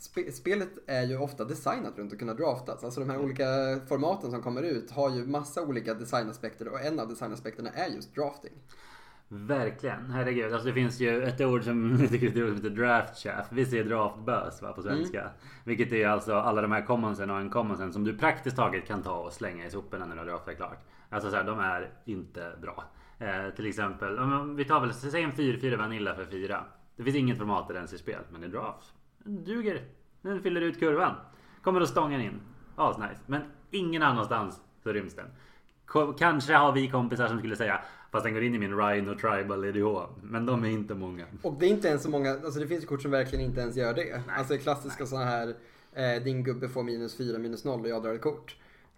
Spe- 0.00 0.30
spelet 0.30 0.70
är 0.86 1.02
ju 1.02 1.18
ofta 1.18 1.44
designat 1.44 1.98
runt 1.98 2.12
att 2.12 2.18
kunna 2.18 2.34
draftas. 2.34 2.84
Alltså 2.84 3.00
de 3.00 3.10
här 3.10 3.20
olika 3.20 3.44
formaten 3.88 4.30
som 4.30 4.42
kommer 4.42 4.62
ut 4.62 4.90
har 4.90 5.10
ju 5.10 5.26
massa 5.26 5.62
olika 5.62 5.94
designaspekter 5.94 6.68
och 6.68 6.80
en 6.80 7.00
av 7.00 7.08
designaspekterna 7.08 7.70
är 7.70 7.88
just 7.88 8.14
drafting. 8.14 8.52
Verkligen, 9.34 10.10
herregud. 10.10 10.52
Alltså 10.52 10.68
det 10.68 10.74
finns 10.74 11.00
ju 11.00 11.22
ett 11.22 11.40
ord 11.40 11.64
som 11.64 12.00
jag 12.00 12.10
tycker 12.10 12.26
är 12.26 12.40
roligt 12.40 12.56
som 12.56 12.64
heter 12.64 12.82
draft 12.82 13.22
chaff. 13.22 13.46
Vi 13.50 13.66
säger 13.66 13.84
draftbös 13.84 14.62
va, 14.62 14.72
på 14.72 14.82
svenska. 14.82 15.20
Mm. 15.20 15.32
Vilket 15.64 15.92
är 15.92 16.08
alltså 16.08 16.34
alla 16.34 16.62
de 16.62 16.72
här 16.72 16.82
commonsen 16.82 17.30
och 17.30 17.40
uncommonsen 17.40 17.92
som 17.92 18.04
du 18.04 18.16
praktiskt 18.16 18.56
taget 18.56 18.86
kan 18.86 19.02
ta 19.02 19.18
och 19.18 19.32
slänga 19.32 19.66
i 19.66 19.70
soporna 19.70 20.06
när 20.06 20.14
du 20.14 20.20
har 20.20 20.26
draftat 20.26 20.56
klart. 20.56 20.78
Alltså 21.10 21.30
så 21.30 21.36
här, 21.36 21.44
de 21.44 21.58
är 21.58 21.90
inte 22.04 22.52
bra. 22.62 22.84
Eh, 23.18 23.54
till 23.56 23.66
exempel, 23.66 24.18
om 24.18 24.56
vi 24.56 24.64
tar 24.64 24.80
väl, 24.80 24.94
säg 24.94 25.22
en 25.22 25.32
4-4 25.32 25.76
Vanilla 25.76 26.14
för 26.14 26.24
4. 26.24 26.64
Det 26.96 27.02
finns 27.02 27.16
inget 27.16 27.38
format 27.38 27.68
där 27.68 27.74
den 27.74 27.88
ser 27.88 27.96
spel, 27.96 28.20
men 28.30 28.44
i 28.44 28.48
draft 28.48 28.94
duger. 29.24 29.82
Den 30.22 30.42
fyller 30.42 30.60
ut 30.60 30.78
kurvan. 30.78 31.14
Kommer 31.62 31.80
och 31.80 31.88
stångar 31.88 32.18
in. 32.18 32.40
Asnice. 32.76 33.20
Men 33.26 33.42
ingen 33.70 34.02
annanstans 34.02 34.60
så 34.82 34.92
ryms 34.92 35.16
den. 35.16 35.26
Kanske 36.18 36.54
har 36.54 36.72
vi 36.72 36.88
kompisar 36.88 37.28
som 37.28 37.38
skulle 37.38 37.56
säga 37.56 37.80
Fast 38.12 38.24
den 38.24 38.34
går 38.34 38.42
in 38.42 38.54
i 38.54 38.58
min 38.58 38.76
Rhino 38.76 39.14
Tribal 39.14 39.64
EDH. 39.64 40.06
Men 40.22 40.46
de 40.46 40.64
är 40.64 40.68
inte 40.68 40.94
många. 40.94 41.24
Och 41.42 41.56
det 41.60 41.66
är 41.66 41.70
inte 41.70 41.88
ens 41.88 42.02
så 42.02 42.10
många, 42.10 42.30
alltså 42.30 42.60
det 42.60 42.66
finns 42.66 42.84
kort 42.84 43.02
som 43.02 43.10
verkligen 43.10 43.44
inte 43.44 43.60
ens 43.60 43.76
gör 43.76 43.94
det. 43.94 44.22
alltså 44.36 44.58
klassiska 44.58 45.06
sådana 45.06 45.26
här, 45.26 45.54
eh, 45.92 46.22
din 46.22 46.44
gubbe 46.44 46.68
får 46.68 46.82
minus 46.82 47.16
4, 47.16 47.38
minus 47.38 47.64
0 47.64 47.80
och 47.80 47.88
jag 47.88 48.02
drar 48.02 48.14
ett 48.14 48.20
kort. 48.20 48.56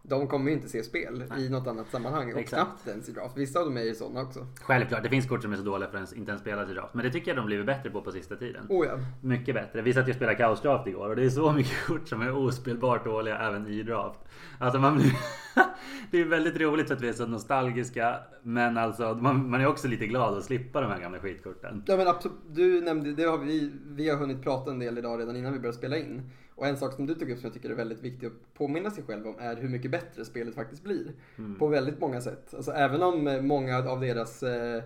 De 0.08 0.26
kommer 0.26 0.50
ju 0.50 0.56
inte 0.56 0.68
se 0.68 0.82
spel 0.82 1.24
i 1.38 1.48
något 1.48 1.66
annat 1.66 1.90
sammanhang 1.90 2.32
och 2.32 2.38
Exakt. 2.38 2.62
knappt 2.62 2.88
ens 2.88 3.08
i 3.08 3.12
draft. 3.12 3.36
Vissa 3.36 3.58
av 3.58 3.64
dem 3.64 3.76
är 3.76 3.82
ju 3.82 3.94
sådana 3.94 4.22
också. 4.22 4.46
Självklart, 4.60 5.02
det 5.02 5.08
finns 5.08 5.26
kort 5.26 5.42
som 5.42 5.52
är 5.52 5.56
så 5.56 5.62
dåliga 5.62 5.90
för 5.90 5.98
att 5.98 6.12
inte 6.12 6.30
ens 6.30 6.42
spelas 6.42 6.70
i 6.70 6.74
draft. 6.74 6.94
Men 6.94 7.04
det 7.04 7.10
tycker 7.10 7.30
jag 7.30 7.36
de 7.36 7.46
blivit 7.46 7.66
bättre 7.66 7.90
på 7.90 8.00
på 8.00 8.12
sista 8.12 8.36
tiden. 8.36 8.66
Oh 8.68 8.86
ja. 8.86 8.98
Mycket 9.22 9.54
bättre. 9.54 9.82
Vi 9.82 9.94
satt 9.94 10.08
ju 10.08 10.10
och 10.10 10.16
spelade 10.16 10.38
Chaos 10.38 10.62
Draft 10.62 10.86
igår 10.86 11.08
och 11.08 11.16
det 11.16 11.24
är 11.24 11.30
så 11.30 11.52
mycket 11.52 11.84
kort 11.86 12.08
som 12.08 12.22
är 12.22 12.36
ospelbart 12.36 13.04
dåliga 13.04 13.38
även 13.38 13.66
i 13.66 13.82
draft. 13.82 14.20
Alltså 14.58 14.80
man 14.80 14.96
blir... 14.96 15.12
Det 16.10 16.20
är 16.20 16.24
väldigt 16.24 16.60
roligt 16.60 16.86
för 16.86 16.94
att 16.94 17.00
vi 17.00 17.08
är 17.08 17.12
så 17.12 17.26
nostalgiska. 17.26 18.18
Men 18.42 18.78
alltså 18.78 19.14
man, 19.14 19.50
man 19.50 19.60
är 19.60 19.66
också 19.66 19.88
lite 19.88 20.06
glad 20.06 20.38
att 20.38 20.44
slippa 20.44 20.80
de 20.80 20.90
här 20.90 21.00
gamla 21.00 21.18
skitkorten. 21.18 21.82
Ja 21.86 21.96
men 21.96 22.08
absolut, 22.08 22.36
du 22.52 22.80
nämnde, 22.80 23.12
det 23.12 23.24
har 23.24 23.38
vi, 23.38 23.72
vi 23.86 24.08
har 24.10 24.16
hunnit 24.16 24.42
prata 24.42 24.70
en 24.70 24.78
del 24.78 24.98
idag 24.98 25.20
redan 25.20 25.36
innan 25.36 25.52
vi 25.52 25.58
började 25.58 25.78
spela 25.78 25.96
in. 25.96 26.30
Och 26.56 26.66
en 26.66 26.76
sak 26.76 26.92
som 26.92 27.06
du 27.06 27.14
tog 27.14 27.30
upp 27.30 27.38
som 27.38 27.46
jag 27.46 27.54
tycker 27.54 27.70
är 27.70 27.74
väldigt 27.74 28.02
viktig 28.02 28.26
att 28.26 28.54
påminna 28.54 28.90
sig 28.90 29.04
själv 29.04 29.26
om 29.26 29.34
är 29.38 29.56
hur 29.56 29.68
mycket 29.68 29.90
bättre 29.90 30.24
spelet 30.24 30.54
faktiskt 30.54 30.82
blir. 30.82 31.12
På 31.58 31.66
väldigt 31.66 32.00
många 32.00 32.20
sätt. 32.20 32.54
Alltså 32.54 32.72
även 32.72 33.02
om 33.02 33.26
eh, 33.26 33.40
många 33.42 33.78
av 33.78 34.00
deras 34.00 34.42
eh, 34.42 34.82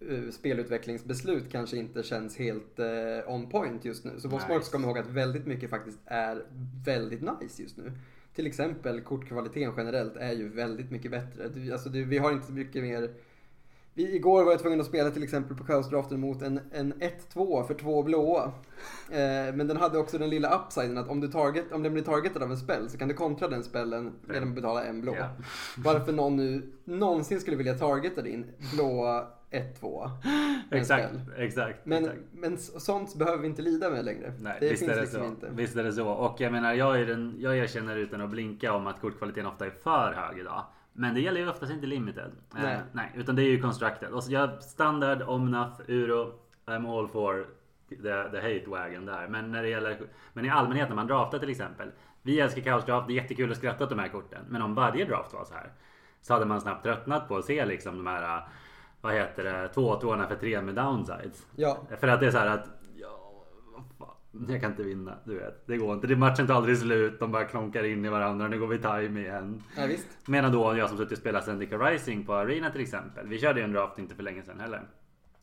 eh, 0.00 0.30
spelutvecklingsbeslut 0.30 1.52
kanske 1.52 1.76
inte 1.76 2.02
känns 2.02 2.38
helt 2.38 2.78
eh, 2.78 2.86
on 3.34 3.50
point 3.50 3.84
just 3.84 4.04
nu. 4.04 4.10
Så 4.18 4.28
måste 4.28 4.48
man 4.48 4.58
också 4.58 4.72
komma 4.72 4.86
ihåg 4.86 4.98
att 4.98 5.06
väldigt 5.06 5.46
mycket 5.46 5.70
faktiskt 5.70 5.98
är 6.04 6.44
väldigt 6.84 7.20
nice 7.20 7.62
just 7.62 7.76
nu. 7.76 7.92
Till 8.34 8.46
exempel 8.46 9.00
kortkvaliteten 9.00 9.74
generellt 9.76 10.16
är 10.16 10.32
ju 10.32 10.48
väldigt 10.48 10.90
mycket 10.90 11.10
bättre. 11.10 11.48
Du, 11.48 11.72
alltså 11.72 11.88
du, 11.88 12.04
vi 12.04 12.18
har 12.18 12.32
inte 12.32 12.46
så 12.46 12.52
mycket 12.52 12.82
mer 12.82 13.10
vi 14.06 14.16
Igår 14.16 14.44
var 14.44 14.50
jag 14.50 14.60
tvungen 14.60 14.80
att 14.80 14.86
spela 14.86 15.10
till 15.10 15.22
exempel 15.22 15.56
på 15.56 15.64
Chaos-draften 15.64 16.20
mot 16.20 16.42
en, 16.42 16.60
en 16.72 16.94
1-2 16.94 17.66
för 17.66 17.74
två 17.74 18.02
blåa. 18.02 18.52
Eh, 19.10 19.54
men 19.54 19.66
den 19.66 19.76
hade 19.76 19.98
också 19.98 20.18
den 20.18 20.30
lilla 20.30 20.58
upsiden 20.58 20.98
att 20.98 21.08
om, 21.08 21.20
du 21.20 21.28
target, 21.28 21.72
om 21.72 21.82
den 21.82 21.92
blir 21.92 22.02
targetad 22.02 22.42
av 22.42 22.50
en 22.50 22.56
spell 22.56 22.90
så 22.90 22.98
kan 22.98 23.08
du 23.08 23.14
kontra 23.14 23.48
den 23.48 23.64
spellen 23.64 24.12
genom 24.32 24.48
att 24.48 24.54
betala 24.54 24.84
en 24.84 25.00
blå. 25.00 25.16
Ja. 25.18 25.28
Varför 25.76 26.12
någon 26.12 26.36
nu 26.36 26.72
någonsin 26.84 27.40
skulle 27.40 27.56
vilja 27.56 27.74
targeta 27.74 28.22
din 28.22 28.46
blåa 28.74 29.26
1-2. 29.50 30.10
med 30.22 30.72
en 30.72 30.78
Exakt, 30.80 31.14
exakt. 31.36 31.86
Men, 31.86 32.04
exakt. 32.04 32.20
men 32.32 32.58
sånt 32.58 33.14
behöver 33.14 33.38
vi 33.38 33.46
inte 33.46 33.62
lida 33.62 33.90
med 33.90 34.04
längre. 34.04 34.32
Nej, 34.38 34.56
det 34.60 34.68
visst 34.68 34.78
finns 34.78 34.92
är 34.92 34.94
det 34.94 35.00
liksom 35.00 35.20
så. 35.20 35.26
inte. 35.26 35.48
Visst 35.52 35.76
är 35.76 35.84
det 35.84 35.92
så. 35.92 36.08
Och 36.08 36.40
jag 36.40 36.52
menar, 36.52 36.74
jag, 36.74 37.00
är 37.00 37.06
den, 37.06 37.34
jag 37.38 37.58
erkänner 37.58 37.96
utan 37.96 38.20
att 38.20 38.30
blinka 38.30 38.72
om 38.72 38.86
att 38.86 39.00
kortkvaliteten 39.00 39.46
ofta 39.46 39.66
är 39.66 39.70
för 39.70 40.12
hög 40.12 40.38
idag. 40.38 40.64
Men 41.00 41.14
det 41.14 41.20
gäller 41.20 41.40
ju 41.40 41.48
oftast 41.48 41.72
inte 41.72 41.86
limited. 41.86 42.30
Nej. 42.54 42.74
Eh, 42.74 42.80
nej 42.92 43.12
utan 43.14 43.36
det 43.36 43.42
är 43.42 43.50
ju 43.50 43.60
constructed. 43.60 44.12
Och 44.12 44.24
så 44.24 44.32
jag, 44.32 44.62
standard, 44.62 45.22
omnath, 45.22 45.80
uro, 45.88 46.32
I'm 46.66 46.98
all 46.98 47.08
for 47.08 47.46
the, 47.88 48.30
the 48.30 48.40
hate 48.40 48.64
wagon 48.66 49.06
där. 49.06 49.28
Men 49.28 49.52
när 49.52 49.62
det 49.62 49.68
gäller, 49.68 49.98
men 50.32 50.44
i 50.44 50.50
allmänhet 50.50 50.88
när 50.88 50.96
man 50.96 51.06
draftar 51.06 51.38
till 51.38 51.50
exempel. 51.50 51.90
Vi 52.22 52.40
älskar 52.40 52.62
kaos 52.62 52.84
draft, 52.84 53.06
det 53.06 53.12
är 53.12 53.14
jättekul 53.14 53.50
att 53.50 53.56
skratta 53.56 53.84
åt 53.84 53.90
de 53.90 53.98
här 53.98 54.08
korten. 54.08 54.44
Men 54.48 54.62
om 54.62 54.74
varje 54.74 55.04
draft 55.04 55.32
var 55.32 55.44
så 55.44 55.54
här. 55.54 55.72
Så 56.22 56.32
hade 56.32 56.46
man 56.46 56.60
snabbt 56.60 56.84
tröttnat 56.84 57.28
på 57.28 57.36
att 57.36 57.44
se 57.44 57.64
liksom 57.64 57.96
de 57.96 58.06
här, 58.06 58.36
eh, 58.36 58.44
vad 59.00 59.14
heter 59.14 59.44
det, 59.44 59.68
två 59.68 60.00
tvåorna 60.00 60.26
för 60.26 60.36
tre 60.36 60.62
med 60.62 60.74
downsides. 60.74 61.46
Ja, 61.56 61.78
För 62.00 62.08
att 62.08 62.20
det 62.20 62.26
är 62.26 62.30
så 62.30 62.38
här 62.38 62.46
att 62.46 62.79
jag 64.48 64.60
kan 64.60 64.70
inte 64.70 64.82
vinna. 64.82 65.18
Du 65.24 65.34
vet, 65.38 65.66
det 65.66 65.76
går 65.76 65.94
inte. 65.94 66.06
Det 66.06 66.16
matchen 66.16 66.46
tar 66.46 66.54
aldrig 66.54 66.78
slut. 66.78 67.20
De 67.20 67.32
bara 67.32 67.44
klonkar 67.44 67.84
in 67.84 68.04
i 68.04 68.08
varandra. 68.08 68.48
Nu 68.48 68.58
går 68.58 68.66
vi 68.66 68.78
time 68.78 69.20
igen. 69.20 69.62
ja 69.76 69.86
visst. 69.86 70.06
Medan 70.28 70.52
då 70.52 70.76
jag 70.76 70.88
som 70.88 70.98
suttit 70.98 71.12
och 71.12 71.18
spelat 71.18 71.44
Zendika 71.44 71.78
Rising 71.78 72.24
på 72.26 72.34
Arena 72.34 72.70
till 72.70 72.80
exempel. 72.80 73.26
Vi 73.28 73.38
körde 73.38 73.60
ju 73.60 73.64
en 73.64 73.72
draft 73.72 73.98
inte 73.98 74.14
för 74.14 74.22
länge 74.22 74.42
sedan 74.42 74.60
heller. 74.60 74.82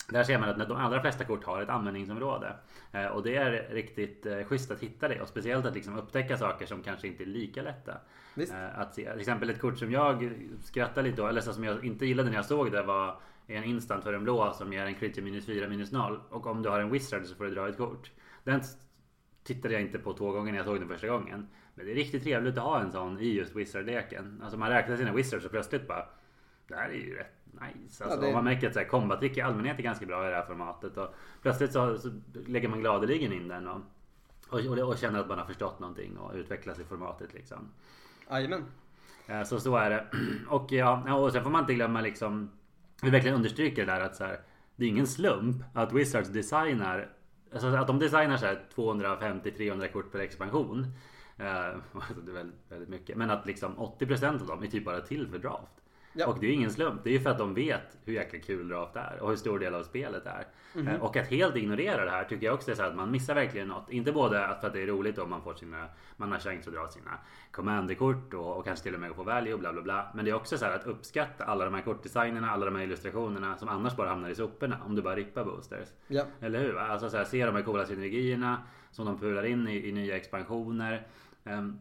Där 0.09 0.23
ser 0.23 0.39
man 0.39 0.49
att 0.61 0.69
de 0.69 0.77
allra 0.77 1.01
flesta 1.01 1.23
kort 1.23 1.43
har 1.43 1.61
ett 1.61 1.69
användningsområde. 1.69 2.55
Eh, 2.91 3.05
Och 3.05 3.23
det 3.23 3.35
är 3.35 3.67
riktigt 3.73 4.25
eh, 4.25 4.43
schysst 4.43 4.71
att 4.71 4.79
hitta 4.79 5.07
det. 5.07 5.21
Och 5.21 5.27
speciellt 5.27 5.65
att 5.65 5.75
liksom 5.75 5.97
upptäcka 5.99 6.37
saker 6.37 6.65
som 6.65 6.83
kanske 6.83 7.07
inte 7.07 7.23
är 7.23 7.27
lika 7.27 7.61
lätta. 7.61 7.93
Visst. 8.35 8.53
eh, 8.53 8.79
Att 8.79 8.95
se. 8.95 9.11
Till 9.11 9.19
exempel 9.19 9.49
ett 9.49 9.61
kort 9.61 9.77
som 9.77 9.91
jag 9.91 10.31
skrattar 10.63 11.03
lite 11.03 11.21
åt, 11.21 11.29
eller 11.29 11.41
så 11.41 11.53
som 11.53 11.63
jag 11.63 11.85
inte 11.85 12.05
gillade 12.05 12.29
när 12.29 12.35
jag 12.35 12.45
såg 12.45 12.71
det 12.71 12.83
var 12.83 13.19
en 13.47 13.63
instant 13.63 14.03
för 14.03 14.13
en 14.13 14.23
blå 14.23 14.53
som 14.53 14.73
ger 14.73 14.85
en 14.85 14.95
creature 14.95 15.21
minus 15.21 15.45
4 15.45 15.67
minus 15.67 15.91
0. 15.91 16.19
Och 16.29 16.47
om 16.47 16.61
du 16.61 16.69
har 16.69 16.79
en 16.79 16.89
wizard 16.91 17.25
så 17.25 17.35
får 17.35 17.43
du 17.45 17.51
dra 17.55 17.69
ett 17.69 17.77
kort. 17.77 18.11
Den 18.47 18.61
tittade 19.43 19.73
jag 19.73 19.81
inte 19.83 19.99
på 19.99 20.13
två 20.13 20.31
gånger 20.31 20.51
när 20.51 20.57
jag 20.59 20.65
såg 20.65 20.79
den 20.79 20.87
första 20.87 21.07
gången. 21.07 21.47
Men 21.75 21.85
det 21.85 21.91
är 21.91 21.95
riktigt 21.95 22.23
trevligt 22.23 22.57
att 22.57 22.63
ha 22.63 22.81
en 22.81 22.91
sån 22.91 23.19
i 23.19 23.33
just 23.33 23.55
wizard-leken. 23.55 24.41
Alltså 24.43 24.57
man 24.57 24.69
räknar 24.69 24.97
sina 24.97 25.13
wizards 25.13 25.45
och 25.45 25.51
plötsligt 25.51 25.87
bara 25.87 26.05
Det 26.67 26.75
här 26.75 26.89
är 26.89 26.93
ju 26.93 27.15
rätt 27.15 27.33
nice. 27.51 28.03
Alltså, 28.03 28.19
Ja, 28.21 28.27
det- 28.27 28.33
man 28.33 28.43
märker 28.43 28.67
att 28.67 28.73
så 28.73 28.79
här, 28.79 28.87
combat 28.87 29.19
trick 29.19 29.37
i 29.37 29.41
allmänhet 29.41 29.79
är 29.79 29.83
ganska 29.83 30.05
bra 30.05 30.27
i 30.27 30.29
det 30.29 30.35
här 30.35 30.45
formatet. 30.45 30.97
Och 30.97 31.15
plötsligt 31.41 31.71
så, 31.73 31.97
så 31.97 32.11
lägger 32.45 32.67
man 32.69 32.79
gladeligen 32.79 33.33
in 33.33 33.47
den 33.47 33.67
och, 33.67 33.81
och, 34.49 34.59
och, 34.89 34.97
känner 34.97 35.19
att 35.19 35.27
man 35.27 35.37
har 35.39 35.45
förstått 35.45 35.79
någonting 35.79 36.17
och 36.17 36.33
utvecklas 36.35 36.79
i 36.79 36.83
formatet 36.83 37.33
liksom. 37.33 37.57
Jajamän. 38.29 38.65
Eh, 39.27 39.43
Så 39.43 39.59
så 39.59 39.75
är 39.75 39.89
det. 39.89 40.07
Och, 40.47 40.71
ja, 40.71 41.03
ja, 41.07 41.13
och 41.15 41.31
sen 41.31 41.43
får 41.43 41.49
man 41.49 41.61
inte 41.61 41.73
glömma 41.73 42.01
liksom. 42.01 42.51
Vi 43.01 43.09
verkligen 43.09 43.35
understryker 43.35 43.85
det 43.85 43.91
där 43.91 44.01
att 44.01 44.15
så 44.15 44.23
här, 44.23 44.39
det 44.75 44.85
är 44.85 44.89
ingen 44.89 45.07
slump 45.07 45.63
att 45.73 45.93
Wizards 45.93 46.29
designar. 46.29 47.09
Alltså 47.51 47.67
att 47.67 47.87
de 47.87 47.99
designar 47.99 48.37
så 48.37 48.45
här 48.45 48.61
250-300 48.75 49.91
kort 49.91 50.11
per 50.11 50.19
expansion. 50.19 50.87
Eh, 51.37 51.65
alltså, 51.93 52.21
det 52.25 52.31
är 52.31 52.33
väldigt, 52.33 52.59
väldigt 52.69 52.89
mycket. 52.89 53.17
Men 53.17 53.29
att 53.29 53.45
liksom 53.45 53.75
80% 53.75 54.41
av 54.41 54.47
dem 54.47 54.63
är 54.63 54.67
typ 54.67 54.85
bara 54.85 55.01
till 55.01 55.27
för 55.27 55.37
draft. 55.37 55.81
Ja. 56.13 56.27
Och 56.27 56.37
det 56.39 56.47
är 56.47 56.51
ingen 56.51 56.71
slump. 56.71 57.03
Det 57.03 57.09
är 57.09 57.13
ju 57.13 57.19
för 57.19 57.29
att 57.29 57.37
de 57.37 57.53
vet 57.53 57.97
hur 58.05 58.13
jäkla 58.13 58.39
kul 58.39 58.67
draft 58.69 58.95
är 58.95 59.17
och 59.21 59.29
hur 59.29 59.35
stor 59.35 59.59
del 59.59 59.75
av 59.75 59.83
spelet 59.83 60.25
är. 60.25 60.47
Eh, 60.87 61.01
Och 61.01 61.17
att 61.17 61.27
helt 61.27 61.55
ignorera 61.55 62.05
det 62.05 62.11
här 62.11 62.23
tycker 62.23 62.45
jag 62.45 62.55
också 62.55 62.71
är 62.71 62.75
så 62.75 62.83
att 62.83 62.95
man 62.95 63.11
missar 63.11 63.35
verkligen 63.35 63.67
något. 63.67 63.89
Inte 63.89 64.11
både 64.11 64.45
att 64.47 64.59
för 64.61 64.67
att 64.67 64.73
det 64.73 64.81
är 64.81 64.87
roligt 64.87 65.17
om 65.17 65.29
man 65.29 65.41
får 65.41 65.53
sina, 65.53 65.87
man 66.17 66.31
har 66.31 66.39
chans 66.39 66.67
att 66.67 66.73
dra 66.73 66.87
sina 66.87 67.11
commanderkort 67.51 68.33
och, 68.33 68.57
och 68.57 68.65
kanske 68.65 68.83
till 68.83 68.93
och 68.93 68.99
med 68.99 69.15
få 69.15 69.23
value 69.23 69.53
och 69.53 69.59
bla 69.59 69.73
bla 69.73 69.81
bla. 69.81 70.11
Men 70.15 70.25
det 70.25 70.31
är 70.31 70.35
också 70.35 70.57
så 70.57 70.65
att 70.65 70.87
uppskatta 70.87 71.43
alla 71.45 71.65
de 71.65 71.73
här 71.73 71.81
kortdesignerna, 71.81 72.51
alla 72.51 72.65
de 72.65 72.75
här 72.75 72.83
illustrationerna 72.83 73.57
som 73.57 73.69
annars 73.69 73.95
bara 73.95 74.09
hamnar 74.09 74.29
i 74.29 74.35
soporna 74.35 74.77
om 74.85 74.95
du 74.95 75.01
bara 75.01 75.15
rippar 75.15 75.43
boosters. 75.45 75.87
Ja. 76.07 76.23
Eller 76.41 76.59
hur? 76.59 76.73
va? 76.73 76.81
Alltså 76.81 77.09
så 77.09 77.17
här, 77.17 77.23
se 77.25 77.45
de 77.45 77.55
här 77.55 77.63
coola 77.63 77.85
synergierna 77.85 78.57
som 78.91 79.05
de 79.05 79.19
pular 79.19 79.43
in 79.45 79.67
i, 79.67 79.87
i 79.87 79.91
nya 79.91 80.15
expansioner. 80.15 81.07
Ehm, 81.43 81.79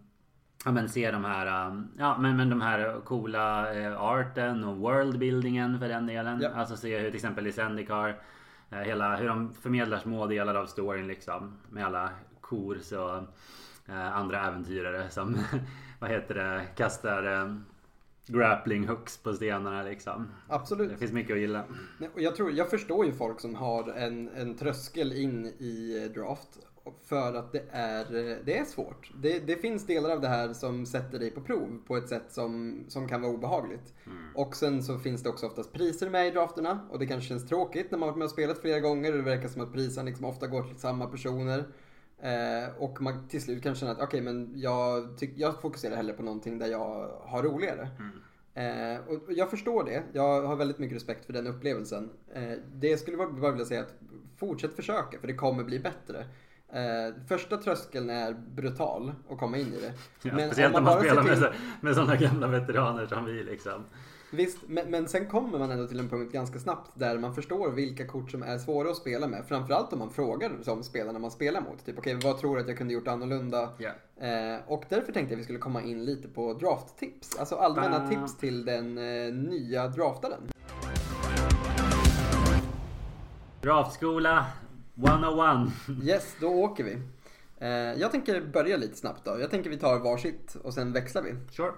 Ja 0.67 0.73
men 0.73 0.89
se 0.89 1.11
de 1.11 1.25
här, 1.25 1.69
um, 1.69 1.89
ja 1.99 2.19
men, 2.19 2.37
men 2.37 2.51
de 2.51 2.61
här 2.61 3.01
coola 3.05 3.75
eh, 3.75 4.03
arten 4.03 4.65
och 4.65 4.77
worldbuildingen 4.77 5.79
för 5.79 5.89
den 5.89 6.07
delen. 6.07 6.41
Ja. 6.41 6.51
Alltså 6.55 6.77
se 6.77 6.99
hur 6.99 7.07
till 7.07 7.15
exempel 7.15 7.47
i 7.47 7.53
Zendikar, 7.53 8.21
eh, 8.71 8.79
hela 8.79 9.17
hur 9.17 9.29
de 9.29 9.55
förmedlar 9.55 9.99
små 9.99 10.27
delar 10.27 10.55
av 10.55 10.67
storyn 10.67 11.07
liksom. 11.07 11.59
Med 11.71 11.87
alla 11.87 12.11
kors 12.41 12.93
och 12.93 13.17
eh, 13.89 14.17
andra 14.17 14.47
äventyrare 14.47 15.11
som, 15.11 15.39
vad 15.99 16.11
heter 16.11 16.35
det, 16.35 16.67
kastar 16.77 17.57
grappling 18.27 18.89
hooks 18.89 19.17
på 19.17 19.33
stenarna 19.33 19.83
liksom. 19.83 20.29
Absolut. 20.49 20.91
Det 20.91 20.97
finns 20.97 21.13
mycket 21.13 21.35
att 21.35 21.41
gilla. 21.41 21.65
Jag, 22.17 22.37
tror, 22.37 22.53
jag 22.53 22.71
förstår 22.71 23.07
ju 23.07 23.13
folk 23.13 23.41
som 23.41 23.55
har 23.55 23.93
en, 23.93 24.29
en 24.29 24.57
tröskel 24.57 25.13
in 25.13 25.47
i 25.47 26.09
draft. 26.15 26.59
För 27.03 27.35
att 27.35 27.53
det 27.53 27.63
är, 27.71 28.07
det 28.45 28.59
är 28.59 28.65
svårt. 28.65 29.11
Det, 29.23 29.39
det 29.39 29.57
finns 29.57 29.87
delar 29.87 30.11
av 30.11 30.21
det 30.21 30.29
här 30.29 30.53
som 30.53 30.87
sätter 30.87 31.19
dig 31.19 31.31
på 31.31 31.41
prov 31.41 31.79
på 31.87 31.97
ett 31.97 32.09
sätt 32.09 32.25
som, 32.29 32.85
som 32.89 33.09
kan 33.09 33.23
vara 33.23 33.33
obehagligt. 33.33 33.95
Och 34.35 34.57
sen 34.57 34.83
så 34.83 34.99
finns 34.99 35.23
det 35.23 35.29
också 35.29 35.47
oftast 35.47 35.73
priser 35.73 36.11
med 36.11 36.27
i 36.27 36.31
drafterna. 36.31 36.81
Och 36.91 36.99
det 36.99 37.07
kanske 37.07 37.29
känns 37.29 37.49
tråkigt 37.49 37.91
när 37.91 37.99
man 37.99 38.07
har 38.09 38.13
varit 38.13 38.19
med 38.19 38.25
och 38.25 38.31
spelat 38.31 38.59
flera 38.59 38.81
gånger 38.81 39.11
och 39.13 39.19
det 39.19 39.25
verkar 39.25 39.49
som 39.49 39.63
att 39.63 39.73
priserna 39.73 40.07
liksom 40.07 40.25
ofta 40.25 40.47
går 40.47 40.63
till 40.63 40.79
samma 40.79 41.07
personer. 41.07 41.65
Eh, 42.21 42.75
och 42.79 43.03
man 43.03 43.29
till 43.29 43.43
slut 43.43 43.63
kan 43.63 43.75
känna 43.75 43.93
att 43.93 44.01
okej 44.03 44.21
men 44.21 44.53
jag, 44.55 45.03
tyck- 45.19 45.35
jag 45.37 45.61
fokuserar 45.61 45.97
hellre 45.97 46.13
på 46.13 46.23
någonting 46.23 46.59
där 46.59 46.67
jag 46.67 47.09
har 47.25 47.43
roligare. 47.43 47.89
Eh, 48.55 49.01
och 49.09 49.33
jag 49.33 49.51
förstår 49.51 49.85
det. 49.85 50.03
Jag 50.13 50.43
har 50.43 50.57
väldigt 50.57 50.79
mycket 50.79 50.97
respekt 50.97 51.27
för 51.27 51.33
den 51.33 51.47
upplevelsen. 51.47 52.11
Eh, 52.35 52.53
det 52.75 52.89
jag 52.89 52.99
skulle 52.99 53.17
bara 53.17 53.29
bara 53.29 53.51
vilja 53.51 53.67
säga 53.67 53.81
att 53.81 53.95
fortsätt 54.37 54.75
försöka 54.75 55.19
för 55.21 55.27
det 55.27 55.35
kommer 55.35 55.65
bli 55.65 55.79
bättre. 55.79 56.27
Eh, 56.77 57.15
första 57.29 57.57
tröskeln 57.57 58.11
är 58.11 58.33
brutal 58.55 59.13
att 59.31 59.39
komma 59.39 59.57
in 59.59 59.67
i 59.75 59.81
det. 59.81 59.93
Ja, 60.29 60.35
Men 60.35 60.47
speciellt 60.49 60.77
om 60.77 60.85
man 60.85 60.93
ser 60.93 61.01
spelar 61.01 61.23
med, 61.23 61.33
till- 61.33 61.43
så- 61.43 61.53
med 61.81 61.95
sådana 61.95 62.17
gamla 62.17 62.47
veteraner 62.47 63.07
som 63.07 63.25
vi 63.25 63.45
liksom. 63.45 63.85
Visst, 64.33 64.59
men, 64.69 64.91
men 64.91 65.09
sen 65.09 65.27
kommer 65.27 65.59
man 65.59 65.71
ändå 65.71 65.87
till 65.87 65.99
en 66.01 66.09
punkt 66.09 66.33
ganska 66.33 66.59
snabbt 66.59 66.91
där 66.95 67.19
man 67.19 67.35
förstår 67.35 67.71
vilka 67.71 68.07
kort 68.07 68.31
som 68.31 68.43
är 68.43 68.59
svåra 68.59 68.91
att 68.91 68.97
spela 68.97 69.27
med. 69.27 69.45
Framförallt 69.49 69.93
om 69.93 69.99
man 69.99 70.11
frågar 70.11 70.53
som 70.63 70.83
spelarna 70.83 71.19
man 71.19 71.31
spelar 71.31 71.61
mot. 71.61 71.87
Typ, 71.87 71.99
okej, 71.99 72.19
vad 72.25 72.39
tror 72.39 72.55
du 72.57 72.63
att 72.63 72.69
jag 72.69 72.79
kunde 72.79 72.95
gjort 72.95 73.09
annorlunda? 73.09 73.69
Ja. 73.79 73.91
Eh, 74.27 74.61
och 74.67 74.85
därför 74.89 75.13
tänkte 75.13 75.21
jag 75.21 75.33
att 75.33 75.39
vi 75.41 75.45
skulle 75.45 75.59
komma 75.59 75.83
in 75.83 76.05
lite 76.05 76.29
på 76.29 76.53
drafttips. 76.55 77.39
Alltså 77.39 77.55
allmänna 77.57 77.99
Ba. 78.01 78.09
tips 78.09 78.37
till 78.37 78.65
den 78.65 78.99
eh, 78.99 79.35
nya 79.35 79.89
draftaren. 79.89 80.41
Draftskola 83.63 84.47
101. 84.97 85.73
Yes, 86.03 86.37
då 86.41 86.49
åker 86.49 86.85
vi. 86.85 86.99
Eh, 87.59 87.71
jag 88.01 88.11
tänker 88.11 88.41
börja 88.41 88.77
lite 88.77 88.97
snabbt 88.97 89.25
då. 89.25 89.41
Jag 89.41 89.51
tänker 89.51 89.71
vi 89.71 89.77
tar 89.77 89.99
varsitt 89.99 90.57
och 90.63 90.75
sen 90.75 90.93
växlar 90.93 91.23
vi. 91.23 91.35
Sure. 91.51 91.73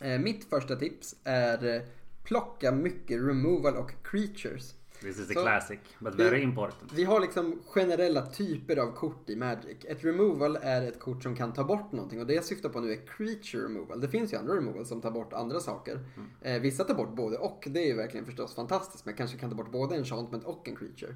Eh, 0.00 0.20
mitt 0.20 0.44
första 0.44 0.76
tips 0.76 1.14
är 1.24 1.86
plocka 2.24 2.72
mycket 2.72 3.20
removal 3.20 3.76
och 3.76 3.92
creatures. 4.02 4.74
This 5.02 5.18
is 5.18 5.30
a 5.30 5.34
Så- 5.34 5.40
classic, 5.42 5.78
but 5.98 6.14
Vi- 6.14 6.24
very 6.24 6.42
important. 6.42 6.92
Vi 6.92 7.04
har 7.04 7.20
liksom 7.20 7.58
generella 7.66 8.26
typer 8.26 8.76
av 8.76 8.92
kort 8.92 9.30
i 9.30 9.36
Magic. 9.36 9.76
Ett 9.84 10.04
removal 10.04 10.58
är 10.62 10.82
ett 10.82 11.00
kort 11.00 11.22
som 11.22 11.36
kan 11.36 11.52
ta 11.52 11.64
bort 11.64 11.92
någonting 11.92 12.20
och 12.20 12.26
det 12.26 12.34
jag 12.34 12.44
syftar 12.44 12.68
på 12.68 12.80
nu 12.80 12.92
är 12.92 13.06
creature 13.06 13.64
removal. 13.64 14.00
Det 14.00 14.08
finns 14.08 14.32
ju 14.32 14.36
andra 14.36 14.56
removal 14.56 14.86
som 14.86 15.00
tar 15.00 15.10
bort 15.10 15.32
andra 15.32 15.60
saker. 15.60 16.00
Eh, 16.42 16.60
vissa 16.60 16.84
tar 16.84 16.94
bort 16.94 17.14
både 17.16 17.36
och. 17.38 17.64
Det 17.70 17.80
är 17.80 17.86
ju 17.86 17.94
verkligen 17.94 18.26
förstås 18.26 18.54
fantastiskt. 18.54 19.04
Men 19.06 19.14
kanske 19.14 19.38
kan 19.38 19.50
ta 19.50 19.56
bort 19.56 19.72
både 19.72 19.96
enchantment 19.96 20.44
och 20.44 20.68
en 20.68 20.76
creature. 20.76 21.14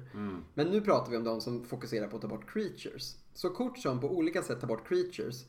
Men 0.53 0.67
nu 0.67 0.81
pratar 0.81 1.11
vi 1.11 1.17
om 1.17 1.23
de 1.23 1.41
som 1.41 1.65
fokuserar 1.65 2.07
på 2.07 2.15
att 2.15 2.21
ta 2.21 2.27
bort 2.27 2.49
creatures. 2.53 3.15
Så 3.33 3.49
kort 3.49 3.77
som 3.77 3.99
på 4.01 4.07
olika 4.17 4.41
sätt 4.41 4.59
tar 4.61 4.67
bort 4.67 4.87
creatures. 4.87 5.45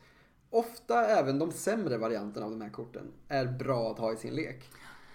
Ofta 0.50 1.06
även 1.06 1.38
de 1.38 1.52
sämre 1.52 1.98
varianterna 1.98 2.46
av 2.46 2.52
de 2.52 2.60
här 2.60 2.70
korten 2.70 3.06
är 3.28 3.46
bra 3.46 3.90
att 3.90 3.98
ha 3.98 4.12
i 4.12 4.16
sin 4.16 4.34
lek. 4.34 4.70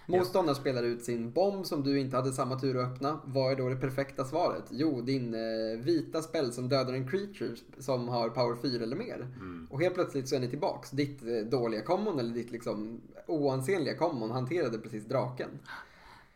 Motståndaren 0.06 0.56
spelar 0.56 0.82
ut 0.82 1.04
sin 1.04 1.32
bomb 1.32 1.66
som 1.66 1.82
du 1.82 1.98
inte 2.00 2.16
hade 2.16 2.32
samma 2.32 2.58
tur 2.58 2.76
att 2.76 2.92
öppna. 2.92 3.20
Vad 3.24 3.52
är 3.52 3.56
då 3.56 3.68
det 3.68 3.76
perfekta 3.76 4.24
svaret? 4.24 4.64
Jo, 4.70 5.00
din 5.00 5.34
eh, 5.34 5.80
vita 5.84 6.22
spel 6.22 6.52
som 6.52 6.68
dödar 6.68 6.92
en 6.92 7.08
creature 7.08 7.56
som 7.78 8.08
har 8.08 8.28
power 8.28 8.56
4 8.62 8.82
eller 8.82 8.96
mer. 8.96 9.26
Och 9.70 9.80
helt 9.80 9.94
plötsligt 9.94 10.28
så 10.28 10.36
är 10.36 10.40
ni 10.40 10.48
tillbaks. 10.48 10.90
Ditt 10.90 11.22
eh, 11.22 11.50
dåliga 11.50 11.82
common 11.82 12.18
eller 12.18 12.34
ditt 12.34 12.50
liksom 12.50 13.00
oansenliga 13.26 13.96
common 13.96 14.30
hanterade 14.30 14.78
precis 14.78 15.04
draken. 15.04 15.48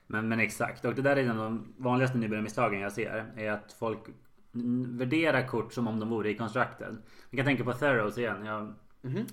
Men, 0.07 0.29
men 0.29 0.41
exakt, 0.41 0.85
och 0.85 0.95
det 0.95 1.03
där 1.03 1.17
är 1.17 1.23
en 1.23 1.31
av 1.31 1.37
de 1.37 1.73
vanligaste 1.77 2.19
nybörjarmisstagen 2.19 2.81
jag 2.81 2.93
ser. 2.93 3.33
Är 3.37 3.51
att 3.51 3.73
folk 3.79 3.99
värderar 4.99 5.47
kort 5.47 5.73
som 5.73 5.89
om 5.89 6.01
de 6.01 6.09
vore 6.09 6.31
i 6.31 6.35
constructed. 6.37 6.97
Vi 7.31 7.37
kan 7.37 7.47
tänka 7.47 7.65
på 7.65 7.73
Theros 7.73 8.19
igen. 8.19 8.45
Jag, 8.45 8.75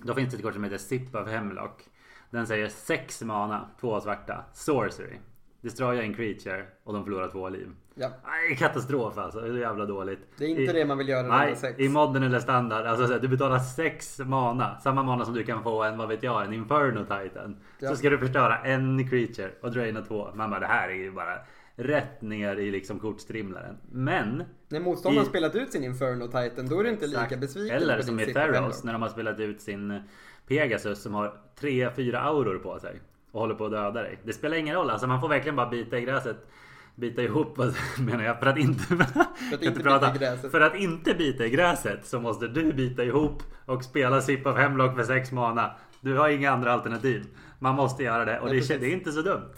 Då 0.02 0.14
finns 0.14 0.30
det 0.30 0.36
ett 0.36 0.42
kort 0.42 0.54
som 0.54 0.64
heter 0.64 0.78
Sip 0.78 1.14
of 1.14 1.28
Hemlock. 1.28 1.82
Den 2.30 2.46
säger 2.46 2.68
6 2.68 3.22
mana, 3.22 3.68
två 3.80 4.00
svarta, 4.00 4.44
sorcery. 4.52 5.16
Destroya 5.60 6.02
en 6.02 6.14
creature 6.14 6.64
och 6.84 6.94
de 6.94 7.04
förlorar 7.04 7.28
två 7.28 7.48
liv. 7.48 7.68
Ja. 7.94 8.08
Nej, 8.26 8.56
katastrof 8.56 9.18
alltså. 9.18 9.40
Det 9.40 9.48
är 9.48 9.52
så 9.52 9.58
jävla 9.58 9.86
dåligt. 9.86 10.18
Det 10.38 10.44
är 10.44 10.48
inte 10.48 10.62
I, 10.62 10.66
det 10.66 10.84
man 10.84 10.98
vill 10.98 11.08
göra 11.08 11.28
Nej, 11.28 11.56
sex. 11.56 11.78
i 11.80 11.88
modden 11.88 12.22
eller 12.22 12.40
standard. 12.40 12.86
Alltså 12.86 13.06
här, 13.12 13.18
du 13.20 13.28
betalar 13.28 13.58
sex 13.58 14.18
mana. 14.18 14.78
Samma 14.78 15.02
mana 15.02 15.24
som 15.24 15.34
du 15.34 15.44
kan 15.44 15.62
få 15.62 15.82
en, 15.82 15.98
vad 15.98 16.08
vet 16.08 16.22
jag, 16.22 16.44
en 16.44 16.52
Inferno 16.52 17.00
Titan. 17.00 17.56
Ja. 17.78 17.88
Så 17.88 17.96
ska 17.96 18.10
du 18.10 18.18
förstöra 18.18 18.58
en 18.58 19.08
creature 19.10 19.50
och 19.62 19.70
draina 19.72 20.02
två. 20.02 20.28
Man 20.34 20.50
bara, 20.50 20.60
det 20.60 20.66
här 20.66 20.88
är 20.88 20.94
ju 20.94 21.12
bara 21.12 21.38
rätt 21.76 22.22
ner 22.22 22.56
i 22.56 22.70
liksom 22.70 22.98
kortstrimlaren. 22.98 23.76
Men 23.92 24.44
När 24.68 24.80
motståndaren 24.80 25.26
i- 25.26 25.28
spelat 25.30 25.54
ut 25.54 25.72
sin 25.72 25.84
Inferno 25.84 26.26
Titan 26.26 26.68
då 26.68 26.80
är 26.80 26.84
du 26.84 26.90
inte 26.90 27.06
lika 27.06 27.20
Exakt. 27.22 27.40
besviken 27.40 27.76
Eller 27.76 28.02
som 28.02 28.20
i 28.20 28.26
Theros 28.26 28.84
när 28.84 28.92
de 28.92 29.02
har 29.02 29.08
spelat 29.08 29.40
ut 29.40 29.60
sin 29.60 30.00
Pegasus 30.48 31.02
som 31.02 31.14
har 31.14 31.32
3-4 31.60 32.18
auror 32.20 32.58
på 32.58 32.78
sig. 32.78 33.00
Och 33.32 33.40
håller 33.40 33.54
på 33.54 33.64
att 33.64 33.70
döda 33.72 34.02
dig. 34.02 34.18
Det 34.24 34.32
spelar 34.32 34.56
ingen 34.56 34.74
roll. 34.74 34.90
Alltså 34.90 35.06
man 35.06 35.20
får 35.20 35.28
verkligen 35.28 35.56
bara 35.56 35.70
bita 35.70 35.98
i 35.98 36.00
gräset. 36.00 36.36
Bita 36.94 37.22
ihop 37.22 37.58
menar 37.98 38.24
jag. 38.24 38.38
För 38.40 38.46
att 38.46 38.58
inte, 38.58 38.82
för 39.50 39.54
att 39.54 39.62
inte 39.62 39.80
bita 39.82 40.14
i 40.14 40.18
gräset. 40.18 40.50
För 40.50 40.60
att 40.60 40.76
inte 40.76 41.14
bita 41.14 41.46
i 41.46 41.50
gräset 41.50 42.06
så 42.06 42.20
måste 42.20 42.48
du 42.48 42.72
bita 42.72 43.04
ihop 43.04 43.42
och 43.66 43.84
spela 43.84 44.20
Sip 44.20 44.46
of 44.46 44.56
Hemlock 44.56 44.96
för 44.96 45.04
6 45.04 45.32
mana. 45.32 45.70
Du 46.00 46.16
har 46.18 46.28
inga 46.28 46.50
andra 46.50 46.72
alternativ. 46.72 47.24
Man 47.58 47.74
måste 47.74 48.02
göra 48.02 48.24
det 48.24 48.40
och 48.40 48.48
Nej, 48.48 48.60
det, 48.60 48.78
det 48.78 48.86
är 48.86 48.92
inte 48.92 49.12
så 49.12 49.22
dumt. 49.22 49.52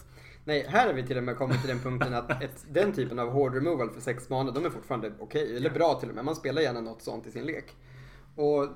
Nej, 0.48 0.66
här 0.68 0.88
är 0.88 0.94
vi 0.94 1.06
till 1.06 1.16
och 1.16 1.24
med 1.24 1.37
kommit 1.37 1.61
till 1.61 1.68
den 1.68 1.80
punkten 1.80 2.14
att 2.14 2.42
ett, 2.42 2.66
den 2.70 2.92
typen 2.92 3.18
av 3.18 3.30
hård 3.30 3.54
removal 3.54 3.90
för 3.90 4.00
sex 4.00 4.28
mana, 4.28 4.50
de 4.50 4.64
är 4.64 4.70
fortfarande 4.70 5.12
okej, 5.18 5.56
eller 5.56 5.70
bra 5.70 6.00
till 6.00 6.08
och 6.08 6.14
med. 6.14 6.24
Man 6.24 6.37
spelar 6.37 6.62
gärna 6.62 6.80
något 6.80 7.02
sånt 7.02 7.26
i 7.26 7.30
sin 7.30 7.44
lek. 7.44 7.76
Och 8.37 8.66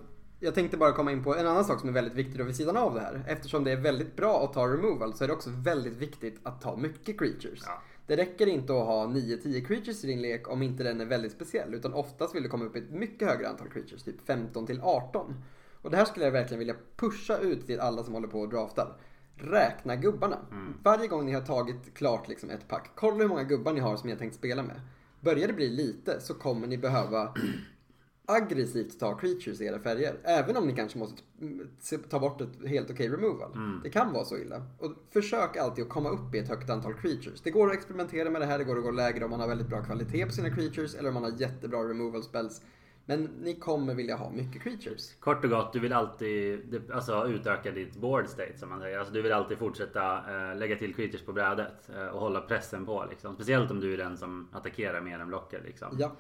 jag 0.40 0.54
tänkte 0.54 0.76
bara 0.76 0.92
komma 0.92 1.12
in 1.12 1.24
på 1.24 1.37
en 1.37 1.46
annan 1.46 1.64
sak 1.64 1.80
som 1.80 1.88
är 1.88 1.92
väldigt 1.92 2.14
viktig 2.14 2.38
då 2.38 2.44
vid 2.44 2.56
sidan 2.56 2.76
av 2.76 2.94
det 2.94 3.00
här. 3.00 3.24
Eftersom 3.28 3.64
det 3.64 3.72
är 3.72 3.76
väldigt 3.76 4.16
bra 4.16 4.44
att 4.44 4.52
ta 4.52 4.68
removal 4.68 5.14
så 5.14 5.24
är 5.24 5.28
det 5.28 5.35
också 5.35 5.50
väldigt 5.50 5.96
viktigt 5.96 6.40
att 6.42 6.61
ta 6.61 6.76
mycket 6.76 7.18
creatures. 7.18 7.62
Ja. 7.66 7.82
Det 8.06 8.16
räcker 8.16 8.46
inte 8.46 8.72
att 8.72 8.87
ha 8.87 9.06
9-10 9.06 9.66
creatures 9.66 10.04
i 10.04 10.06
din 10.06 10.22
lek 10.22 10.48
om 10.48 10.62
inte 10.62 10.82
den 10.82 11.00
är 11.00 11.06
väldigt 11.06 11.32
speciell. 11.32 11.74
Utan 11.74 11.94
oftast 11.94 12.35
vill 12.35 12.42
du 12.42 12.48
komma 12.48 12.64
upp 12.64 12.76
i 12.76 12.78
ett 12.78 12.90
mycket 12.90 13.28
högre 13.28 13.48
antal 13.48 13.68
creatures, 13.68 14.02
typ 14.02 14.26
15 14.26 14.66
till 14.66 14.80
18. 14.82 15.35
Och 15.82 15.90
det 15.90 15.96
här 15.96 16.04
skulle 16.04 16.24
jag 16.24 16.32
verkligen 16.32 16.58
vilja 16.58 16.76
pusha 16.96 17.38
ut 17.38 17.66
till 17.66 17.80
alla 17.80 18.02
som 18.02 18.14
håller 18.14 18.28
på 18.28 18.40
och 18.40 18.48
draftar. 18.48 18.96
Räkna 19.42 19.96
gubbarna. 19.96 20.38
Varje 20.83 21.09
gång 21.09 21.26
ni 21.26 21.33
har 21.33 21.40
tagit 21.40 21.94
klart 21.94 22.28
liksom 22.28 22.50
ett 22.50 22.68
pack, 22.68 22.90
kolla 22.94 23.16
hur 23.16 23.28
många 23.28 23.44
gubbar 23.44 23.72
ni 23.72 23.81
har 23.81 23.96
som 23.96 24.07
ni 24.07 24.12
har 24.12 24.18
tänkt 24.18 24.35
spela 24.35 24.62
med. 24.62 24.81
Börjar 25.20 25.46
det 25.46 25.52
bli 25.52 25.70
lite 25.70 26.20
så 26.20 26.35
kommer 26.35 26.66
ni 26.66 26.78
behöva 26.78 27.35
aggressivt 28.26 29.00
ta 29.00 29.14
creatures 29.18 29.61
i 29.61 29.64
era 29.64 29.78
färger. 29.78 30.16
Även 30.24 30.57
om 30.57 30.66
ni 30.66 30.74
kanske 30.74 30.98
måste 30.98 31.22
mm, 31.40 31.68
ta 32.09 32.18
bort 32.18 32.40
ett 32.40 32.68
helt 32.68 32.90
okej 32.90 33.09
removal. 33.09 33.81
Det 33.83 33.90
kan 33.90 34.12
vara 34.12 34.24
så 34.24 34.38
illa. 34.38 34.62
Och 34.78 34.92
försök 35.11 35.57
alltid 35.57 35.85
att 35.85 35.90
komma 35.90 36.09
upp 36.09 36.35
i 36.35 36.38
ett 36.38 36.48
högt 36.48 36.70
antal 36.70 36.94
creatures. 36.94 37.40
Det 37.40 37.50
går 37.50 37.68
att 37.68 37.74
experimentera 37.74 38.31
med 38.31 38.40
det 38.42 38.46
här, 38.46 38.59
det 38.59 38.64
går 38.64 38.78
att 38.78 38.85
gå 38.85 38.90
lägre 38.90 39.24
om 39.24 39.31
man 39.31 39.40
har 39.40 39.48
väldigt 39.48 39.68
bra 39.68 39.85
kvalitet 39.85 40.26
på 40.26 40.33
sina 40.33 40.50
creatures 40.50 40.94
eller 40.94 41.09
om 41.09 41.14
man 41.14 41.22
har 41.24 41.40
jättebra 41.40 41.78
removal 41.78 42.22
spells. 42.22 42.62
Men 43.06 43.22
ni 43.22 43.54
kommer 43.54 43.94
vilja 43.94 44.16
ha 44.16 44.30
mycket 44.30 44.62
creatures. 44.62 45.14
Kort 45.20 45.44
och 45.44 45.50
gott, 45.50 45.72
du 45.72 45.80
vill 45.80 45.92
alltid 45.92 46.90
alltså, 46.92 47.26
utöka 47.26 47.70
ditt 47.70 47.96
board 47.96 48.28
state 48.28 48.58
som 48.58 48.68
man 48.68 48.80
säger. 48.80 48.98
Alltså, 48.98 49.14
du 49.14 49.22
vill 49.22 49.32
alltid 49.32 49.58
fortsätta 49.58 50.16
eh, 50.16 50.56
lägga 50.56 50.76
till 50.76 50.94
creatures 50.94 51.22
på 51.22 51.32
brädet 51.32 51.90
eh, 51.96 52.06
och 52.06 52.20
hålla 52.20 52.40
pressen 52.40 52.86
på. 52.86 53.06
Liksom. 53.10 53.34
Speciellt 53.34 53.70
om 53.70 53.80
du 53.80 53.92
är 53.94 53.98
den 53.98 54.16
som 54.16 54.48
attackerar 54.52 55.00
mer 55.00 55.18
än 55.18 55.28
blockar. 55.28 55.60
Liksom. 55.64 55.96
Ja, 55.98 56.12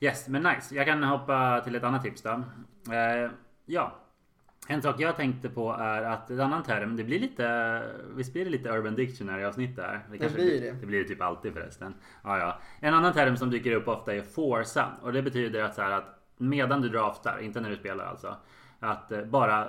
Yes, 0.00 0.28
men 0.28 0.42
nice. 0.42 0.74
Jag 0.74 0.86
kan 0.86 1.02
hoppa 1.02 1.60
till 1.64 1.74
ett 1.74 1.84
annat 1.84 2.02
tips 2.02 2.22
då. 2.22 2.30
Eh, 2.92 3.30
ja. 3.66 3.94
En 4.66 4.82
sak 4.82 5.00
jag 5.00 5.16
tänkte 5.16 5.48
på 5.48 5.72
är 5.72 6.02
att 6.02 6.30
en 6.30 6.40
annan 6.40 6.62
term, 6.62 6.96
det 6.96 7.04
blir 7.04 7.18
lite, 7.18 7.82
visst 8.16 8.32
blir 8.32 8.44
det 8.44 8.50
lite 8.50 8.68
Urban 8.68 8.94
Dictionary 8.94 9.44
avsnitt 9.44 9.76
där? 9.76 10.00
Det, 10.10 10.34
blir 10.34 10.60
det. 10.60 10.72
Det 10.80 10.86
blir 10.86 10.98
det 10.98 11.08
typ 11.08 11.22
alltid 11.22 11.52
förresten. 11.52 11.94
Ja, 12.24 12.38
ja. 12.38 12.58
En 12.80 12.94
annan 12.94 13.12
term 13.12 13.36
som 13.36 13.50
dyker 13.50 13.72
upp 13.72 13.88
ofta 13.88 14.14
är 14.14 14.22
forsa. 14.22 14.86
Och 15.02 15.12
det 15.12 15.22
betyder 15.22 15.62
att 15.62 15.74
så 15.74 15.82
här 15.82 15.90
att 15.90 16.16
medan 16.36 16.82
du 16.82 16.88
draftar, 16.88 17.38
inte 17.38 17.60
när 17.60 17.70
du 17.70 17.76
spelar 17.76 18.04
alltså. 18.04 18.36
Att 18.80 19.12
eh, 19.12 19.24
bara 19.24 19.68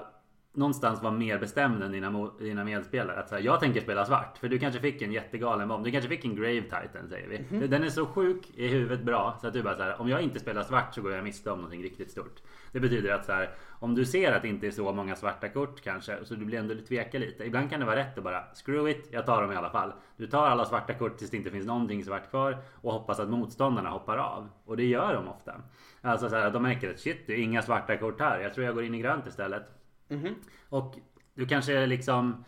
någonstans 0.57 1.01
vara 1.01 1.13
mer 1.13 1.39
bestämd 1.39 1.83
än 1.83 1.91
dina, 1.91 2.31
dina 2.39 2.63
medspelare. 2.63 3.19
Att 3.19 3.29
så 3.29 3.35
här, 3.35 3.41
jag 3.41 3.59
tänker 3.59 3.81
spela 3.81 4.05
svart. 4.05 4.37
För 4.37 4.49
du 4.49 4.59
kanske 4.59 4.81
fick 4.81 5.01
en 5.01 5.11
jättegalen 5.11 5.67
bomb. 5.67 5.85
Du 5.85 5.91
kanske 5.91 6.09
fick 6.09 6.25
en 6.25 6.35
Grave 6.35 6.61
Titan 6.61 7.09
säger 7.09 7.27
vi. 7.27 7.67
Den 7.67 7.83
är 7.83 7.89
så 7.89 8.05
sjuk 8.05 8.49
i 8.55 8.67
huvudet 8.67 9.01
bra. 9.01 9.37
Så 9.41 9.47
att 9.47 9.53
du 9.53 9.63
bara 9.63 9.75
så 9.75 9.83
här, 9.83 10.01
om 10.01 10.09
jag 10.09 10.21
inte 10.21 10.39
spelar 10.39 10.63
svart 10.63 10.95
så 10.95 11.01
går 11.01 11.11
jag 11.11 11.23
miste 11.23 11.51
om 11.51 11.57
någonting 11.57 11.83
riktigt 11.83 12.11
stort. 12.11 12.41
Det 12.71 12.79
betyder 12.79 13.13
att 13.13 13.25
så 13.25 13.31
här, 13.31 13.49
om 13.79 13.95
du 13.95 14.05
ser 14.05 14.31
att 14.31 14.41
det 14.41 14.47
inte 14.47 14.67
är 14.67 14.71
så 14.71 14.93
många 14.93 15.15
svarta 15.15 15.49
kort 15.49 15.81
kanske. 15.81 16.25
Så 16.25 16.35
du 16.35 16.45
blir 16.45 16.59
ändå 16.59 16.75
tveka 16.87 17.19
lite. 17.19 17.45
Ibland 17.45 17.69
kan 17.69 17.79
det 17.79 17.85
vara 17.85 17.95
rätt 17.95 18.17
att 18.17 18.23
bara 18.23 18.43
screw 18.65 18.91
it. 18.91 19.09
Jag 19.11 19.25
tar 19.25 19.41
dem 19.41 19.51
i 19.51 19.55
alla 19.55 19.69
fall. 19.69 19.93
Du 20.17 20.27
tar 20.27 20.47
alla 20.47 20.65
svarta 20.65 20.93
kort 20.93 21.17
tills 21.17 21.31
det 21.31 21.37
inte 21.37 21.51
finns 21.51 21.65
någonting 21.65 22.03
svart 22.03 22.29
kvar. 22.29 22.57
Och 22.81 22.93
hoppas 22.93 23.19
att 23.19 23.29
motståndarna 23.29 23.89
hoppar 23.89 24.17
av. 24.17 24.49
Och 24.65 24.77
det 24.77 24.85
gör 24.85 25.13
de 25.13 25.27
ofta. 25.27 25.55
Alltså 26.01 26.29
så 26.29 26.35
här, 26.35 26.51
de 26.51 26.63
märker 26.63 26.89
att 26.89 26.99
shit 26.99 27.27
det 27.27 27.33
är 27.33 27.37
inga 27.37 27.61
svarta 27.61 27.97
kort 27.97 28.19
här. 28.19 28.39
Jag 28.39 28.53
tror 28.53 28.65
jag 28.65 28.75
går 28.75 28.83
in 28.83 28.95
i 28.95 28.99
grönt 28.99 29.27
istället. 29.27 29.76
Mhm. 30.07 30.35
Och 30.69 30.95
du 31.33 31.45
kanske 31.45 31.85
liksom 31.85 32.45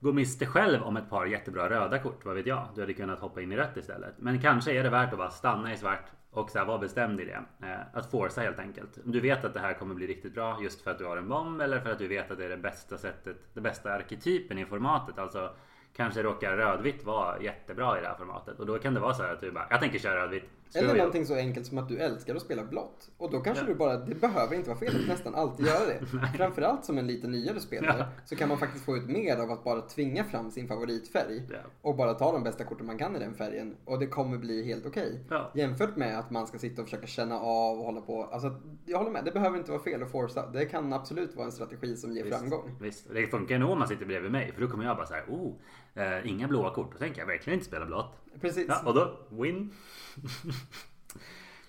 går 0.00 0.12
miste 0.12 0.46
själv 0.46 0.82
om 0.82 0.96
ett 0.96 1.10
par 1.10 1.26
jättebra 1.26 1.70
röda 1.70 1.98
kort. 1.98 2.24
Vad 2.24 2.34
vet 2.34 2.46
jag? 2.46 2.68
Du 2.74 2.80
hade 2.80 2.94
kunnat 2.94 3.20
hoppa 3.20 3.42
in 3.42 3.52
i 3.52 3.56
rött 3.56 3.76
istället. 3.76 4.14
Men 4.18 4.40
kanske 4.40 4.72
är 4.72 4.82
det 4.82 4.90
värt 4.90 5.12
att 5.12 5.18
bara 5.18 5.30
stanna 5.30 5.72
i 5.72 5.76
svart 5.76 6.10
och 6.30 6.50
så 6.50 6.58
här, 6.58 6.66
vara 6.66 6.78
bestämd 6.78 7.20
i 7.20 7.24
det. 7.24 7.42
Eh, 7.62 7.80
att 7.92 8.10
forsa 8.10 8.40
helt 8.40 8.58
enkelt. 8.58 8.98
Om 9.04 9.12
du 9.12 9.20
vet 9.20 9.44
att 9.44 9.54
det 9.54 9.60
här 9.60 9.74
kommer 9.74 9.94
bli 9.94 10.06
riktigt 10.06 10.34
bra 10.34 10.58
just 10.62 10.82
för 10.82 10.90
att 10.90 10.98
du 10.98 11.04
har 11.04 11.16
en 11.16 11.28
bomb 11.28 11.60
eller 11.60 11.80
för 11.80 11.90
att 11.90 11.98
du 11.98 12.08
vet 12.08 12.30
att 12.30 12.38
det 12.38 12.44
är 12.44 12.48
det 12.48 12.56
bästa 12.56 12.98
sättet, 12.98 13.36
det 13.54 13.60
bästa 13.60 13.92
arketypen 13.92 14.58
i 14.58 14.64
formatet. 14.64 15.18
Alltså 15.18 15.54
kanske 15.96 16.22
råkar 16.22 16.56
rödvitt 16.56 17.04
vara 17.04 17.42
jättebra 17.42 17.98
i 17.98 18.00
det 18.00 18.08
här 18.08 18.14
formatet. 18.14 18.60
Och 18.60 18.66
då 18.66 18.78
kan 18.78 18.94
det 18.94 19.00
vara 19.00 19.14
så 19.14 19.22
här 19.22 19.32
att 19.32 19.40
du 19.40 19.52
bara, 19.52 19.66
jag 19.70 19.80
tänker 19.80 19.98
köra 19.98 20.22
rödvitt. 20.22 20.50
Eller 20.74 20.94
någonting 20.94 21.26
så 21.26 21.34
enkelt 21.34 21.66
som 21.66 21.78
att 21.78 21.88
du 21.88 21.98
älskar 21.98 22.34
att 22.34 22.42
spela 22.42 22.64
blått. 22.64 23.10
Och 23.18 23.30
då 23.30 23.40
kanske 23.40 23.64
du 23.64 23.74
bara, 23.74 23.96
det 23.96 24.14
behöver 24.14 24.56
inte 24.56 24.68
vara 24.68 24.78
fel 24.78 25.00
att 25.00 25.08
nästan 25.08 25.34
alltid 25.34 25.66
göra 25.66 25.86
det. 25.86 26.06
Framförallt 26.36 26.84
som 26.84 26.98
en 26.98 27.06
lite 27.06 27.26
nyare 27.28 27.60
spelare 27.60 27.96
Ja. 27.98 28.06
så 28.24 28.36
kan 28.36 28.48
man 28.48 28.58
faktiskt 28.58 28.84
få 28.84 28.96
ut 28.96 29.08
mer 29.08 29.36
av 29.36 29.50
att 29.50 29.64
bara 29.64 29.80
tvinga 29.80 30.24
fram 30.24 30.50
sin 30.50 30.68
favoritfärg. 30.68 31.42
Ja. 31.50 31.58
Och 31.82 31.96
bara 31.96 32.14
ta 32.14 32.32
de 32.32 32.42
bästa 32.42 32.64
korten 32.64 32.86
man 32.86 32.98
kan 32.98 33.16
i 33.16 33.18
den 33.18 33.34
färgen. 33.34 33.76
Och 33.84 33.98
det 33.98 34.06
kommer 34.06 34.38
bli 34.38 34.64
helt 34.64 34.86
okej. 34.86 35.20
Ja. 35.30 35.50
Jämfört 35.54 35.96
med 35.96 36.18
att 36.18 36.30
man 36.30 36.46
ska 36.46 36.58
sitta 36.58 36.82
och 36.82 36.88
försöka 36.88 37.06
känna 37.06 37.40
av 37.40 37.78
och 37.78 37.84
hålla 37.84 38.00
på. 38.00 38.24
Alltså, 38.24 38.60
jag 38.86 38.98
håller 38.98 39.10
med, 39.10 39.24
det 39.24 39.32
behöver 39.32 39.58
inte 39.58 39.70
vara 39.70 39.82
fel 39.82 40.02
att 40.02 40.10
forsa. 40.10 40.46
Det 40.46 40.66
kan 40.66 40.92
absolut 40.92 41.36
vara 41.36 41.46
en 41.46 41.52
strategi 41.52 41.96
som 41.96 42.12
ger 42.12 42.24
framgång. 42.24 42.76
Visst, 42.80 43.14
det 43.14 43.26
funkar 43.26 43.58
nog 43.58 43.70
om 43.70 43.78
man 43.78 43.88
sitter 43.88 44.06
bredvid 44.06 44.32
mig. 44.32 44.52
För 44.54 44.60
då 44.60 44.68
kommer 44.68 44.84
jag 44.84 44.96
bara 44.96 45.06
så 45.06 45.14
här, 45.14 45.24
oh, 45.28 45.52
eh, 45.94 46.26
inga 46.26 46.48
blåa 46.48 46.74
kort. 46.74 46.92
Då 46.92 46.98
tänker 46.98 47.20
jag 47.20 47.26
verkligen 47.26 47.58
inte 47.58 47.66
spela 47.66 47.86
blått. 47.86 48.20
Precis. 48.40 48.66
Ja, 48.68 48.82
och 48.84 48.94
då, 48.94 49.18
win. 49.30 49.72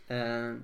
Eh, 0.07 0.55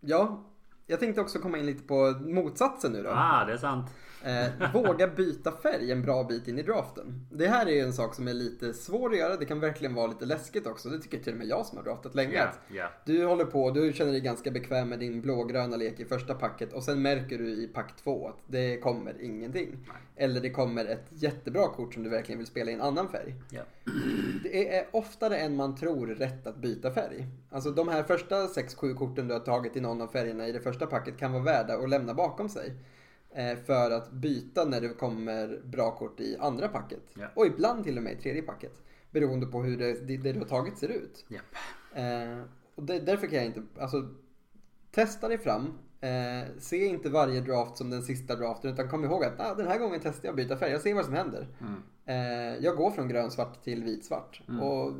ja, 0.00 0.44
jag 0.86 1.00
tänkte 1.00 1.20
också 1.20 1.38
komma 1.38 1.58
in 1.58 1.66
lite 1.66 1.82
på 1.82 2.20
motsatsen 2.20 2.92
nu 2.92 3.02
då. 3.02 3.10
Ah, 3.10 3.44
det 3.44 3.52
är 3.52 3.56
sant. 3.56 3.90
Eh, 4.24 4.72
våga 4.72 5.06
byta 5.06 5.52
färg 5.52 5.92
en 5.92 6.02
bra 6.02 6.24
bit 6.24 6.48
in 6.48 6.58
i 6.58 6.62
draften. 6.62 7.26
Det 7.30 7.48
här 7.48 7.66
är 7.66 7.70
ju 7.70 7.80
en 7.80 7.92
sak 7.92 8.14
som 8.14 8.28
är 8.28 8.34
lite 8.34 8.74
svår 8.74 9.10
att 9.10 9.18
göra. 9.18 9.36
Det 9.36 9.44
kan 9.44 9.60
verkligen 9.60 9.94
vara 9.94 10.06
lite 10.06 10.24
läskigt 10.24 10.66
också. 10.66 10.88
Det 10.88 10.98
tycker 10.98 11.18
till 11.18 11.32
och 11.32 11.38
med 11.38 11.46
jag 11.46 11.66
som 11.66 11.78
har 11.78 11.84
draftat 11.84 12.14
länge. 12.14 12.42
Att 12.42 12.60
ja. 12.68 12.90
Du 13.04 13.24
håller 13.24 13.44
på, 13.44 13.70
du 13.70 13.92
känner 13.92 14.12
dig 14.12 14.20
ganska 14.20 14.50
bekväm 14.50 14.88
med 14.88 14.98
din 14.98 15.20
blågröna 15.20 15.76
lek 15.76 16.00
i 16.00 16.04
första 16.04 16.34
packet 16.34 16.72
och 16.72 16.82
sen 16.82 17.02
märker 17.02 17.38
du 17.38 17.48
i 17.48 17.68
pack 17.74 17.96
två 17.96 18.28
att 18.28 18.38
det 18.46 18.76
kommer 18.76 19.22
ingenting. 19.22 19.68
Nej. 19.88 19.96
Eller 20.16 20.40
det 20.40 20.50
kommer 20.50 20.84
ett 20.84 21.06
jättebra 21.10 21.68
kort 21.68 21.94
som 21.94 22.02
du 22.02 22.10
verkligen 22.10 22.38
vill 22.38 22.46
spela 22.46 22.70
i 22.70 22.74
en 22.74 22.80
annan 22.80 23.08
färg. 23.08 23.34
Ja. 23.50 23.62
Det 24.42 24.76
är 24.76 24.86
oftare 24.90 25.36
än 25.36 25.56
man 25.56 25.76
tror 25.76 26.06
rätt 26.06 26.46
att 26.46 26.56
byta 26.56 26.90
färg. 26.90 27.26
Alltså 27.50 27.70
de 27.70 27.88
här 27.88 28.02
första 28.02 28.46
6-7 28.46 28.94
korten 28.94 29.28
du 29.28 29.34
har 29.34 29.40
tagit 29.40 29.76
i 29.76 29.80
någon 29.80 30.02
av 30.02 30.06
färgerna 30.06 30.48
i 30.48 30.52
det 30.52 30.60
första 30.60 30.86
packet 30.86 31.18
kan 31.18 31.32
vara 31.32 31.42
värda 31.42 31.74
att 31.74 31.90
lämna 31.90 32.14
bakom 32.14 32.48
sig. 32.48 32.72
Eh, 33.34 33.56
För 33.66 33.90
att 33.90 34.12
byta 34.12 34.64
när 34.64 34.80
det 34.80 34.88
kommer 34.88 35.60
bra 35.64 35.96
kort 35.96 36.20
i 36.20 36.36
andra 36.40 36.68
packet. 36.68 37.02
Ja. 37.14 37.26
Och 37.34 37.46
ibland 37.46 37.84
till 37.84 37.96
och 37.96 38.02
med 38.02 38.12
i 38.12 38.16
tredje 38.16 38.42
packet. 38.42 38.82
Beroende 39.10 39.46
på 39.46 39.62
hur 39.62 39.78
det, 39.78 40.06
det, 40.06 40.16
det 40.16 40.32
du 40.32 40.38
har 40.38 40.46
tagit 40.46 40.78
ser 40.78 40.88
ut. 40.88 41.24
Japp. 41.28 41.44
Eh, 41.94 42.42
och 42.74 42.82
det, 42.82 42.98
därför 42.98 43.26
kan 43.26 43.36
jag 43.36 43.46
inte, 43.46 43.62
alltså 43.78 44.08
testa 44.90 45.28
dig 45.28 45.38
fram. 45.38 45.78
Eh, 46.00 46.48
se 46.58 46.86
inte 46.86 47.10
varje 47.10 47.40
draft 47.40 47.76
som 47.76 47.90
den 47.90 48.02
sista 48.02 48.36
draften 48.36 48.72
utan 48.72 48.88
kom 48.88 49.04
ihåg 49.04 49.24
att 49.24 49.40
ah, 49.40 49.54
den 49.54 49.66
här 49.66 49.78
gången 49.78 50.00
testar 50.02 50.28
jag 50.28 50.30
att 50.30 50.36
byta 50.36 50.56
färg. 50.56 50.70
Jag 50.70 50.80
ser 50.80 50.94
vad 50.94 51.04
som 51.04 51.14
händer. 51.14 51.48
Mm. 51.60 51.82
Eh, 52.04 52.64
jag 52.64 52.76
går 52.76 52.90
från 52.90 53.08
grönsvart 53.08 53.64
till 53.64 53.84
vitsvart. 53.84 54.42
Och 54.62 54.92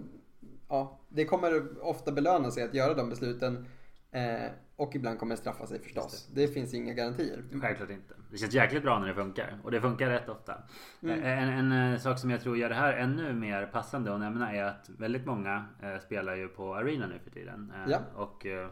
ja, 0.68 0.98
det 1.08 1.24
kommer 1.24 1.82
ofta 1.82 2.12
belöna 2.12 2.50
sig 2.50 2.62
att 2.62 2.74
göra 2.74 2.94
de 2.94 3.08
besluten. 3.08 3.66
Eh, 4.12 4.50
och 4.76 4.94
ibland 4.94 5.18
kommer 5.18 5.34
det 5.34 5.40
straffa 5.40 5.66
sig 5.66 5.78
förstås. 5.78 6.28
Det. 6.34 6.48
finns 6.48 6.74
inga 6.74 6.94
garantier. 6.94 7.42
Självklart 7.62 7.90
inte. 7.90 8.14
Det 8.30 8.38
känns 8.38 8.54
jäkligt 8.54 8.82
bra 8.82 8.98
när 8.98 9.06
det 9.08 9.14
funkar. 9.14 9.58
Och 9.62 9.70
det 9.70 9.80
funkar 9.80 10.10
rätt 10.10 10.28
ofta. 10.28 10.54
Mm. 11.02 11.22
En, 11.22 11.72
en, 11.72 11.92
eh, 11.92 11.98
sak 11.98 12.18
som 12.18 12.30
jag 12.30 12.40
tror 12.40 12.56
gör 12.56 12.68
det 12.68 12.74
här 12.74 12.92
ännu 12.92 13.32
mer 13.32 13.66
passande 13.66 14.14
att 14.14 14.20
nämna 14.20 14.52
är 14.52 14.64
att 14.64 14.90
väldigt 14.98 15.26
många 15.26 15.64
eh, 15.82 15.98
spelar 16.06 16.36
ju 16.36 16.48
på 16.48 16.74
Arena 16.74 17.06
nu 17.06 17.18
för 17.24 17.30
tiden. 17.30 17.72
Eh, 17.76 17.90
Ja. 17.92 17.98
Och 18.14 18.46
eh, 18.46 18.68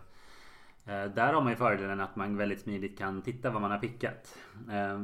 eh, 0.87 1.11
där 1.11 1.33
har 1.33 1.41
man 1.43 1.53
ju 1.53 1.57
fördelen 1.57 2.01
att 2.01 2.17
man 2.17 2.37
väldigt 2.37 2.61
smidigt 2.61 2.99
kan 2.99 3.23
titta 3.23 3.51
vad 3.51 3.63
man 3.63 3.71
har 3.71 3.79
pickat. 3.79 4.39
Eh, 4.71 5.01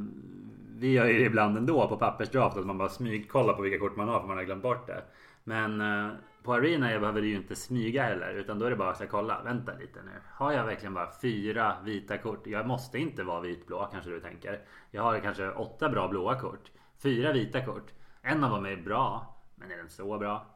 vi 0.77 0.93
gör 0.93 1.07
ju 1.07 1.19
det 1.19 1.25
ibland 1.25 1.59
ändå 1.59 1.89
på 1.89 1.97
pappersdraft 1.97 2.57
att 2.57 2.67
man 2.67 2.79
bara 2.79 2.89
smygkollar 2.89 3.55
på 3.55 3.63
vilka 3.63 3.79
kort 3.79 3.97
man 3.97 4.09
har 4.09 4.21
för 4.21 4.29
man 4.29 4.37
har 4.37 4.45
glömt 4.45 4.63
bort 4.63 4.87
det. 4.87 5.03
Men 5.45 5.81
eh, 5.81 6.13
på 6.45 6.55
Arena 6.55 6.93
jag 6.93 7.01
behöver 7.01 7.21
du 7.21 7.29
ju 7.29 7.37
inte 7.37 7.57
smyga 7.57 8.03
heller 8.03 8.35
utan 8.35 8.59
då 8.59 8.67
är 8.67 8.71
det 8.71 8.77
bara 8.77 8.91
att 8.91 9.09
kolla. 9.11 9.43
Vänta 9.45 9.73
lite 9.75 10.03
nu. 10.03 10.11
Har 10.31 10.53
jag 10.53 10.65
verkligen 10.65 10.95
bara 10.95 11.11
fyra 11.23 11.77
vita 11.85 12.19
kort? 12.19 12.47
Jag 12.47 12.67
måste 12.67 12.99
inte 12.99 13.23
vara 13.23 13.41
vitblå 13.41 13.89
kanske 13.93 14.11
du 14.11 14.21
tänker. 14.21 14.61
Jag 14.91 15.03
har 15.03 15.19
kanske 15.19 15.51
åtta 15.51 15.89
bra 15.89 16.09
blåa 16.09 16.41
kort. 16.41 16.71
Fyra 17.03 17.33
vita 17.33 17.65
kort. 17.65 17.93
En 18.23 18.45
av 18.45 18.51
dem 18.51 18.67
är 18.67 18.77
bra. 18.77 19.35
Men 19.55 19.71
är 19.71 19.77
den 19.77 19.89
så 19.89 20.19
bra? 20.19 20.47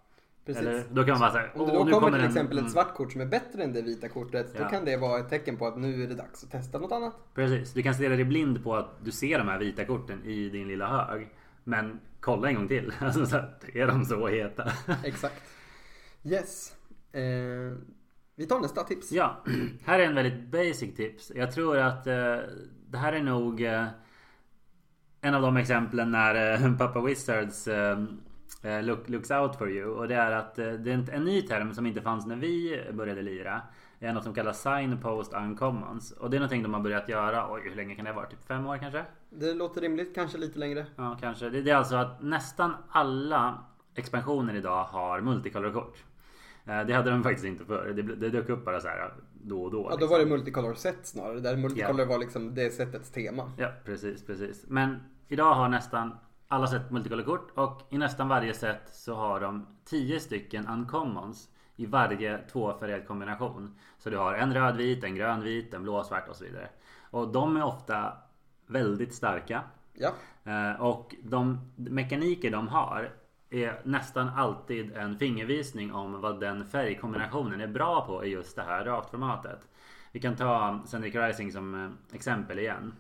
Precis. 0.47 0.63
Eller, 0.63 0.85
då 0.91 1.03
kan 1.05 1.11
man 1.11 1.21
bara 1.21 1.31
säga. 1.31 1.51
Om 1.55 1.67
det 1.67 1.73
"Åh, 1.73 1.79
då 1.79 1.85
nu 1.85 1.91
kommer 1.93 2.11
till 2.11 2.21
en- 2.21 2.27
exempel 2.27 2.59
mm." 2.59 2.67
ett 2.67 2.73
svart 2.73 2.95
kort 2.95 3.13
som 3.13 3.21
är 3.21 3.27
bättre 3.27 3.63
än 3.63 3.73
det 3.73 3.83
vita 3.83 4.09
kortet, 4.09 4.55
då 4.57 4.63
Ja. 4.63 4.69
kan 4.69 4.85
det 4.85 4.97
vara 4.97 5.19
ett 5.21 5.29
tecken 5.29 5.57
på 5.57 5.67
att 5.67 5.79
nu 5.79 6.03
är 6.03 6.07
det 6.07 6.15
dags 6.15 6.45
att 6.45 6.51
testa 6.51 6.79
något 6.79 6.93
annat. 6.93 7.15
Precis, 7.35 7.73
du 7.73 7.83
kan 7.83 7.95
stirra 7.95 8.17
dig 8.17 8.25
blind 8.25 8.65
på 8.65 8.75
att 8.77 9.05
du 9.05 9.11
ser 9.11 9.39
de 9.39 9.49
här 9.49 9.59
vita 9.59 9.85
korten 9.85 10.25
i 10.25 10.49
din 10.49 10.69
lilla 10.69 10.87
hög. 11.07 11.29
Men 11.65 12.01
kolla 12.21 12.49
en 12.49 12.55
gång 12.55 12.69
till. 12.69 12.93
Alltså, 13.01 13.27
så 13.27 13.37
här, 13.37 13.55
är 13.75 13.87
de 13.87 14.05
så 14.05 14.29
heta? 14.29 14.73
Exakt. 15.05 15.43
Yes. 16.25 16.77
Eh, 17.13 17.79
vi 18.37 18.47
tar 18.47 18.61
nästa 18.61 18.85
tips. 18.85 19.13
ja, 19.13 19.45
här 19.85 19.99
är 19.99 20.07
en 20.07 20.15
väldigt 20.15 20.51
basic 20.51 20.95
tips. 20.97 21.33
Jag 21.35 21.53
tror 21.53 21.79
att 21.79 22.07
eh, 22.07 22.37
det 22.87 22.99
här 22.99 23.13
är 23.13 23.23
nog 23.23 23.63
eh, 23.63 23.87
en 25.21 25.35
av 25.35 25.43
de 25.43 25.57
exemplen 25.57 26.11
när 26.11 26.65
eh, 26.65 26.77
Papa 26.79 27.01
Wizards 27.01 27.69
eh, 27.69 27.99
eh, 28.63 28.83
look, 28.83 29.09
looks 29.09 29.31
out 29.31 29.57
for 29.57 29.71
you. 29.71 29.91
Och 29.91 30.09
det 30.09 30.15
är 30.15 30.33
att 30.33 30.55
det 30.55 30.63
är 30.65 30.89
en, 30.89 31.09
en 31.13 31.25
ny 31.25 31.43
term 31.43 31.75
som 31.75 31.87
inte 31.87 32.01
fanns 32.03 32.27
när 32.27 32.37
vi 32.37 32.83
började 32.93 33.23
lira. 33.23 33.63
är 34.01 34.13
något 34.13 34.25
som 34.25 34.35
kallas 34.35 34.63
signpost 34.63 35.33
uncommons. 35.35 36.13
Och 36.13 36.31
det 36.31 36.37
är 36.37 36.39
någonting 36.39 36.63
de 36.63 36.75
har 36.75 36.81
börjat 36.81 37.09
göra. 37.09 37.53
Oj, 37.53 37.61
hur 37.65 37.77
länge 37.77 37.95
kan 37.95 38.05
det 38.05 38.13
vara? 38.13 38.27
Typ 38.27 38.47
fem 38.47 38.67
år 38.67 38.79
kanske? 38.79 39.05
Det 39.31 39.55
låter 39.55 39.81
rimligt, 39.81 40.15
kanske 40.15 40.39
lite 40.39 40.59
längre. 40.59 40.87
Ja, 40.97 41.19
kanske. 41.21 41.51
Det, 41.51 41.63
det 41.63 41.71
är 41.71 41.77
alltså 41.77 41.97
att 41.97 42.23
nästan 42.23 42.75
alla 42.89 43.65
expansioner 43.95 44.55
idag 44.55 44.85
har 44.85 45.21
multicolor-kort. 45.21 46.05
Eh, 46.69 46.87
Det 46.87 46.93
hade 46.95 47.11
de 47.11 47.23
faktiskt 47.23 47.45
inte 47.47 47.65
förr. 47.65 47.93
Det, 47.97 48.03
det 48.03 48.31
dök 48.31 48.49
upp 48.49 48.65
bara 48.65 48.81
så 48.81 48.89
här 48.89 49.13
då 49.33 49.63
och 49.65 49.71
då. 49.71 49.79
Ja, 49.79 49.91
då 49.91 49.97
liksom. 49.97 50.09
var 50.11 50.19
det 50.19 50.27
multicolor 50.27 50.75
set 50.75 51.07
snarare. 51.07 51.41
Där 51.41 51.57
multicolor 51.57 52.05
var 52.07 52.19
liksom 52.19 52.55
det 52.55 52.71
setets 52.75 53.11
tema. 53.11 53.53
Ja, 53.59 53.69
precis, 53.85 54.27
precis. 54.27 54.65
Men 54.69 54.97
idag 55.29 55.55
har 55.55 55.69
nästan 55.69 56.19
alla 56.49 56.67
set 56.67 56.91
multicolor-kort 56.91 57.51
och 57.55 57.83
i 57.91 57.99
nästan 57.99 58.29
varje 58.29 58.55
set 58.55 58.83
så 58.93 59.15
har 59.15 59.41
de 59.41 59.67
10 59.85 60.21
stycken 60.21 60.67
uncommons 60.69 61.49
i 61.77 61.87
varje 61.87 62.39
tvåfärgad 62.39 63.07
kombination. 63.07 63.75
Så 63.99 64.11
du 64.11 64.17
har 64.17 64.35
en 64.35 64.55
rödvit, 64.55 65.05
en 65.05 65.15
grönvit, 65.15 65.75
en 65.75 65.83
blåsvart 65.83 66.29
och 66.29 66.37
så 66.37 66.45
vidare. 66.45 66.69
Och 67.11 67.33
de 67.33 67.57
är 67.57 67.65
ofta 67.65 68.13
väldigt 68.67 69.15
starka. 69.15 69.63
Ja, 69.95 70.13
Eh, 70.45 70.81
Och 70.83 71.15
de 71.23 71.59
mekaniker 71.77 72.51
de 72.51 72.69
har 72.69 73.11
är 73.51 73.81
nästan 73.85 74.29
alltid 74.29 74.93
en 74.93 75.19
fingervisning 75.19 75.93
om 75.93 76.21
vad 76.21 76.41
den 76.41 76.67
färgkombinationen 76.67 77.61
är 77.61 77.67
bra 77.67 78.07
på 78.07 78.25
i 78.25 78.29
just 78.29 78.57
det 78.57 78.63
här 78.63 78.85
draftformatet. 78.85 79.69
Vi 80.13 80.21
kan 80.21 80.37
ta 80.37 80.83
Zendrik 80.87 81.15
Rising 81.15 81.53
som 81.53 81.85
eh, 81.85 82.17
exempel 82.17 82.59
igen. 82.59 82.95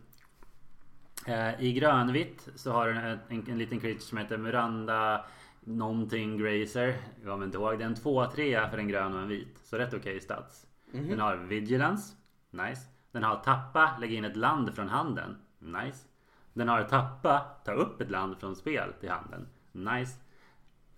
Eh, 1.26 1.62
I 1.62 1.72
grönvitt 1.72 2.48
så 2.54 2.72
har 2.72 2.88
den 2.88 2.96
en, 2.96 3.18
en, 3.28 3.50
en 3.50 3.58
liten 3.58 3.80
creature 3.80 4.00
som 4.00 4.18
heter 4.18 4.38
Miranda 4.38 5.24
Någonting 5.60 6.38
Grazer. 6.38 6.96
Jag 7.22 7.32
kommer 7.32 7.46
inte 7.46 7.58
ihåg. 7.58 7.78
Det 7.78 7.84
är 7.84 7.88
en 7.88 7.94
2-3 7.94 8.70
för 8.70 8.78
en 8.78 8.88
grön 8.88 9.14
och 9.14 9.20
en 9.20 9.28
vit. 9.28 9.58
Så 9.64 9.78
rätt 9.78 9.94
okej 9.94 10.20
stats. 10.20 10.66
Den 10.92 11.20
har 11.20 11.36
Vigilance. 11.36 12.14
Nice. 12.50 12.82
Den 13.12 13.22
har 13.22 13.36
tappa, 13.36 13.96
lägga 14.00 14.16
in 14.16 14.24
ett 14.24 14.36
land 14.36 14.74
från 14.74 14.88
handen. 14.88 15.36
Nice. 15.58 16.06
Den 16.52 16.68
har 16.68 16.82
tappa, 16.82 17.38
ta 17.64 17.72
upp 17.72 18.00
ett 18.00 18.10
land 18.10 18.40
från 18.40 18.56
spel 18.56 18.92
till 19.00 19.10
handen. 19.10 19.48
Nice. 19.72 20.20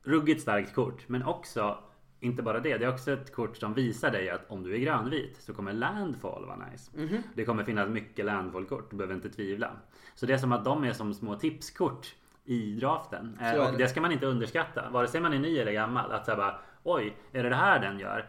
Ruggigt 0.03 0.43
starkt 0.43 0.75
kort. 0.75 1.09
Men 1.09 1.23
också, 1.23 1.79
inte 2.21 2.43
bara 2.43 2.61
det. 2.61 2.79
Det 2.79 2.85
är 2.85 2.89
också 2.89 3.13
ett 3.13 3.35
kort 3.35 3.57
som 3.57 3.75
visar 3.75 4.11
dig 4.11 4.31
att 4.31 4.51
om 4.51 4.63
du 4.63 4.75
är 4.75 4.79
grönvit 4.79 5.37
så 5.43 5.55
kommer 5.55 5.73
landfall 5.73 6.47
vara 6.47 6.67
nice. 6.73 6.91
Det 7.35 7.45
kommer 7.45 7.65
finnas 7.65 7.89
mycket 7.89 8.25
landfall-kort. 8.25 8.91
Du 8.91 8.97
behöver 8.97 9.15
inte 9.15 9.31
tvivla. 9.31 9.71
Så 10.15 10.27
det 10.27 10.33
är 10.33 10.39
som 10.39 10.53
att 10.53 10.65
de 10.65 10.85
är 10.85 10.93
som 10.93 11.15
små 11.15 11.35
tipskort 11.35 12.15
i 12.45 12.75
draften. 12.75 13.39
Eh, 13.41 13.47
är 13.47 13.61
och 13.61 13.73
det. 13.73 13.79
det 13.79 13.89
ska 13.89 14.01
man 14.01 14.13
inte 14.13 14.27
underskatta. 14.27 14.91
Vare 14.91 15.09
sig 15.09 15.21
man 15.21 15.33
är 15.33 15.39
ny 15.39 15.59
eller 15.59 15.73
gammal. 15.73 16.13
Att 16.13 16.25
säga 16.25 16.37
bara 16.37 16.59
oj, 16.83 17.17
är 17.33 17.43
det 17.43 17.49
det 17.49 17.57
här 17.57 17.81
den 17.81 17.99
gör? 17.99 18.29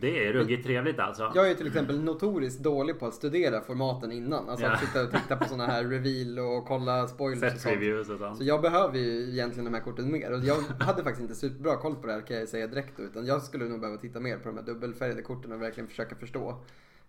Det 0.00 0.26
är 0.26 0.32
ruggigt 0.32 0.64
trevligt 0.64 0.98
alltså. 0.98 1.32
jag 1.34 1.50
är 1.50 1.54
till 1.54 1.66
exempel 1.66 2.00
notoriskt 2.00 2.62
dålig 2.62 2.98
på 2.98 3.06
att 3.06 3.14
studera 3.14 3.60
formaten 3.60 4.12
innan. 4.12 4.48
Alltså 4.48 4.66
att 4.66 4.80
sitta 4.80 5.02
och 5.02 5.10
titta 5.10 5.36
på 5.36 5.44
sådana 5.44 5.66
här 5.66 5.84
reveal 5.84 6.38
och 6.38 6.66
kolla 6.66 7.08
spoilers 7.08 7.54
och 7.54 7.60
sånt. 7.60 8.10
och 8.10 8.18
sånt. 8.18 8.38
Så 8.38 8.44
jag 8.44 8.62
behöver 8.62 8.98
ju 8.98 9.30
egentligen 9.30 9.64
de 9.64 9.74
här 9.74 9.84
korten 9.84 10.12
mer. 10.12 10.32
Och 10.32 10.44
jag 10.44 10.56
hade 10.80 11.02
faktiskt 11.02 11.22
inte 11.22 11.34
superbra 11.34 11.76
koll 11.76 11.94
på 11.94 12.06
det 12.06 12.12
här 12.12 12.20
kan 12.20 12.36
jag 12.36 12.48
säga 12.48 12.66
direkt 12.66 13.00
Utan 13.00 13.26
jag 13.26 13.42
skulle 13.42 13.64
nog 13.64 13.80
behöva 13.80 13.98
titta 13.98 14.20
mer 14.20 14.38
på 14.38 14.48
de 14.48 14.56
här 14.56 14.64
dubbelfärgade 14.64 15.22
korten 15.22 15.52
och 15.52 15.62
verkligen 15.62 15.88
försöka 15.88 16.16
förstå 16.16 16.58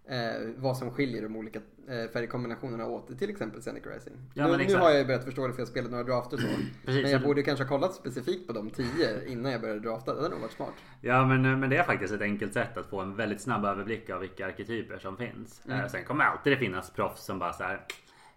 eh, 0.10 0.18
vad 0.58 0.78
som 0.78 0.92
skiljer 0.92 1.22
de 1.22 1.36
olika 1.36 1.60
eh, 1.60 2.12
färgkombinationerna 2.14 2.86
åt. 2.86 3.20
Till 3.20 3.30
exempel 3.30 3.62
Scenic 3.62 3.84
Rising. 3.86 4.14
Ja, 4.34 4.48
nu, 4.48 4.58
nu 4.58 4.76
har 4.76 4.90
jag 4.90 5.00
ju 5.00 5.06
börjat 5.06 5.24
förstå 5.26 5.48
det 5.48 5.54
för 5.54 5.62
jag 5.62 5.68
spelat 5.68 5.92
några 5.92 6.04
drafter 6.04 6.38
så. 6.38 6.48
Precis, 6.86 7.04
men 7.04 7.12
jag 7.12 7.22
borde 7.22 7.44
kanske 7.44 7.64
ha 7.64 7.70
kollat 7.70 7.96
specifikt 7.96 8.48
på 8.48 8.54
de 8.54 8.70
tio 8.70 9.28
innan 9.28 9.52
jag 9.52 9.62
började 9.62 9.80
drafta. 9.80 10.14
Det 10.14 10.22
hade 10.22 10.34
nog 10.34 10.42
varit 10.42 10.52
smart. 10.52 10.74
Ja 11.02 11.26
men, 11.26 11.60
men 11.60 11.70
det 11.70 11.78
är 11.78 11.84
faktiskt 11.84 12.14
ett 12.14 12.22
enkelt 12.22 12.54
sätt 12.54 12.78
att 12.78 12.90
få 12.90 13.00
en 13.00 13.16
väldigt 13.16 13.42
snabb 13.42 13.66
överblick 13.66 14.10
av 14.10 14.20
vilka 14.20 14.48
arketyper 14.48 14.98
som 14.98 15.18
finns. 15.18 15.62
Mm. 15.66 15.80
Eh, 15.80 15.88
Sen 15.88 16.04
kommer 16.04 16.24
alltid 16.24 16.54
det 16.54 16.58
finnas 16.58 16.92
proffs 16.92 17.26
som 17.26 17.40
bara 17.40 17.54
så 17.54 17.64
här. 17.64 17.82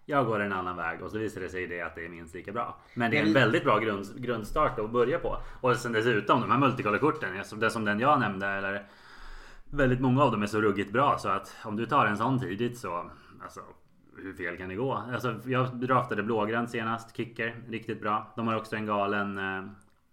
Jag 0.07 0.25
går 0.25 0.39
en 0.39 0.53
annan 0.53 0.77
väg 0.77 1.01
och 1.01 1.11
så 1.11 1.17
visar 1.17 1.41
det 1.41 1.49
sig 1.49 1.67
det 1.67 1.81
att 1.81 1.95
det 1.95 2.05
är 2.05 2.09
minst 2.09 2.35
lika 2.35 2.51
bra. 2.51 2.77
Men 2.93 3.11
det 3.11 3.17
är 3.17 3.23
en 3.25 3.33
väldigt 3.33 3.63
bra 3.63 3.79
grund, 3.79 4.05
grundstart 4.15 4.79
att 4.79 4.91
börja 4.91 5.19
på. 5.19 5.37
Och 5.61 5.75
sen 5.75 5.91
dessutom 5.91 6.41
de 6.41 6.51
här 6.51 6.57
multicolor-korten, 6.57 7.29
det 7.59 7.69
som 7.69 7.85
den 7.85 7.99
jag 7.99 8.19
nämnde 8.19 8.47
eller 8.47 8.87
Väldigt 9.71 9.99
många 10.01 10.23
av 10.23 10.31
dem 10.31 10.41
är 10.41 10.47
så 10.47 10.61
ruggigt 10.61 10.93
bra 10.93 11.17
så 11.17 11.29
att 11.29 11.55
om 11.63 11.75
du 11.75 11.85
tar 11.85 12.05
en 12.05 12.17
sån 12.17 12.39
tidigt 12.39 12.77
så 12.77 13.11
Alltså 13.43 13.59
hur 14.23 14.33
fel 14.33 14.57
kan 14.57 14.69
det 14.69 14.75
gå? 14.75 14.93
Alltså, 15.13 15.35
jag 15.45 15.75
draftade 15.79 16.23
blågrönt 16.23 16.69
senast, 16.69 17.17
Kicker, 17.17 17.55
riktigt 17.69 18.01
bra. 18.01 18.33
De 18.35 18.47
har 18.47 18.55
också 18.55 18.75
en 18.75 18.85
galen 18.85 19.37
eh, 19.37 19.63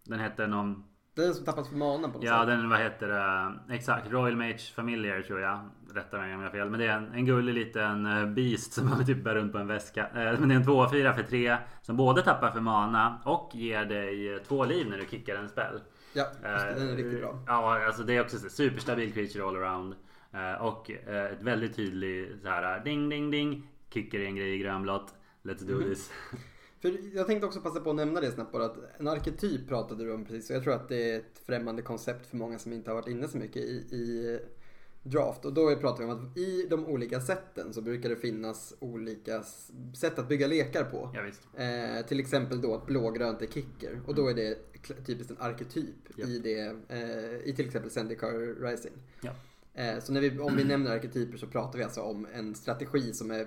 Den 0.05 0.21
heter 0.21 0.47
någon 0.47 0.85
den 1.17 1.35
som 1.35 1.45
tappas 1.45 1.69
för 1.69 1.77
mana 1.77 2.09
på 2.09 2.15
något 2.19 2.25
Ja 2.25 2.39
sätt. 2.39 2.47
den 2.47 2.69
vad 2.69 2.79
heter 2.79 3.09
det? 3.09 3.75
Exakt 3.75 4.11
Royal 4.13 4.37
Mage 4.37 4.59
Familiar 4.75 5.23
tror 5.23 5.41
jag 5.41 5.61
Rätta 5.95 6.19
mig 6.19 6.35
om 6.35 6.41
jag 6.41 6.49
har 6.49 6.53
fel 6.53 6.71
Men 6.71 6.81
det 6.81 6.87
är 6.87 6.97
en, 6.97 7.13
en 7.13 7.27
gullig 7.27 7.55
liten 7.55 8.07
eh, 8.07 8.27
beast 8.27 8.73
som 8.73 8.91
man 8.91 9.07
typ 9.07 9.25
bär 9.25 9.35
runt 9.35 9.53
på 9.53 9.59
en 9.59 9.67
väska 9.67 10.03
Eh, 10.07 10.39
Men 10.41 10.49
det 10.49 10.55
är 10.55 10.57
en 10.57 10.65
2-4 10.65 11.15
för 11.15 11.23
3 11.23 11.57
Som 11.83 11.97
både 11.97 12.23
tappar 12.23 12.51
för 12.51 12.61
mana 12.61 13.21
och 13.25 13.51
ger 13.55 13.85
dig 13.85 14.39
två 14.49 14.65
liv 14.65 14.87
när 14.91 14.99
du 14.99 15.07
kickar 15.11 15.37
en 15.37 15.49
spell 15.49 15.81
Ja, 16.13 16.27
just 16.33 16.43
det, 16.43 16.75
den 16.75 16.89
är 16.89 16.97
riktigt 16.97 17.21
bra. 17.21 17.43
Ja 17.47 17.85
alltså 17.87 18.03
det 18.03 18.17
är 18.17 18.21
också 18.21 18.39
så 18.39 18.49
superstabil 18.49 19.13
creature 19.13 19.45
all 19.45 19.57
around 19.57 19.95
Eh, 20.35 20.63
Och 20.63 20.91
eh, 20.91 21.33
ett 21.33 21.43
väldigt 21.43 21.77
tydligt 21.77 22.43
så 22.43 22.49
här 22.49 22.85
ding 22.85 23.09
ding 23.09 23.31
ding 23.31 23.69
Kicker 23.95 24.19
i 24.21 24.27
en 24.27 24.37
grej 24.37 24.55
i 24.55 24.59
grönblått 24.59 25.15
Let's 25.43 25.65
do 25.67 25.75
Mhm. 25.75 25.85
this 25.85 26.11
För 26.83 27.17
jag 27.17 27.27
tänkte 27.27 27.47
också 27.47 27.61
passa 27.61 27.81
på 27.81 27.91
att 27.91 27.97
nämna 27.97 28.21
det 28.21 28.31
snabbt 28.31 28.53
bara 28.53 28.65
att 28.65 28.77
en 29.01 29.09
arketyp 29.09 29.69
pratade 29.69 30.05
du 30.05 30.13
om 30.13 30.25
precis 30.25 30.51
och 30.51 30.57
jag 30.57 30.63
tror 30.63 30.75
att 30.75 30.89
det 30.89 31.11
är 31.13 31.19
ett 31.19 31.43
främmande 31.47 31.83
koncept 31.83 32.27
för 32.27 32.37
många 32.37 32.59
som 32.59 32.73
inte 32.73 32.91
har 32.91 32.95
varit 32.95 33.09
inne 33.09 33.29
så 33.29 33.39
mycket 33.39 33.63
i, 33.63 33.77
i 33.97 34.39
draft. 35.03 35.45
Och 35.45 35.53
då 35.53 35.77
pratar 35.77 36.05
vi 36.05 36.11
om 36.11 36.31
att 36.31 36.37
i 36.37 36.67
de 36.71 36.87
olika 36.87 37.21
sätten 37.21 37.75
så 37.75 37.81
brukar 37.81 38.09
det 38.09 38.17
finnas 38.17 38.75
olika 38.79 39.43
sätt 39.95 40.19
att 40.19 40.29
bygga 40.29 40.47
lekar 40.47 40.85
på. 40.85 41.11
Ja 41.15 41.23
Eh, 41.65 42.07
till 42.07 42.21
exempel 42.21 42.61
då 42.61 42.75
att 42.75 42.87
blågrönt 42.87 43.43
är 43.43 43.47
kicker 43.47 44.01
och 44.07 44.15
då 44.15 44.29
är 44.29 44.35
det 44.35 44.59
typiskt 45.07 45.31
en 45.31 45.37
arketyp 45.41 45.97
Japp. 46.17 46.29
i, 46.29 46.39
det, 46.39 46.77
eh, 46.89 47.49
i 47.49 47.53
till 47.57 47.67
exempel 47.67 47.91
Zendikar 47.91 48.63
Rising. 48.63 48.93
Ja. 49.21 49.31
Eh, 49.75 49.99
så 50.01 50.13
när 50.13 50.21
vi, 50.21 50.39
om 50.39 50.57
vi 50.57 50.65
nämner 50.65 50.91
arketyper 50.91 51.39
så 51.39 51.47
pratar 51.47 51.79
vi 51.79 51.85
alltså 51.85 52.01
om 52.01 52.27
en 52.35 52.55
strategi 52.55 53.13
som 53.13 53.31
är, 53.31 53.47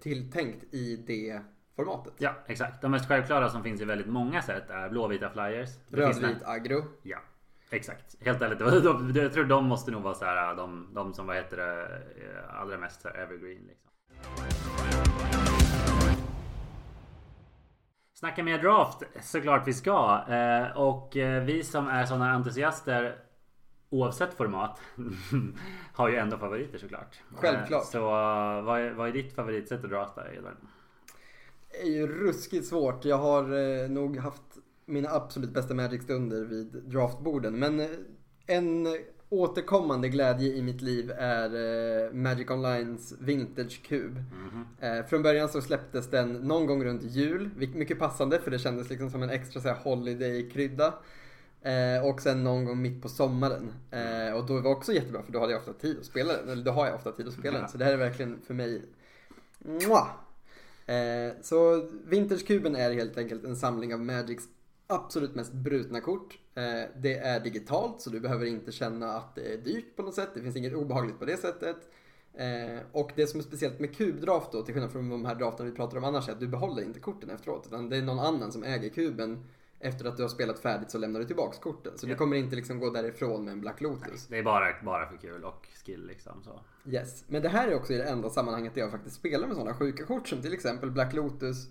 tilltänkt 0.00 0.74
i 0.74 0.96
det 0.96 1.40
formatet. 1.76 2.12
Ja 2.18 2.34
exakt 2.46 2.82
De 2.82 2.90
mest 2.90 3.08
självklara 3.08 3.48
som 3.48 3.62
finns 3.62 3.80
i 3.80 3.84
väldigt 3.84 4.06
många 4.06 4.42
sätt 4.42 4.70
är 4.70 4.88
blåvita 4.88 5.30
flyers 5.30 5.70
Rödvit 5.88 6.42
aggro. 6.44 6.84
Ja, 7.02 7.18
exakt. 7.70 8.16
Helt 8.20 8.42
ärligt. 8.42 8.58
de- 8.58 9.12
Jag 9.14 9.32
tror 9.32 9.44
de 9.44 9.64
måste 9.64 9.90
nog 9.90 10.02
vara 10.02 10.14
så 10.14 10.24
här, 10.24 10.54
de, 10.54 10.88
de 10.94 11.12
som 11.14 11.26
vad 11.26 11.36
heter 11.36 11.56
det, 11.56 11.82
eh, 12.24 12.60
allra 12.60 12.78
mest 12.78 13.06
evergreen. 13.06 13.66
Liksom. 13.66 13.90
Snacka 18.14 18.42
mer 18.42 18.58
draft, 18.58 19.02
såklart 19.22 19.68
vi 19.68 19.72
ska. 19.72 20.24
Eh, 20.28 20.76
Och 20.76 21.16
eh, 21.16 21.42
vi 21.44 21.62
som 21.64 21.88
är 21.88 22.04
sådana 22.06 22.30
entusiaster 22.32 23.16
Oavsett 23.92 24.34
format 24.34 24.80
Har 25.94 26.08
ju 26.08 26.16
ändå 26.16 26.38
favoriter 26.38 26.78
såklart. 26.78 27.20
Självklart. 27.34 27.84
Så 27.84 28.00
vad 28.00 28.80
är, 28.80 28.90
vad 28.90 29.08
är 29.08 29.12
ditt 29.12 29.34
favoritsätt 29.34 29.84
att 29.84 29.90
drafta? 29.90 30.32
Edvard? 30.34 30.56
Det 31.70 31.82
är 31.82 31.86
ju 31.90 32.06
ruskigt 32.06 32.66
svårt. 32.66 33.04
Jag 33.04 33.16
har 33.18 33.88
nog 33.88 34.16
haft 34.18 34.42
mina 34.90 35.10
absolut 35.10 35.50
bästa 35.50 35.74
Magic-stunder 35.74 36.44
vid 36.44 36.66
draftborden. 36.66 37.58
Men 37.58 37.80
eh, 37.80 37.86
en 38.46 38.88
återkommande 39.28 40.08
glädje 40.08 40.54
i 40.54 40.62
mitt 40.62 40.80
liv 40.80 41.12
är 41.18 41.54
eh, 42.06 42.12
Magic 42.12 42.50
Onlines 42.50 43.14
Vintage 43.20 43.82
Cube. 43.82 44.24
Eh, 44.80 45.06
från 45.06 45.22
början 45.22 45.48
så 45.48 45.60
släpptes 45.62 46.10
den 46.10 46.32
någon 46.32 46.66
gång 46.66 46.84
runt 46.84 47.02
jul, 47.02 47.50
mycket 47.56 47.98
passande 47.98 48.40
för 48.40 48.50
det 48.50 48.58
kändes 48.58 48.90
liksom 48.90 49.10
som 49.10 49.22
en 49.22 49.30
extra 49.30 49.60
så 49.60 49.68
här, 49.68 49.76
holiday-krydda. 49.76 50.94
Och 52.04 52.20
sen 52.20 52.44
någon 52.44 52.64
gång 52.64 52.82
mitt 52.82 53.02
på 53.02 53.08
sommaren. 53.08 53.72
Och 54.34 54.46
då 54.46 54.54
var 54.54 54.62
det 54.62 54.68
också 54.68 54.92
jättebra 54.92 55.22
för 55.22 55.32
då 55.32 55.40
hade 55.40 55.52
jag 55.52 55.58
ofta 55.58 55.72
tid 55.72 55.98
att 55.98 56.04
spela 56.04 56.32
den. 56.36 56.48
Eller 56.48 56.64
då 56.64 56.70
har 56.70 56.86
jag 56.86 56.94
ofta 56.94 57.12
tid 57.12 57.28
att 57.28 57.34
spela 57.34 57.58
den. 57.58 57.68
Så 57.68 57.78
det 57.78 57.84
här 57.84 57.92
är 57.92 57.96
verkligen 57.96 58.40
för 58.46 58.54
mig 58.54 58.82
Mwah! 59.58 60.08
Så 61.42 61.88
Vinterskuben 62.04 62.76
är 62.76 62.92
helt 62.92 63.18
enkelt 63.18 63.44
en 63.44 63.56
samling 63.56 63.94
av 63.94 64.00
Magics 64.00 64.44
absolut 64.90 65.34
mest 65.34 65.52
brutna 65.52 66.00
kort. 66.00 66.38
Eh, 66.54 66.62
det 66.96 67.14
är 67.18 67.40
digitalt 67.40 68.00
så 68.00 68.10
du 68.10 68.20
behöver 68.20 68.46
inte 68.46 68.72
känna 68.72 69.12
att 69.12 69.34
det 69.34 69.52
är 69.52 69.56
dyrt 69.58 69.96
på 69.96 70.02
något 70.02 70.14
sätt. 70.14 70.28
Det 70.34 70.40
finns 70.42 70.56
inget 70.56 70.74
obehagligt 70.74 71.18
på 71.18 71.24
det 71.24 71.36
sättet. 71.36 71.76
Eh, 72.34 72.78
och 72.92 73.10
det 73.16 73.26
som 73.26 73.40
är 73.40 73.44
speciellt 73.44 73.80
med 73.80 73.96
kubdraft 73.96 74.52
då, 74.52 74.62
till 74.62 74.74
skillnad 74.74 74.92
från 74.92 75.08
de 75.10 75.24
här 75.24 75.34
drafterna 75.34 75.70
vi 75.70 75.76
pratar 75.76 75.98
om 75.98 76.04
annars, 76.04 76.28
är 76.28 76.32
att 76.32 76.40
du 76.40 76.48
behåller 76.48 76.82
inte 76.82 77.00
korten 77.00 77.30
efteråt. 77.30 77.66
Utan 77.66 77.88
det 77.88 77.96
är 77.96 78.02
någon 78.02 78.18
annan 78.18 78.52
som 78.52 78.62
äger 78.64 78.88
kuben. 78.88 79.44
Efter 79.82 80.04
att 80.04 80.16
du 80.16 80.22
har 80.22 80.28
spelat 80.28 80.58
färdigt 80.58 80.90
så 80.90 80.98
lämnar 80.98 81.20
du 81.20 81.26
tillbaks 81.26 81.58
korten. 81.58 81.92
Så 81.98 82.06
Ja. 82.06 82.10
du 82.10 82.16
kommer 82.16 82.36
inte 82.36 82.56
liksom 82.56 82.78
gå 82.80 82.90
därifrån 82.90 83.44
med 83.44 83.52
en 83.52 83.60
Black 83.60 83.80
Lotus. 83.80 84.26
Det 84.26 84.38
är 84.38 84.42
bara, 84.42 84.82
bara 84.84 85.08
för 85.08 85.16
kul 85.16 85.44
och 85.44 85.66
skill 85.84 86.06
liksom. 86.06 86.42
Så. 86.44 86.60
Yes, 86.90 87.24
men 87.28 87.42
det 87.42 87.48
här 87.48 87.68
är 87.68 87.74
också 87.74 87.92
i 87.92 87.96
det 87.96 88.04
enda 88.04 88.30
sammanhanget 88.30 88.74
där 88.74 88.80
jag 88.80 88.90
faktiskt 88.90 89.16
spelar 89.16 89.46
med 89.46 89.56
sådana 89.56 89.74
sjuka 89.74 90.04
kort 90.04 90.28
som 90.28 90.42
till 90.42 90.52
exempel 90.52 90.90
Black 90.90 91.12
Lotus, 91.14 91.68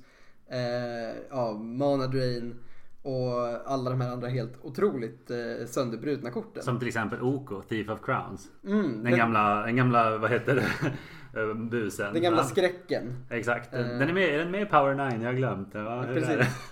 eh, 0.48 1.18
ja, 1.30 1.54
Mana 1.54 2.08
Drain 2.08 2.56
och 3.02 3.72
alla 3.72 3.90
de 3.90 4.02
här 4.02 4.12
andra 4.12 4.28
helt 4.28 4.54
otroligt 4.62 5.32
eh, 5.32 5.38
sönderbrutna 5.68 6.32
korten. 6.32 6.64
Som 6.64 6.80
till 6.80 6.88
exempel 6.88 7.22
Oko, 7.22 7.62
Thief 7.62 7.90
of 7.90 8.00
Crowns. 8.02 8.48
Mm, 8.66 8.82
Den 8.92 9.04
den, 9.04 9.16
gamla, 9.18 9.62
den 9.66 9.76
gamla, 9.76 10.18
vad 10.18 10.30
heter 10.32 10.56
det? 10.56 10.68
Eh, 11.34 11.54
Busen. 11.54 12.14
den 12.14 12.22
gamla 12.22 12.40
Ja, 12.42 12.44
skräcken. 12.48 13.26
Exakt. 13.30 13.72
Den, 13.72 13.82
Eh. 13.92 14.00
den 14.00 14.10
är, 14.10 14.14
med, 14.14 14.24
är 14.30 14.38
den 14.38 14.52
med 14.52 14.62
i 14.62 14.66
Power 14.66 14.96
9? 15.12 15.18
Jag 15.22 15.30
har 15.30 15.34
glömt 15.34 15.72
det. 15.74 15.84
va? 15.84 16.04
Är 16.06 16.14
det? 16.14 16.22
Precis. 16.22 16.48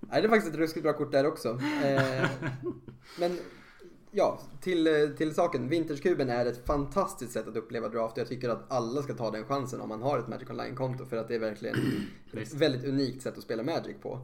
Nej, 0.00 0.20
det 0.22 0.26
är 0.26 0.28
faktiskt 0.28 0.54
ett 0.54 0.60
ruskigt 0.60 0.82
bra 0.82 0.92
kort 0.92 1.12
där 1.12 1.26
också. 1.26 1.48
Eh, 1.84 2.28
men 3.20 3.38
ja, 4.10 4.40
till, 4.60 5.14
till 5.16 5.34
saken. 5.34 5.68
Vinterskuben 5.68 6.30
är 6.30 6.46
ett 6.46 6.66
fantastiskt 6.66 7.32
sätt 7.32 7.48
att 7.48 7.56
uppleva 7.56 7.88
draft. 7.88 8.16
Jag 8.16 8.28
tycker 8.28 8.48
att 8.48 8.72
alla 8.72 9.02
ska 9.02 9.14
ta 9.14 9.30
den 9.30 9.44
chansen 9.44 9.80
om 9.80 9.88
man 9.88 10.02
har 10.02 10.18
ett 10.18 10.28
Magic 10.28 10.50
Online-konto. 10.50 11.04
För 11.04 11.16
att 11.16 11.28
det 11.28 11.34
är 11.34 11.38
verkligen 11.40 11.76
ett 12.32 12.54
väldigt 12.54 12.84
unikt 12.84 13.22
sätt 13.22 13.38
att 13.38 13.44
spela 13.44 13.62
Magic 13.62 13.96
på. 14.02 14.20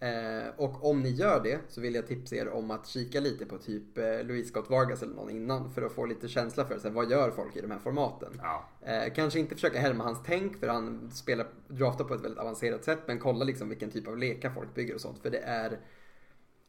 Eh, 0.00 0.48
och 0.56 0.90
om 0.90 1.02
ni 1.02 1.10
gör 1.10 1.42
det 1.42 1.58
så 1.68 1.80
vill 1.80 1.94
jag 1.94 2.06
tipsa 2.06 2.36
er 2.36 2.48
om 2.48 2.70
att 2.70 2.86
kika 2.86 3.20
lite 3.20 3.46
på 3.46 3.58
typ 3.58 3.98
eh, 3.98 4.04
Louise 4.04 4.48
Scott 4.48 4.70
Vargas 4.70 5.02
eller 5.02 5.14
någon 5.14 5.30
innan 5.30 5.70
för 5.70 5.82
att 5.82 5.92
få 5.92 6.06
lite 6.06 6.28
känsla 6.28 6.64
för 6.64 6.78
så 6.78 6.88
här, 6.88 6.94
vad 6.94 7.10
gör 7.10 7.30
folk 7.30 7.56
i 7.56 7.60
de 7.60 7.70
här 7.70 7.78
formaten. 7.78 8.40
Ja. 8.42 8.68
Eh, 8.82 9.12
kanske 9.14 9.38
inte 9.38 9.54
försöka 9.54 9.80
härma 9.80 10.04
hans 10.04 10.18
tänk 10.26 10.60
för 10.60 10.68
han 10.68 11.10
spelar 11.10 11.46
draftar 11.68 12.04
på 12.04 12.14
ett 12.14 12.24
väldigt 12.24 12.38
avancerat 12.38 12.84
sätt 12.84 12.98
men 13.06 13.18
kolla 13.18 13.44
liksom 13.44 13.68
vilken 13.68 13.90
typ 13.90 14.08
av 14.08 14.18
lekar 14.18 14.50
folk 14.50 14.74
bygger 14.74 14.94
och 14.94 15.00
sånt 15.00 15.18
för 15.18 15.30
det 15.30 15.38
är 15.38 15.78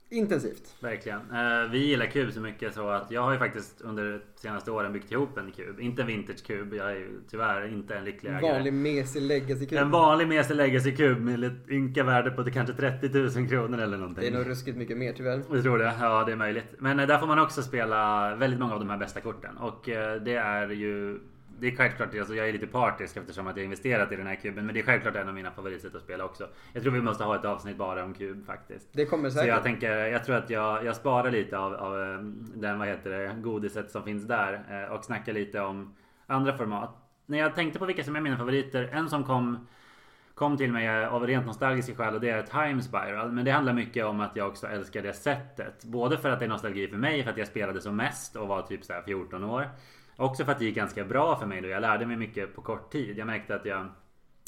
intensivt. 0.10 0.76
Verkligen. 0.80 1.20
Eh, 1.20 1.72
vi 1.72 1.88
gillar 1.88 2.06
kub 2.06 2.34
så 2.34 2.40
mycket 2.40 2.74
så 2.74 2.90
att 2.90 3.12
jag 3.12 3.22
har 3.22 3.32
ju 3.32 3.40
faktiskt 3.40 3.82
under 3.82 4.12
de 4.12 4.20
senaste 4.36 4.72
åren 4.72 4.94
byggt 4.94 5.12
ihop 5.12 5.38
en 5.38 5.52
kub. 5.52 5.80
Inte 5.80 6.02
en 6.02 6.08
vintage-kub. 6.08 6.74
Jag 6.74 6.92
är 6.92 6.96
ju 6.96 7.22
tyvärr 7.32 7.74
inte 7.74 7.96
en 7.96 8.04
lycklig 8.04 8.30
ägare. 8.30 8.54
Vanlig 8.54 8.74
mesig 8.74 9.22
legacy-kub. 9.22 9.78
En 9.78 9.92
vanlig 9.92 10.28
Mese 10.28 10.54
Legacy-kub 10.54 11.22
med 11.22 11.44
ett 11.44 11.70
ynka 11.70 12.04
värde 12.04 12.32
på 12.32 12.44
kanske 12.44 12.74
30 12.74 13.40
000 13.40 13.50
kronor 13.50 13.80
eller 13.80 13.98
någonting. 13.98 14.22
Det 14.22 14.28
är 14.28 14.44
nog 14.44 14.50
ruskigt 14.50 14.78
mycket 14.78 14.98
mer 14.98 15.14
tyvärr. 15.14 15.44
Jag 15.52 15.64
tror 15.64 15.78
det. 15.78 15.94
Ja, 16.00 16.24
det 16.24 16.32
är 16.32 16.36
möjligt. 16.36 16.76
Men 16.80 17.00
eh, 17.00 17.08
där 17.08 17.18
får 17.18 17.28
man 17.28 17.40
också 17.40 17.62
spela 17.62 18.36
väldigt 18.36 18.60
många 18.60 18.74
av 18.74 18.80
de 18.80 18.90
här 18.90 18.98
bästa 18.98 19.22
korten. 19.22 19.58
Och 19.58 19.90
eh, 19.90 20.22
det 20.22 20.36
är 20.36 20.70
ju... 20.70 21.20
Det 21.60 21.68
är 21.68 21.76
självklart, 21.76 22.16
alltså 22.16 22.36
jag 22.36 22.50
är 22.50 22.54
lite 22.54 22.68
partisk 22.68 23.18
eftersom 23.18 23.48
att 23.48 23.58
jag 23.58 23.64
investerat 23.64 24.12
i 24.12 24.16
den 24.16 24.28
här 24.28 24.36
kuben. 24.36 24.66
Men 24.66 24.74
det 24.76 24.82
är 24.82 24.84
självklart 24.86 25.16
en 25.16 25.28
av 25.28 25.34
mina 25.34 25.52
favoritsätt 25.52 25.96
att 25.96 26.02
spela 26.02 26.24
också. 26.26 26.48
Jag 26.74 26.84
tror 26.84 26.94
vi 26.94 27.02
måste 27.02 27.24
ha 27.24 27.36
ett 27.36 27.46
avsnitt 27.46 27.78
bara 27.78 28.04
om 28.04 28.14
kub 28.14 28.46
faktiskt. 28.46 28.90
Det 28.92 29.06
kommer 29.06 29.30
Så 29.30 29.36
säkert. 29.36 29.50
jag 29.50 29.64
tänker, 29.64 29.92
jag 29.92 30.24
tror 30.26 30.36
att 30.36 30.50
jag, 30.50 30.86
jag 30.86 30.96
sparar 30.96 31.32
lite 31.32 31.58
av, 31.58 31.74
av 31.74 32.02
eh, 32.02 32.20
den, 32.56 32.80
vad 32.80 32.88
heter 32.88 33.10
det, 33.10 33.36
godiset 33.42 33.92
som 33.92 34.04
finns 34.04 34.28
där. 34.28 34.84
eh, 34.88 34.94
Och 34.94 35.06
snackar 35.06 35.34
lite 35.34 35.62
om 35.62 35.96
andra 36.28 36.58
format. 36.58 36.96
När 37.26 37.38
jag 37.38 37.56
tänkte 37.56 37.80
på 37.80 37.86
vilka 37.86 38.04
som 38.04 38.16
är 38.16 38.22
mina 38.22 38.38
favoriter. 38.38 38.90
En 38.92 39.10
som 39.10 39.24
kom 39.24 39.68
kom 40.36 40.58
till 40.58 40.72
mig 40.72 41.06
av 41.06 41.28
rent 41.28 41.46
nostalgiska 41.46 41.96
skäl 41.96 42.16
och 42.16 42.22
det 42.22 42.30
är 42.30 42.42
Time 42.44 42.82
Spiral. 42.82 43.32
Men 43.32 43.46
det 43.46 43.52
handlar 43.52 43.74
mycket 43.74 44.06
om 44.06 44.20
att 44.22 44.36
jag 44.36 44.48
också 44.48 44.68
älskar 44.68 45.02
det 45.02 45.14
sättet. 45.14 45.84
Både 45.86 46.18
för 46.18 46.30
att 46.30 46.40
det 46.40 46.46
är 46.46 46.50
nostalgi 46.50 46.88
för 46.88 46.98
mig, 46.98 47.24
för 47.24 47.32
att 47.32 47.38
jag 47.38 47.48
spelade 47.48 47.82
som 47.82 47.96
mest 47.96 48.36
och 48.36 48.48
var 48.48 48.62
typ 48.62 48.84
så 48.86 48.94
här 48.94 49.02
14 49.02 49.44
år. 49.44 49.70
Också 50.20 50.46
för 50.46 50.52
att 50.52 50.60
det 50.60 50.66
gick 50.66 50.76
ganska 50.76 51.04
bra 51.06 51.36
för 51.40 51.46
mig 51.46 51.62
då. 51.62 51.68
Jag 51.68 51.82
lärde 51.82 52.06
mig 52.06 52.18
mycket 52.18 52.56
på 52.56 52.62
kort 52.62 52.92
tid. 52.92 53.18
Jag 53.18 53.28
märkte 53.28 53.56
att 53.56 53.66
jag 53.66 53.88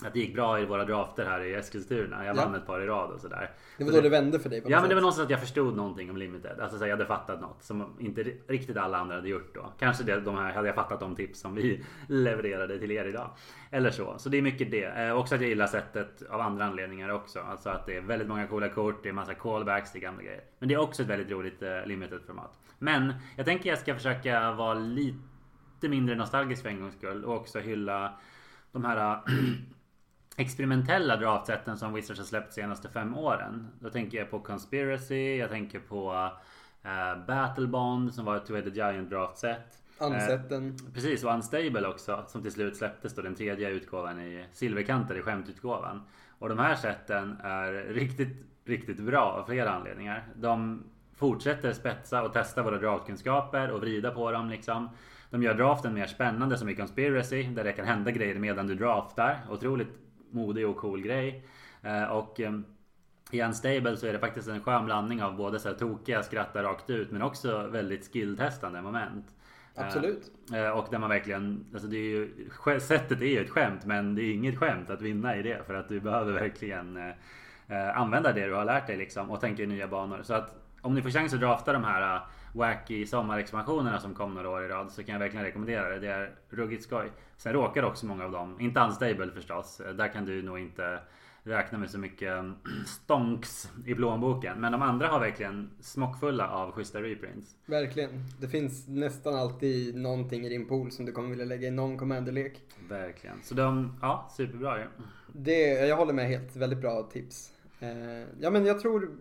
att 0.05 0.13
det 0.13 0.19
gick 0.19 0.33
bra 0.35 0.59
i 0.59 0.65
våra 0.65 0.85
drafter 0.85 1.25
här 1.25 1.41
i 1.41 1.53
Eskilstuna. 1.53 2.25
Jag 2.25 2.35
Ja. 2.37 2.41
vann 2.45 2.55
ett 2.55 2.65
par 2.65 2.81
i 2.81 2.85
rad 2.85 3.11
och 3.11 3.19
sådär. 3.19 3.51
Det 3.77 3.83
var 3.83 3.91
då 3.91 4.01
det 4.01 4.09
vände 4.09 4.39
för 4.39 4.49
dig 4.49 4.63
Ja 4.67 4.79
men 4.79 4.89
det 4.89 4.95
var 4.95 5.01
någonstans 5.01 5.25
att 5.25 5.31
jag 5.31 5.39
förstod 5.39 5.75
någonting 5.75 6.09
om 6.09 6.17
limited. 6.17 6.59
Alltså 6.59 6.77
så 6.77 6.85
jag 6.85 6.89
hade 6.91 7.05
fattat 7.05 7.41
något 7.41 7.63
som 7.63 7.95
inte 7.99 8.23
riktigt 8.47 8.77
alla 8.77 8.97
andra 8.97 9.15
hade 9.15 9.29
gjort 9.29 9.55
då. 9.55 9.73
Kanske 9.79 10.03
det, 10.03 10.19
de 10.19 10.35
här 10.37 10.53
hade 10.53 10.67
jag 10.67 10.75
fattat 10.75 10.99
de 10.99 11.15
tips 11.15 11.39
som 11.39 11.55
vi 11.55 11.83
levererade 12.07 12.79
till 12.79 12.91
er 12.91 13.05
idag. 13.05 13.29
Eller 13.71 13.91
så. 13.91 14.17
Så 14.17 14.29
det 14.29 14.37
är 14.37 14.41
mycket 14.41 14.71
det. 14.71 14.85
Eh, 14.85 15.11
också 15.17 15.35
att 15.35 15.41
jag 15.41 15.49
gillar 15.49 15.67
sättet 15.67 16.21
av 16.29 16.41
andra 16.41 16.65
anledningar 16.65 17.09
också. 17.09 17.39
Alltså 17.39 17.69
att 17.69 17.85
det 17.85 17.97
är 17.97 18.01
väldigt 18.01 18.27
många 18.27 18.47
coola 18.47 18.69
kort, 18.69 19.03
det 19.03 19.09
är 19.09 19.13
massa 19.13 19.33
callbacks, 19.33 19.91
det 19.91 19.99
är 19.99 20.01
gamla 20.01 20.23
grejer. 20.23 20.41
Men 20.59 20.69
det 20.69 20.75
är 20.75 20.79
också 20.81 21.01
ett 21.03 21.09
väldigt 21.09 21.31
roligt 21.31 21.61
eh, 21.63 21.85
limited 21.85 22.19
format. 22.27 22.59
Men 22.79 23.13
jag 23.37 23.45
tänker 23.45 23.69
jag 23.69 23.79
ska 23.79 23.95
försöka 23.95 24.51
vara 24.51 24.73
lite 24.73 25.17
mindre 25.89 26.15
nostalgisk 26.15 26.61
för 26.61 26.69
en 26.69 26.79
gångs 26.79 26.95
skull 26.95 27.25
och 27.25 27.35
också 27.35 27.59
hylla 27.59 28.13
de 28.71 28.85
här 28.85 29.19
experimentella 30.37 31.17
draftsätten 31.17 31.77
som 31.77 31.93
Wizards 31.93 32.19
har 32.19 32.25
släppt 32.25 32.47
de 32.47 32.53
senaste 32.61 32.89
fem 32.89 33.17
åren. 33.17 33.67
Då 33.79 33.89
tänker 33.89 34.17
jag 34.17 34.31
på 34.31 34.39
Conspiracy, 34.39 35.35
jag 35.37 35.49
tänker 35.49 35.79
på 35.79 36.11
uh, 36.85 37.25
Battle 37.27 37.67
Bond 37.67 38.13
som 38.13 38.25
var 38.25 38.37
ett 38.37 38.49
Two-Headed 38.49 38.73
Giant 38.73 39.09
draftset. 39.09 39.81
Ansätten. 39.97 40.77
Precis, 40.93 41.23
och 41.23 41.33
Unstable 41.33 41.87
också 41.87 42.23
som 42.27 42.41
till 42.41 42.51
slut 42.51 42.77
släpptes 42.77 43.15
då 43.15 43.21
den 43.21 43.35
tredje 43.35 43.69
utgåvan 43.69 44.19
i 44.19 44.45
silverkanter 44.51 45.15
i 45.15 45.21
skämtutgåvan. 45.21 46.01
Och 46.39 46.49
de 46.49 46.59
här 46.59 46.75
sätten 46.75 47.37
är 47.43 47.71
riktigt, 47.73 48.45
riktigt 48.65 48.99
bra 48.99 49.21
av 49.21 49.45
flera 49.45 49.71
anledningar. 49.71 50.23
De 50.35 50.83
fortsätter 51.15 51.73
spetsa 51.73 52.23
och 52.23 52.33
testa 52.33 52.63
våra 52.63 52.77
draftkunskaper 52.77 53.71
och 53.71 53.81
vrida 53.81 54.11
på 54.11 54.31
dem 54.31 54.49
liksom. 54.49 54.89
De 55.31 55.43
gör 55.43 55.53
draften 55.53 55.93
mer 55.93 56.07
spännande 56.07 56.57
som 56.57 56.69
i 56.69 56.75
Conspiracy 56.75 57.43
där 57.43 57.63
det 57.63 57.71
kan 57.71 57.85
hända 57.85 58.11
grejer 58.11 58.35
medan 58.35 58.67
du 58.67 58.75
draftar. 58.75 59.39
Otroligt 59.49 59.87
modig 60.31 60.67
och 60.67 60.77
cool 60.77 61.01
grej. 61.01 61.45
Eh, 61.81 62.03
Och 62.03 62.39
eh, 62.39 62.59
i 63.31 63.41
Unstable 63.41 63.97
så 63.97 64.07
är 64.07 64.13
det 64.13 64.19
faktiskt 64.19 64.47
en 64.47 64.61
skön 64.63 64.85
blandning 64.85 65.23
av 65.23 65.35
både 65.35 65.59
så 65.59 65.69
här 65.69 65.75
tokiga 65.75 66.23
skratta 66.23 66.63
rakt 66.63 66.89
ut 66.89 67.11
men 67.11 67.21
också 67.21 67.67
väldigt 67.67 68.13
skilltestande 68.13 68.81
moment. 68.81 69.25
Eh, 69.75 69.85
Absolut. 69.85 70.31
Eh, 70.53 70.69
Och 70.69 70.87
där 70.91 70.99
man 70.99 71.09
verkligen, 71.09 71.65
alltså 71.73 71.87
det 71.87 71.97
är 71.97 72.09
ju, 72.09 72.49
sättet 72.79 73.21
är 73.21 73.25
ju 73.25 73.39
ett 73.39 73.49
skämt 73.49 73.85
men 73.85 74.15
det 74.15 74.21
är 74.21 74.33
inget 74.33 74.57
skämt 74.59 74.89
att 74.89 75.01
vinna 75.01 75.35
i 75.35 75.41
det 75.41 75.67
för 75.67 75.73
att 75.73 75.89
du 75.89 75.99
behöver 75.99 76.33
verkligen 76.33 77.13
använda 77.95 78.33
det 78.33 78.45
du 78.47 78.53
har 78.53 78.65
lärt 78.65 78.87
dig 78.87 78.97
liksom 78.97 79.31
och 79.31 79.41
tänka 79.41 79.63
i 79.63 79.67
nya 79.67 79.87
banor. 79.87 80.19
Så 80.23 80.33
att 80.33 80.55
om 80.81 80.95
ni 80.95 81.01
får 81.01 81.09
chans 81.09 81.33
att 81.33 81.39
drafta 81.39 81.73
de 81.73 81.83
här 81.83 82.21
wacky 82.53 83.05
sommarexpansionerna 83.05 83.99
som 83.99 84.13
kom 84.13 84.33
några 84.33 84.49
år 84.49 84.65
i 84.65 84.67
rad 84.67 84.91
så 84.91 85.03
kan 85.03 85.13
jag 85.13 85.19
verkligen 85.19 85.45
rekommendera 85.45 85.89
det. 85.89 85.99
Det 85.99 86.07
är 86.07 86.35
ruggigt 86.49 86.83
skoj. 86.83 87.11
Sen 87.37 87.53
råkar 87.53 87.83
också 87.83 88.05
många 88.05 88.25
av 88.25 88.31
dem, 88.31 88.59
inte 88.59 88.79
unstable 88.79 89.31
förstås, 89.31 89.81
där 89.95 90.13
kan 90.13 90.25
du 90.25 90.41
nog 90.41 90.59
inte 90.59 90.99
räkna 91.43 91.77
med 91.77 91.89
så 91.89 91.97
mycket 91.97 92.29
mm, 92.29 92.55
stonks 92.85 93.69
i 93.85 93.95
plånboken. 93.95 94.61
Men 94.61 94.71
de 94.71 94.81
andra 94.81 95.07
har 95.07 95.19
verkligen 95.19 95.69
smockfulla 95.79 96.49
av 96.49 96.71
schyssta 96.71 97.01
reprints. 97.01 97.55
Verkligen. 97.65 98.09
Det 98.39 98.47
finns 98.47 98.87
nästan 98.87 99.35
alltid 99.35 99.95
någonting 99.95 100.45
i 100.45 100.49
din 100.49 100.67
pool 100.67 100.91
som 100.91 101.05
du 101.05 101.11
kommer 101.11 101.29
vilja 101.29 101.45
lägga 101.45 101.67
i 101.67 101.71
någon 101.71 101.97
commanderlek. 101.97 102.61
Verkligen. 102.89 103.43
Så 103.43 103.53
de, 103.55 103.97
ja, 104.01 104.29
superbra 104.37 104.79
ju. 104.79 104.85
Det, 105.33 105.87
jag 105.87 105.97
håller 105.97 106.13
med 106.13 106.27
helt. 106.27 106.55
Väldigt 106.55 106.81
bra 106.81 107.03
tips. 107.03 107.51
Eh, 107.79 107.89
ja 108.39 108.49
men 108.49 108.65
jag 108.65 108.79
tror 108.79 109.11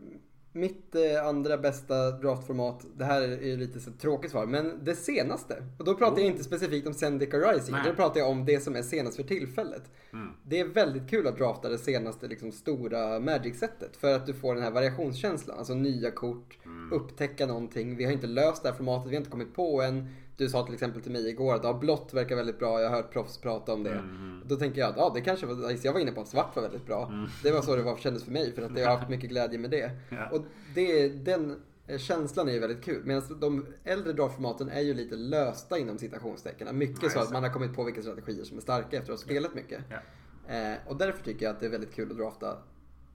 mitt 0.53 0.95
eh, 0.95 1.27
andra 1.27 1.59
bästa 1.59 2.11
draftformat, 2.11 2.87
det 2.97 3.05
här 3.05 3.23
är 3.23 3.57
lite 3.57 3.81
så 3.81 3.91
tråkigt 3.93 4.31
svar, 4.31 4.47
men 4.47 4.85
det 4.85 4.95
senaste. 4.95 5.63
Och 5.79 5.85
då 5.85 5.95
pratar 5.95 6.19
jag 6.19 6.27
inte 6.27 6.45
specifikt 6.45 6.87
om 6.87 6.95
Zendika 6.95 7.37
Rising, 7.37 7.75
Nej. 7.75 7.83
då 7.87 7.95
pratar 7.95 8.21
jag 8.21 8.31
om 8.31 8.45
det 8.45 8.61
som 8.61 8.77
är 8.77 8.83
senast 8.83 9.17
för 9.17 9.23
tillfället. 9.23 9.83
Mm. 10.13 10.29
Det 10.43 10.61
är 10.61 10.65
väldigt 10.65 11.11
kul 11.11 11.27
att 11.27 11.39
drafta 11.39 11.69
det 11.69 11.79
senaste 11.79 12.29
liksom, 12.29 12.53
stora 12.53 13.21
Magic-sättet 13.21 13.97
för 13.97 14.15
att 14.15 14.27
du 14.27 14.35
får 14.35 14.55
den 14.55 14.65
här 14.65 14.71
variationskänslan. 14.71 15.59
Alltså 15.59 15.75
nya 15.75 16.11
kort, 16.11 16.59
upptäcka 16.93 17.47
någonting. 17.47 17.97
Vi 17.97 18.05
har 18.05 18.13
inte 18.13 18.27
löst 18.27 18.63
det 18.63 18.69
här 18.69 18.77
formatet, 18.77 19.11
vi 19.11 19.15
har 19.15 19.21
inte 19.21 19.31
kommit 19.31 19.55
på 19.55 19.83
än. 19.83 20.09
Du 20.41 20.49
sa 20.49 20.65
till 20.65 20.75
exempel 20.75 21.03
till 21.03 21.13
mig 21.13 21.29
igår 21.29 21.55
att 21.55 21.65
ja, 21.65 21.73
blått 21.73 22.15
verkar 22.15 22.37
väldigt 22.37 22.59
bra, 22.59 22.81
jag 22.81 22.91
har 22.91 22.97
hört 22.97 23.13
proffs 23.13 23.39
prata 23.39 23.73
om 23.73 23.83
det. 23.83 24.03
Då 24.45 24.57
tänker 24.57 24.81
jag 24.81 24.91
att 24.91 24.97
ja, 24.97 25.13
det 25.15 25.21
kanske 25.21 25.47
var, 25.47 25.77
jag 25.83 25.93
var 25.93 26.01
inne 26.01 26.13
på 26.13 26.21
att 26.21 26.29
svart 26.29 26.57
var 26.57 26.63
väldigt 26.63 26.87
bra. 26.87 27.27
Det 27.43 27.51
var 27.51 27.63
så 27.63 27.77
det 27.77 27.83
var, 27.83 27.97
kändes 27.97 28.25
för 28.25 28.33
mig 28.33 28.53
för 28.53 28.63
att 28.63 28.79
jag 28.79 28.89
har 28.89 28.97
haft 28.97 29.09
mycket 29.11 29.31
glädje 29.31 29.59
med 29.59 29.71
det. 29.71 29.91
Ja. 30.09 30.29
Och 30.31 30.45
det, 30.75 31.09
den 31.09 31.63
eh, 31.87 31.99
känslan 31.99 32.49
är 32.49 32.53
ju 32.53 32.59
väldigt 32.59 32.85
kul. 32.85 33.03
Medan 33.05 33.41
de 33.41 33.67
äldre 33.85 34.13
draftformaten 34.13 34.69
är 34.69 34.81
ju 34.81 34.95
lite 34.95 35.17
lösta 35.17 35.79
inom 35.79 35.99
citationstecken. 35.99 36.79
Mycket 36.79 37.13
så 37.13 37.19
Nej, 37.19 37.27
att 37.27 37.33
man 37.33 37.43
har 37.43 37.51
kommit 37.51 37.75
på 37.75 37.85
vilka 37.85 38.03
strategier 38.03 38.45
som 38.45 38.57
är 38.57 38.61
starka 38.61 38.97
efter 38.97 39.13
att 39.13 39.19
ha 39.19 39.25
spelat 39.25 39.55
mycket. 39.55 39.81
Ja. 39.91 40.55
Eh, 40.55 40.79
och 40.87 40.97
därför 40.97 41.25
tycker 41.25 41.47
jag 41.47 41.55
att 41.55 41.61
det 41.61 41.67
är 41.67 41.71
väldigt 41.71 41.95
kul 41.95 42.11
att 42.11 42.19
drafta 42.19 42.57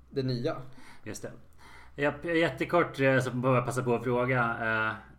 det 0.10 0.24
nya. 0.24 0.56
Just 1.04 1.22
det. 1.22 1.32
Japp, 2.02 2.26
jättekort 2.26 3.00
eh, 3.00 3.20
så 3.20 3.32
bara 3.32 3.62
passa 3.62 3.84
på 3.84 3.96
att 3.96 4.04
fråga. 4.04 4.58
Eh, 4.62 5.15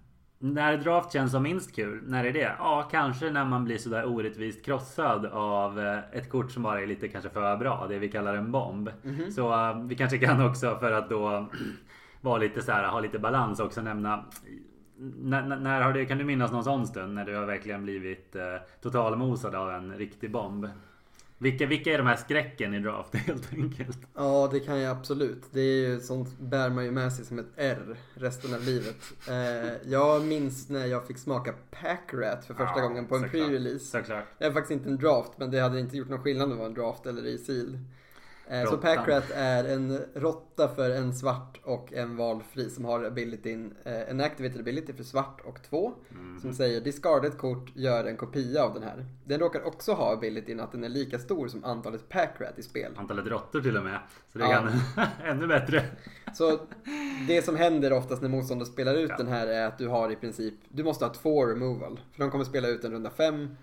när 0.54 0.76
draft 0.76 1.12
känns 1.12 1.32
som 1.32 1.42
minst 1.42 1.76
kul, 1.76 2.02
när 2.06 2.24
är 2.24 2.32
det? 2.32 2.52
Ja, 2.58 2.88
kanske 2.90 3.30
när 3.30 3.44
man 3.44 3.64
blir 3.64 3.78
sådär 3.78 4.04
orättvist 4.06 4.64
krossad 4.64 5.26
av 5.26 5.80
eh, 5.80 5.98
ett 6.12 6.30
kort 6.30 6.52
som 6.52 6.62
bara 6.62 6.82
är 6.82 6.86
lite 6.86 7.08
kanske 7.08 7.30
för 7.30 7.56
bra. 7.56 7.86
Det 7.88 7.98
vi 7.98 8.08
kallar 8.08 8.34
en 8.34 8.52
bomb. 8.52 8.90
Mhm. 9.02 9.30
Så 9.30 9.52
eh, 9.52 9.82
vi 9.82 9.94
kanske 9.94 10.18
kan 10.18 10.46
också 10.46 10.76
för 10.78 10.92
att 10.92 11.10
då 11.10 11.46
vara 12.20 12.38
lite 12.38 12.62
så 12.62 12.72
här, 12.72 12.88
ha 12.88 13.00
lite 13.00 13.18
balans 13.18 13.60
också 13.60 13.82
nämna. 13.82 14.24
När 14.98 15.80
har 15.80 15.92
du, 15.92 16.06
kan 16.06 16.18
du 16.18 16.24
minnas 16.24 16.52
någon 16.52 16.64
sån 16.64 16.86
stund 16.86 17.14
när 17.14 17.24
du 17.24 17.36
har 17.36 17.46
verkligen 17.46 17.82
blivit 17.82 18.36
eh, 18.36 18.42
totalmosad 18.82 19.54
av 19.54 19.70
en 19.70 19.92
riktig 19.98 20.30
bomb? 20.30 20.68
Vilka, 21.38 21.66
vilka 21.66 21.92
är 21.92 21.98
de 21.98 22.06
här 22.06 22.16
skräcken 22.16 22.74
i 22.74 22.78
draft 22.80 23.14
helt 23.26 23.52
enkelt? 23.52 23.98
Ja, 24.14 24.48
det 24.52 24.60
kan 24.60 24.78
jag 24.80 24.96
absolut. 24.96 25.42
Det 25.50 25.60
är 25.60 25.88
ju 25.88 26.00
sånt 26.00 26.38
bär 26.38 26.70
man 26.70 26.84
ju 26.84 26.90
med 26.90 27.12
sig 27.12 27.24
som 27.24 27.38
ett 27.38 27.46
R 27.56 27.96
resten 28.14 28.54
av 28.54 28.62
livet. 28.62 28.96
Eh, 29.28 29.90
jag 29.90 30.24
minns 30.24 30.68
när 30.68 30.86
jag 30.86 31.06
fick 31.06 31.18
smaka 31.18 31.54
Packrat 31.70 32.44
för 32.44 32.54
första 32.54 32.78
Ja, 32.78 32.82
gången 32.88 33.06
på 33.06 33.16
en 33.16 33.24
pre-release. 33.24 33.78
Såklart. 33.78 34.24
Det 34.38 34.44
är 34.44 34.52
faktiskt 34.52 34.70
inte 34.70 34.88
en 34.88 34.96
draft, 34.96 35.32
men 35.36 35.50
det 35.50 35.60
hade 35.60 35.80
inte 35.80 35.96
gjort 35.96 36.08
någon 36.08 36.22
skillnad 36.22 36.44
om 36.44 36.50
det 36.50 36.56
var 36.56 36.66
en 36.66 36.74
draft 36.74 37.06
eller 37.06 37.26
i 37.26 37.38
seal. 37.38 37.78
Eh, 38.48 38.64
så 38.64 38.70
Råttan. 38.76 38.96
Packrat 38.96 39.24
är 39.34 39.64
en 39.64 39.98
råtta 40.14 40.68
för 40.68 40.90
en 40.90 41.14
svart 41.14 41.60
och 41.64 41.92
en 41.92 42.16
valfri 42.16 42.70
som 42.70 42.84
har 42.84 43.04
abilityn, 43.04 43.74
eh, 43.84 44.10
en 44.10 44.20
activated 44.20 44.60
ability 44.60 44.92
för 44.92 45.04
svart 45.04 45.40
och 45.44 45.62
två. 45.62 45.92
Mhm. 46.08 46.40
Som 46.40 46.52
säger 46.54 46.80
discard 46.80 47.24
ett 47.24 47.38
kort, 47.38 47.70
gör 47.74 48.04
en 48.04 48.16
kopia 48.16 48.64
av 48.64 48.74
den 48.74 48.82
här. 48.82 49.06
Den 49.24 49.40
råkar 49.40 49.66
också 49.66 49.92
ha 49.92 50.12
abilityn 50.12 50.60
att 50.60 50.72
den 50.72 50.84
är 50.84 50.88
lika 50.88 51.18
stor 51.18 51.48
som 51.48 51.64
antalet 51.64 52.08
Packrat 52.08 52.58
i 52.58 52.62
spel. 52.62 52.92
Antalet 52.96 53.26
råttor 53.26 53.60
till 53.60 53.76
och 53.76 53.84
med. 53.84 53.98
Så 54.32 54.38
det 54.38 54.44
Ja. 54.44 54.50
kan 54.50 55.06
ännu 55.24 55.46
bättre. 55.46 55.82
Så 56.34 56.58
det 57.28 57.42
som 57.44 57.56
händer 57.56 57.92
oftast 57.92 58.22
när 58.22 58.28
motståndare 58.28 58.68
spelar 58.68 58.94
ut 58.94 59.10
Ja. 59.10 59.16
den 59.16 59.28
här 59.28 59.46
är 59.46 59.66
att 59.66 59.78
du 59.78 59.88
har 59.88 60.10
i 60.12 60.16
princip, 60.16 60.54
du 60.68 60.84
måste 60.84 61.04
ha 61.04 61.12
två 61.14 61.46
removal. 61.46 62.00
För 62.12 62.18
de 62.22 62.30
kommer 62.30 62.44
spela 62.44 62.68
ut 62.68 62.84
en 62.84 62.92
runda 62.92 63.10
fem, 63.10 63.56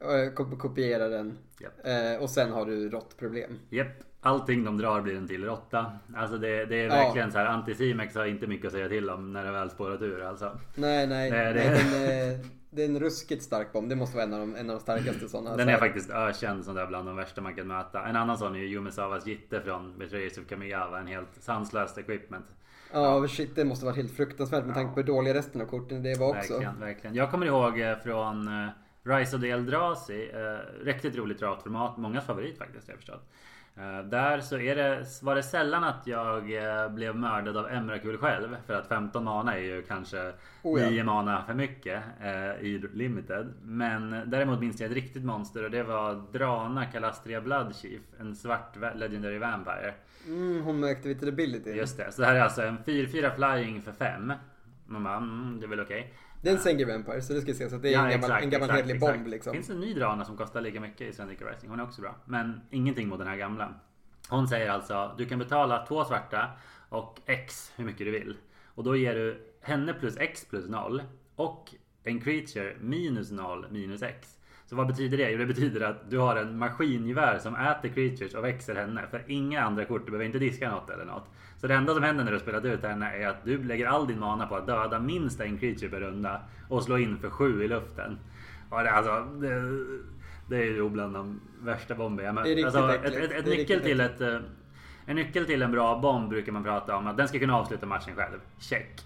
eh, 0.00 0.32
kop- 0.34 0.58
kopiera 0.58 1.08
den 1.08 1.38
eh, 1.84 2.22
och 2.22 2.30
sen 2.30 2.52
har 2.52 2.66
du 2.66 2.88
råttproblem. 2.90 3.58
Japp. 3.70 3.86
Allting 4.22 4.64
de 4.64 4.78
drar 4.78 5.00
blir 5.00 5.16
en 5.16 5.28
till 5.28 5.44
råtta. 5.44 5.92
Alltså 6.16 6.38
det, 6.38 6.64
det 6.64 6.76
är 6.80 6.84
Ja. 6.84 6.94
verkligen 6.94 7.32
så 7.32 7.38
här. 7.38 7.46
Anticimex 7.46 8.14
har 8.14 8.24
inte 8.26 8.46
mycket 8.46 8.66
att 8.66 8.72
säga 8.72 8.88
till 8.88 9.10
om 9.10 9.32
när 9.32 9.44
det 9.44 9.52
väl 9.52 9.70
spårat 9.70 10.02
ur 10.02 10.22
alltså. 10.24 10.58
Nej, 10.74 11.06
nej, 11.06 11.30
Nej, 11.30 11.44
nej, 11.44 11.54
det- 11.54 11.60
den, 11.62 12.32
eh, 12.34 12.46
det 12.70 12.82
är 12.82 12.86
en 12.88 13.00
ruskigt 13.00 13.42
stark 13.42 13.72
bomb. 13.72 13.88
Det 13.88 13.96
måste 13.96 14.16
vara 14.16 14.26
en 14.26 14.34
av 14.34 14.40
de, 14.40 14.54
en 14.56 14.70
av 14.70 14.76
de 14.76 14.80
starkaste 14.82 15.28
sådana. 15.28 15.56
Den 15.56 15.68
är 15.68 15.76
faktiskt 15.76 16.10
ökänd 16.10 16.64
som 16.64 16.74
det 16.74 16.80
är 16.82 16.86
bland 16.86 17.08
de 17.08 17.16
värsta 17.16 17.40
man 17.40 17.54
kan 17.54 17.66
möta. 17.66 18.04
En 18.06 18.16
annan 18.16 18.38
sån 18.38 18.54
är 18.54 18.58
ju 18.58 18.66
Yumesawas 18.66 19.26
Jitte 19.26 19.60
från 19.60 19.98
Betrayers 19.98 20.38
of 20.38 20.46
Kamigawa. 20.48 20.98
En 21.00 21.06
helt 21.06 21.28
sanslöst 21.40 21.98
equipment. 21.98 22.46
Ja, 22.92 23.28
shit, 23.28 23.56
det 23.56 23.64
måste 23.64 23.84
varit 23.86 23.96
helt 23.96 24.16
fruktansvärt 24.16 24.64
med 24.64 24.70
Ja. 24.70 24.74
tanke 24.74 24.94
på 24.94 25.00
hur 25.00 25.06
dåliga 25.06 25.34
resten 25.34 25.60
av 25.60 25.66
korten 25.66 26.02
det 26.02 26.18
var 26.18 26.28
också. 26.28 26.52
Verkligen, 26.52 26.80
verkligen. 26.80 27.14
Jag 27.16 27.30
kommer 27.30 27.46
ihåg 27.46 27.80
eh, 27.80 27.96
från 27.98 28.48
eh, 28.48 28.68
Rise 29.04 29.36
of 29.36 29.42
the 29.42 29.50
Eldrazi. 29.50 30.30
Riktigt 30.84 31.16
roligt 31.16 31.38
draftformat. 31.38 31.96
Mångas 31.96 32.24
favorit 32.26 32.58
faktiskt 32.58 32.88
jag 32.88 32.96
förstått. 32.96 33.30
Eh, 33.80 34.04
där 34.04 34.40
så 34.40 34.58
är 34.58 34.76
det, 34.76 35.04
var 35.22 35.34
det 35.34 35.42
sällan 35.42 35.84
att 35.84 36.06
jag 36.06 36.52
eh, 36.52 36.88
blev 36.88 37.16
mördad 37.16 37.56
av 37.56 37.68
Emrakul 37.70 38.16
själv. 38.18 38.56
För 38.66 38.74
att 38.74 38.88
15 38.88 39.24
mana 39.24 39.56
är 39.56 39.62
ju 39.62 39.82
kanske 39.82 40.32
Oh 40.62 40.80
ja. 40.80 40.90
9 40.90 41.04
mana 41.04 41.42
för 41.46 41.54
mycket 41.54 42.02
eh, 42.20 42.50
i 42.66 42.88
Limited. 42.94 43.54
Men 43.62 44.22
däremot 44.26 44.60
minns 44.60 44.80
jag 44.80 44.90
ett 44.90 44.96
riktigt 44.96 45.24
monster 45.24 45.64
och 45.64 45.70
det 45.70 45.82
var 45.82 46.22
Drana 46.32 46.86
Kalastria 46.86 47.40
Bloodchief. 47.40 48.02
En 48.20 48.36
svart 48.36 48.76
va- 48.76 48.92
Legendary 48.94 49.38
Vampire. 49.38 49.94
Mm, 50.26 50.62
hon 50.62 50.80
med 50.80 50.90
activated 50.90 51.28
ability. 51.28 51.70
Just 51.70 51.96
det. 51.96 52.12
Så 52.12 52.20
det 52.22 52.26
här 52.28 52.34
är 52.34 52.40
alltså 52.40 52.62
en 52.62 52.78
4-4 52.78 53.34
flying 53.36 53.82
för 53.82 53.92
5. 53.92 54.32
Man 54.86 55.04
bara, 55.04 55.16
mm, 55.16 55.56
det 55.60 55.66
är 55.66 55.68
väl 55.68 55.80
okej. 55.80 56.14
Det 56.42 56.48
är 56.48 56.54
en 56.54 56.60
Sengir 56.60 56.86
Vampire, 56.86 57.22
så 57.22 57.32
det 57.32 57.40
ska 57.40 57.50
ses 57.50 57.72
att 57.72 57.82
det 57.82 57.94
är 57.94 58.04
en 58.04 58.20
gammal, 58.20 58.42
en 58.42 58.50
gammal 58.50 58.70
hederlig 58.70 59.00
bomb 59.00 59.26
liksom. 59.26 59.52
Det 59.52 59.58
finns 59.58 59.70
en 59.70 59.80
ny 59.80 59.94
drana 59.94 60.24
som 60.24 60.36
kostar 60.36 60.60
lika 60.60 60.80
mycket 60.80 61.00
i 61.00 61.12
Syndicate 61.12 61.50
Rising. 61.50 61.70
Hon 61.70 61.80
är 61.80 61.84
också 61.84 62.00
bra. 62.00 62.16
Men 62.24 62.60
ingenting 62.70 63.08
mot 63.08 63.18
den 63.18 63.28
här 63.28 63.36
gamla. 63.36 63.74
Hon 64.28 64.48
säger 64.48 64.70
alltså 64.70 65.14
du 65.18 65.26
kan 65.26 65.38
betala 65.38 65.86
två 65.86 66.04
svarta 66.04 66.50
och 66.88 67.20
X 67.26 67.72
hur 67.76 67.84
mycket 67.84 68.06
du 68.06 68.10
vill. 68.10 68.36
Och 68.74 68.84
då 68.84 68.96
ger 68.96 69.14
du 69.14 69.46
henne 69.60 69.92
plus 69.92 70.16
X 70.16 70.46
plus 70.50 70.68
0 70.68 71.02
och 71.36 71.74
en 72.04 72.20
creature 72.20 72.76
minus 72.80 73.30
0 73.30 73.66
minus 73.70 74.02
X. 74.02 74.36
Så 74.66 74.76
vad 74.76 74.86
betyder 74.86 75.18
det? 75.18 75.30
Jo 75.30 75.38
det 75.38 75.46
betyder 75.46 75.80
att 75.80 76.10
du 76.10 76.18
har 76.18 76.36
en 76.36 76.58
maskingevär 76.58 77.38
som 77.38 77.56
äter 77.56 77.88
creatures 77.88 78.34
och 78.34 78.44
växer 78.44 78.74
henne. 78.74 79.06
För 79.10 79.24
inga 79.26 79.62
andra 79.62 79.84
kort, 79.84 80.04
du 80.04 80.10
behöver 80.10 80.26
inte 80.26 80.38
diska 80.38 80.70
något 80.70 80.90
eller 80.90 81.04
något. 81.04 81.30
Så 81.60 81.66
det 81.66 81.74
enda 81.74 81.94
som 81.94 82.02
händer 82.02 82.24
när 82.24 82.32
du 82.32 82.38
spelat 82.38 82.64
ut 82.64 82.82
henne 82.82 83.16
är 83.16 83.28
att 83.28 83.44
du 83.44 83.62
lägger 83.64 83.86
all 83.86 84.06
din 84.06 84.18
mana 84.20 84.46
på 84.46 84.56
att 84.56 84.66
döda 84.66 84.98
minst 84.98 85.40
en 85.40 85.58
creature 85.58 85.88
per 85.88 86.00
runda. 86.00 86.40
Och 86.68 86.82
slå 86.82 86.98
in 86.98 87.18
för 87.18 87.30
sju 87.30 87.64
i 87.64 87.68
luften. 87.68 88.18
Och 88.70 88.82
det, 88.82 88.90
alltså, 88.90 89.26
det, 89.40 89.62
det 90.48 90.56
är 90.56 90.64
ju 90.74 90.88
bland 90.88 91.14
de 91.14 91.40
värsta 91.62 91.94
bomber 91.94 92.24
jag 92.24 92.34
mött. 92.34 92.44
Det 92.44 92.60
är 92.60 92.64
alltså, 92.64 92.92
ett, 92.94 93.04
äckligt. 93.04 93.16
ett, 93.32 93.38
ett 93.38 93.44
Det 93.44 93.52
är 93.52 93.56
nyckel 93.56 93.80
till 93.80 94.00
ett... 94.00 94.20
eh, 94.20 94.36
En 95.06 95.16
nyckel 95.16 95.46
till 95.46 95.62
en 95.62 95.72
bra 95.72 95.98
bomb 95.98 96.28
brukar 96.28 96.52
man 96.52 96.64
prata 96.64 96.96
om 96.96 97.06
att 97.06 97.16
den 97.16 97.28
ska 97.28 97.38
kunna 97.38 97.56
avsluta 97.56 97.86
matchen 97.86 98.14
själv. 98.16 98.38
Check. 98.58 99.00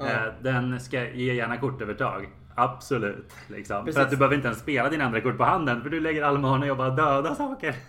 Eh, 0.00 0.32
Den 0.42 0.80
ska 0.80 1.10
ge 1.10 1.34
gärna 1.34 1.56
kortövertag. 1.56 2.28
Absolut. 2.54 3.32
Liksom. 3.48 3.86
För 3.92 4.00
att 4.00 4.10
du 4.10 4.16
behöver 4.16 4.36
inte 4.36 4.48
ens 4.48 4.60
spela 4.60 4.88
dina 4.88 5.04
andra 5.04 5.20
kort 5.20 5.36
på 5.38 5.44
handen. 5.44 5.82
För 5.82 5.90
du 5.90 6.00
lägger 6.00 6.22
all 6.22 6.38
mana 6.38 6.70
och 6.70 6.76
bara 6.76 6.90
döda 6.90 7.34
saker. 7.34 7.74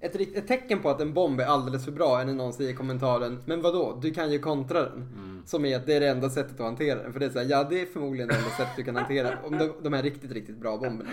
Ett, 0.00 0.36
ett 0.36 0.48
tecken 0.48 0.82
på 0.82 0.90
att 0.90 1.00
en 1.00 1.14
bomb 1.14 1.40
är 1.40 1.44
alldeles 1.44 1.84
för 1.84 1.92
bra 1.92 2.20
är 2.20 2.24
när 2.24 2.34
någon 2.34 2.52
säger 2.52 2.70
i 2.70 2.74
kommentaren 2.74 3.42
Men 3.46 3.62
vadå, 3.62 3.98
du 4.02 4.10
kan 4.14 4.32
ju 4.32 4.38
kontra 4.38 4.82
den. 4.82 4.92
Mm. 4.92 5.42
Som 5.46 5.64
är 5.64 5.76
att 5.76 5.86
det 5.86 5.94
är 5.94 6.00
det 6.00 6.08
enda 6.08 6.30
sättet 6.30 6.60
att 6.60 6.66
hantera 6.66 7.02
den. 7.02 7.12
För 7.12 7.20
det 7.20 7.26
är 7.26 7.30
så 7.30 7.38
här, 7.38 7.46
ja 7.46 7.64
det 7.64 7.82
är 7.82 7.86
förmodligen 7.86 8.28
det 8.28 8.34
enda 8.34 8.50
sättet 8.50 8.76
du 8.76 8.84
kan 8.84 8.96
hantera 8.96 9.38
om 9.44 9.58
de, 9.58 9.72
de 9.82 9.92
här 9.92 10.02
riktigt, 10.02 10.32
riktigt 10.32 10.56
bra 10.56 10.76
bomberna. 10.76 11.10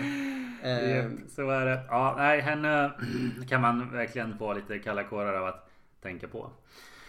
Eh, 0.62 0.96
Japp, 0.96 1.12
Så 1.28 1.50
är 1.50 1.66
det. 1.66 1.80
Ja, 1.88 2.14
nej, 2.18 2.40
henne 2.40 2.92
kan 3.48 3.60
man 3.60 3.92
verkligen 3.92 4.38
få 4.38 4.52
lite 4.52 4.78
kalla 4.78 5.04
kårar 5.04 5.34
av 5.34 5.46
att 5.46 5.70
tänka 6.02 6.28
på. 6.28 6.50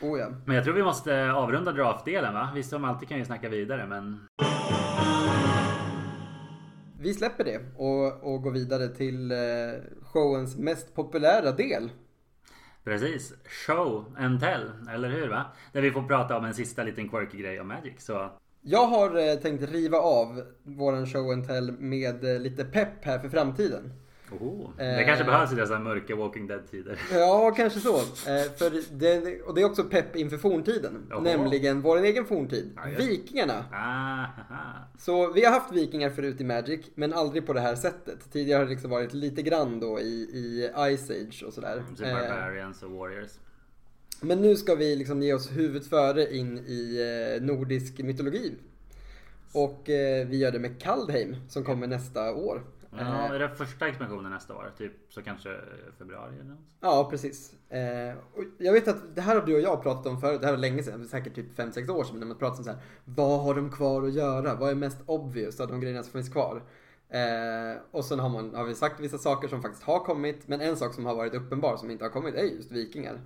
oh 0.02 0.20
ja. 0.20 0.28
Men 0.46 0.56
jag 0.56 0.64
tror 0.66 0.74
vi 0.74 0.84
måste 0.84 1.32
avrunda 1.32 1.72
draftdelen 1.72 2.34
va? 2.34 2.50
Vi 2.56 2.64
som 2.64 2.86
alltid 2.86 3.10
kan 3.10 3.18
ju 3.18 3.26
snacka 3.26 3.50
vidare 3.50 3.88
men... 3.88 4.28
Vi 7.00 7.14
släpper 7.14 7.44
det 7.44 7.60
och, 7.76 8.34
och 8.34 8.42
går 8.42 8.52
vidare 8.52 8.88
till 8.88 9.32
eh, 9.32 9.38
showens 10.02 10.58
mest 10.58 10.96
populära 10.96 11.52
del. 11.52 11.90
Precis. 12.84 13.34
Show 13.46 14.16
and 14.18 14.40
tell, 14.40 14.72
eller 14.94 15.10
hur 15.10 15.28
va? 15.28 15.46
Där 15.74 15.82
vi 15.82 15.92
får 15.92 16.04
prata 16.04 16.38
om 16.38 16.46
en 16.46 16.54
sista 16.54 16.84
liten 16.84 17.10
quirky 17.10 17.38
grej 17.38 17.60
om 17.60 17.68
Magic. 17.68 17.94
Så 17.98 18.32
Jag 18.62 18.88
har 18.88 19.30
eh, 19.30 19.36
tänkt 19.36 19.72
riva 19.72 19.98
av 19.98 20.44
våran 20.64 21.06
show 21.06 21.32
and 21.32 21.48
tell 21.48 21.72
med 21.72 22.24
eh, 22.24 22.40
lite 22.40 22.66
pepp 22.66 23.06
här 23.06 23.20
för 23.20 23.30
framtiden. 23.30 23.94
Oho. 24.32 24.70
Det 24.78 24.84
Eh. 25.02 25.06
kanske 25.06 25.26
behövs 25.26 25.52
i 25.52 25.56
dessa 25.56 25.80
mörka 25.80 26.16
Walking 26.16 26.48
Dead-tider. 26.48 27.00
Ja, 27.14 27.52
kanske 27.58 27.80
så. 27.80 27.96
Eh, 27.98 28.52
för 28.58 28.98
det, 29.00 29.42
och 29.42 29.56
det 29.56 29.62
är 29.62 29.66
också 29.66 29.84
pepp 29.84 30.16
inför 30.16 30.38
forntiden. 30.38 31.06
Jaha. 31.10 31.20
Nämligen 31.20 31.82
vår 31.82 31.98
egen 32.04 32.26
forntid. 32.26 32.72
Ja, 32.76 32.82
Vikingarna. 32.98 33.66
Ah, 33.72 34.26
haha. 34.38 34.74
Så 35.00 35.32
vi 35.34 35.46
har 35.46 35.52
haft 35.52 35.72
vikingar 35.72 36.10
förut 36.10 36.42
i 36.42 36.44
Magic, 36.44 36.86
men 36.96 37.14
aldrig 37.14 37.46
på 37.46 37.54
det 37.54 37.62
här 37.62 37.76
sättet. 37.76 38.32
Tidigare 38.32 38.58
har 38.58 38.66
det 38.66 38.72
liksom 38.72 38.90
varit 38.92 39.14
lite 39.14 39.42
grann 39.42 39.80
då 39.80 40.00
i, 40.00 40.04
i 40.34 40.70
Ice 40.98 41.10
Age 41.10 41.44
och 41.48 41.54
sådär. 41.54 41.84
Typ 41.98 42.06
Eh, 42.08 42.14
Barbarians 42.14 42.84
och 42.84 42.92
Warriors. 42.92 43.32
men 44.22 44.42
nu 44.42 44.56
ska 44.56 44.76
vi 44.76 44.96
liksom 44.96 45.22
ge 45.24 45.34
oss 45.34 45.52
huvudet 45.52 45.88
före 45.88 46.36
in 46.36 46.58
i 46.58 46.98
eh, 47.40 47.44
nordisk 47.46 47.98
mytologi. 48.00 48.56
Och 49.54 49.90
eh, 49.90 50.28
vi 50.28 50.38
gör 50.38 50.52
det 50.52 50.60
med 50.60 50.82
Kaldheim 50.82 51.36
som 51.50 51.64
kommer 51.64 51.88
nästa 51.88 52.34
år. 52.36 52.62
Ja, 53.00 53.26
Eh, 53.26 53.32
är 53.32 53.40
det 53.40 53.50
första 53.50 53.88
expansionen 53.88 54.32
nästa 54.32 54.56
år? 54.56 54.72
Typ 54.78 54.92
så 55.10 55.22
kanske 55.22 55.50
februari 55.98 56.34
eller 56.36 56.50
något? 56.50 56.60
Ja, 56.80 57.08
precis. 57.12 57.54
Eh, 57.70 58.18
och 58.34 58.44
jag 58.58 58.74
vet 58.74 58.88
att 58.88 59.16
det 59.16 59.22
här 59.22 59.36
har 59.36 59.46
du 59.46 59.56
och 59.56 59.62
jag 59.62 59.84
pratat 59.84 60.06
om 60.06 60.22
förut, 60.22 60.42
det 60.42 60.48
här 60.48 60.54
var 60.54 60.60
länge 60.60 60.84
sedan, 60.84 61.08
säkert 61.08 61.36
typ 61.36 61.60
5-6 61.60 61.90
år 61.90 62.04
sedan, 62.04 62.20
när 62.20 62.28
man 62.28 62.38
pratade 62.38 62.58
om 62.58 62.64
så 62.64 62.70
här, 62.70 62.80
vad 63.06 63.40
har 63.44 63.56
de 63.56 63.72
kvar 63.72 64.04
att 64.04 64.14
göra? 64.14 64.56
Vad 64.56 64.70
är 64.70 64.76
mest 64.76 64.98
obvious 65.06 65.60
av 65.60 65.68
de 65.68 65.80
grejerna 65.82 66.04
som 66.04 66.12
finns 66.12 66.30
kvar? 66.30 66.62
Eh, 67.10 67.82
och 67.92 68.06
sen 68.06 68.20
har, 68.20 68.30
man, 68.30 68.56
har 68.56 68.64
vi 68.64 68.76
sagt 68.76 69.00
vissa 69.00 69.18
saker 69.18 69.48
som 69.48 69.62
faktiskt 69.62 69.84
har 69.84 70.00
kommit, 70.00 70.48
men 70.48 70.62
en 70.62 70.78
sak 70.78 70.94
som 70.94 71.06
har 71.06 71.16
varit 71.16 71.34
uppenbar 71.34 71.78
som 71.78 71.92
inte 71.92 72.06
har 72.06 72.10
kommit 72.10 72.36
är 72.36 72.44
just 72.44 72.72
vikingar. 72.72 73.22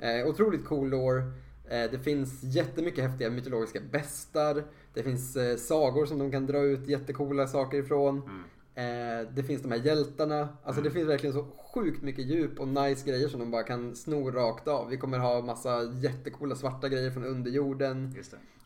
Eh, 0.00 0.26
otroligt 0.26 0.64
cool 0.64 0.88
lore. 0.88 1.22
Det 1.68 1.98
finns 2.04 2.42
jättemycket 2.42 3.04
häftiga 3.04 3.30
mytologiska 3.30 3.80
bestar. 3.90 4.64
Det 4.94 5.02
finns 5.02 5.36
sagor 5.66 6.06
som 6.06 6.18
de 6.18 6.30
kan 6.30 6.46
dra 6.46 6.58
ut 6.58 6.88
jättecoola 6.88 7.46
saker 7.46 7.78
ifrån. 7.78 8.22
Mm. 8.22 8.42
Eh, 8.76 9.28
det 9.34 9.42
finns 9.42 9.62
de 9.62 9.70
här 9.72 9.78
hjältarna. 9.78 10.48
Alltså 10.64 10.82
det 10.82 10.90
finns 10.90 11.08
verkligen 11.08 11.34
så 11.34 11.46
sjukt 11.76 12.02
mycket 12.02 12.26
djup 12.26 12.60
och 12.60 12.68
nice 12.68 13.10
grejer 13.10 13.28
som 13.28 13.40
de 13.40 13.50
bara 13.50 13.62
kan 13.62 13.96
sno 13.96 14.30
rakt 14.30 14.68
av. 14.68 14.88
Vi 14.88 14.96
kommer 14.96 15.18
ha 15.18 15.42
massa 15.42 15.82
jättecoola 16.02 16.54
svarta 16.54 16.88
grejer 16.88 17.10
från 17.10 17.24
underjorden. 17.24 18.14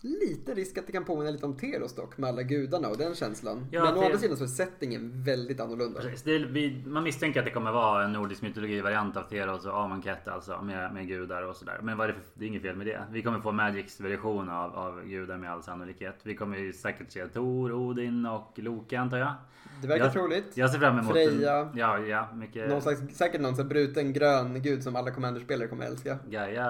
Lite 0.02 0.54
risk 0.54 0.78
att 0.78 0.86
det 0.86 0.92
kan 0.92 1.04
påminna 1.04 1.30
lite 1.30 1.46
om 1.46 1.56
Teros 1.56 1.94
dock 1.94 2.18
med 2.18 2.28
alla 2.28 2.42
gudarna 2.42 2.88
och 2.88 2.96
den 2.96 3.14
känslan. 3.14 3.66
Ja, 3.70 3.84
Men 3.84 3.96
å 3.96 4.04
andra 4.04 4.18
sidan 4.18 4.36
så 4.36 4.44
är 4.44 4.48
settingen 4.48 5.24
väldigt 5.24 5.60
annorlunda. 5.60 6.00
Precis. 6.00 6.26
Är, 6.26 6.38
vi, 6.38 6.84
man 6.86 7.02
misstänker 7.02 7.40
att 7.40 7.46
det 7.46 7.52
kommer 7.52 7.72
vara 7.72 8.04
en 8.04 8.12
nordisk 8.12 8.42
mytologi-variant 8.42 9.16
av 9.16 9.22
Theros 9.22 9.66
och 9.66 9.80
Amonkhet 9.84 10.28
alltså 10.28 10.62
med, 10.62 10.94
med 10.94 11.08
gudar 11.08 11.42
och 11.42 11.56
sådär. 11.56 11.80
Men 11.82 11.96
vad 11.98 12.04
är 12.08 12.12
det, 12.12 12.14
för, 12.14 12.22
det 12.34 12.44
är 12.44 12.48
inget 12.48 12.62
fel 12.62 12.76
med 12.76 12.86
det. 12.86 13.04
Vi 13.10 13.22
kommer 13.22 13.40
få 13.40 13.52
Magics 13.52 14.00
version 14.00 14.48
av, 14.48 14.74
av 14.74 15.04
gudar 15.04 15.36
med 15.36 15.52
all 15.52 15.62
sannolikhet. 15.62 16.16
Vi 16.22 16.36
kommer 16.36 16.58
ju 16.58 16.72
säkert 16.72 17.10
se 17.12 17.26
Tor, 17.26 17.72
Odin 17.72 18.26
och 18.26 18.52
Loke 18.56 18.98
antar 18.98 19.18
jag. 19.18 19.34
Det 19.82 19.88
verkar 19.88 20.04
Jag- 20.04 20.12
troligt. 20.12 20.56
Jag 20.56 20.70
ser 20.70 20.78
fram 20.78 20.98
emot 20.98 21.12
Freja. 21.12 21.58
En, 21.58 21.78
ja, 21.78 21.98
ja, 21.98 22.28
mycket. 22.34 22.68
Någon 22.68 22.82
slags, 22.82 22.99
säkert 23.12 23.40
någon 23.40 23.56
sån 23.56 23.68
bruten 23.68 24.12
grön 24.12 24.62
gud 24.62 24.82
som 24.82 24.96
alla 24.96 25.10
commanderspelare 25.10 25.68
kommer 25.68 25.86
älska. 25.86 26.18
Gaia 26.28 26.64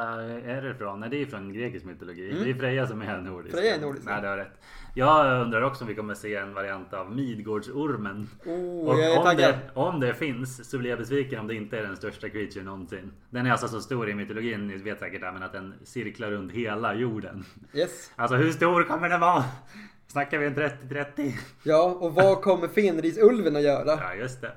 är 0.45 0.63
det 0.63 0.75
från? 0.75 1.01
Nej 1.01 1.09
det 1.11 1.23
är 1.23 1.27
från 1.27 1.53
grekisk 1.53 1.85
mytologi. 1.85 2.37
Det 2.45 2.51
är 2.51 2.55
Freja 2.55 2.87
som 2.87 3.03
är 3.03 3.19
nordisk. 3.21 3.53
Mm. 3.55 3.63
Freja 3.63 3.77
är 3.77 3.81
nordisk, 3.81 4.07
Nej 4.07 4.23
det 4.23 4.29
har 4.29 4.37
rätt. 4.37 4.61
Jag 4.95 5.43
undrar 5.43 5.63
också 5.63 5.85
om 5.85 5.89
vi 5.89 5.95
kommer 5.95 6.15
se 6.15 6.37
en 6.37 6.55
variant 6.55 6.95
av 6.95 7.13
Midgårdsormen. 7.17 8.29
Oh, 8.47 8.89
Och 8.89 8.99
jag 9.01 9.13
är 9.13 9.19
om 9.19 9.25
taggad. 9.25 9.55
det, 9.55 9.61
om 9.75 10.01
det 10.01 10.15
finns 10.15 10.71
så 10.71 10.79
blir 10.79 10.91
jag 10.91 10.99
besviken 10.99 11.39
om 11.41 11.47
det 11.47 11.55
inte 11.55 11.79
är 11.79 11.83
den 11.83 11.97
största 11.97 12.29
creature 12.29 12.65
någonsin. 12.65 13.13
Den 13.31 13.47
är 13.47 13.51
alltså 13.51 13.69
så 13.69 13.81
stor 13.81 14.11
i 14.11 14.15
mytologin, 14.15 14.67
ni 14.67 14.77
vet 14.77 14.99
säkert 14.99 15.21
det, 15.21 15.33
men 15.33 15.43
att 15.43 15.53
den 15.53 15.75
cirklar 15.85 16.31
runt 16.31 16.53
hela 16.53 16.95
jorden. 16.95 17.45
Yes. 17.75 18.11
Alltså 18.17 18.37
hur 18.37 18.53
stor 18.53 18.83
kommer 18.85 19.09
den 19.09 19.21
vara? 19.21 19.45
Snackar 20.07 20.39
vi 20.39 20.47
en 20.47 20.55
30-30? 20.57 21.33
Ja, 21.63 21.97
och 22.01 22.15
vad 22.15 22.43
kommer 22.43 22.69
Fenrisulven 22.69 23.57
att 23.57 23.63
göra? 23.63 23.99
Ja 24.03 24.15
just 24.15 24.41
det. 24.41 24.53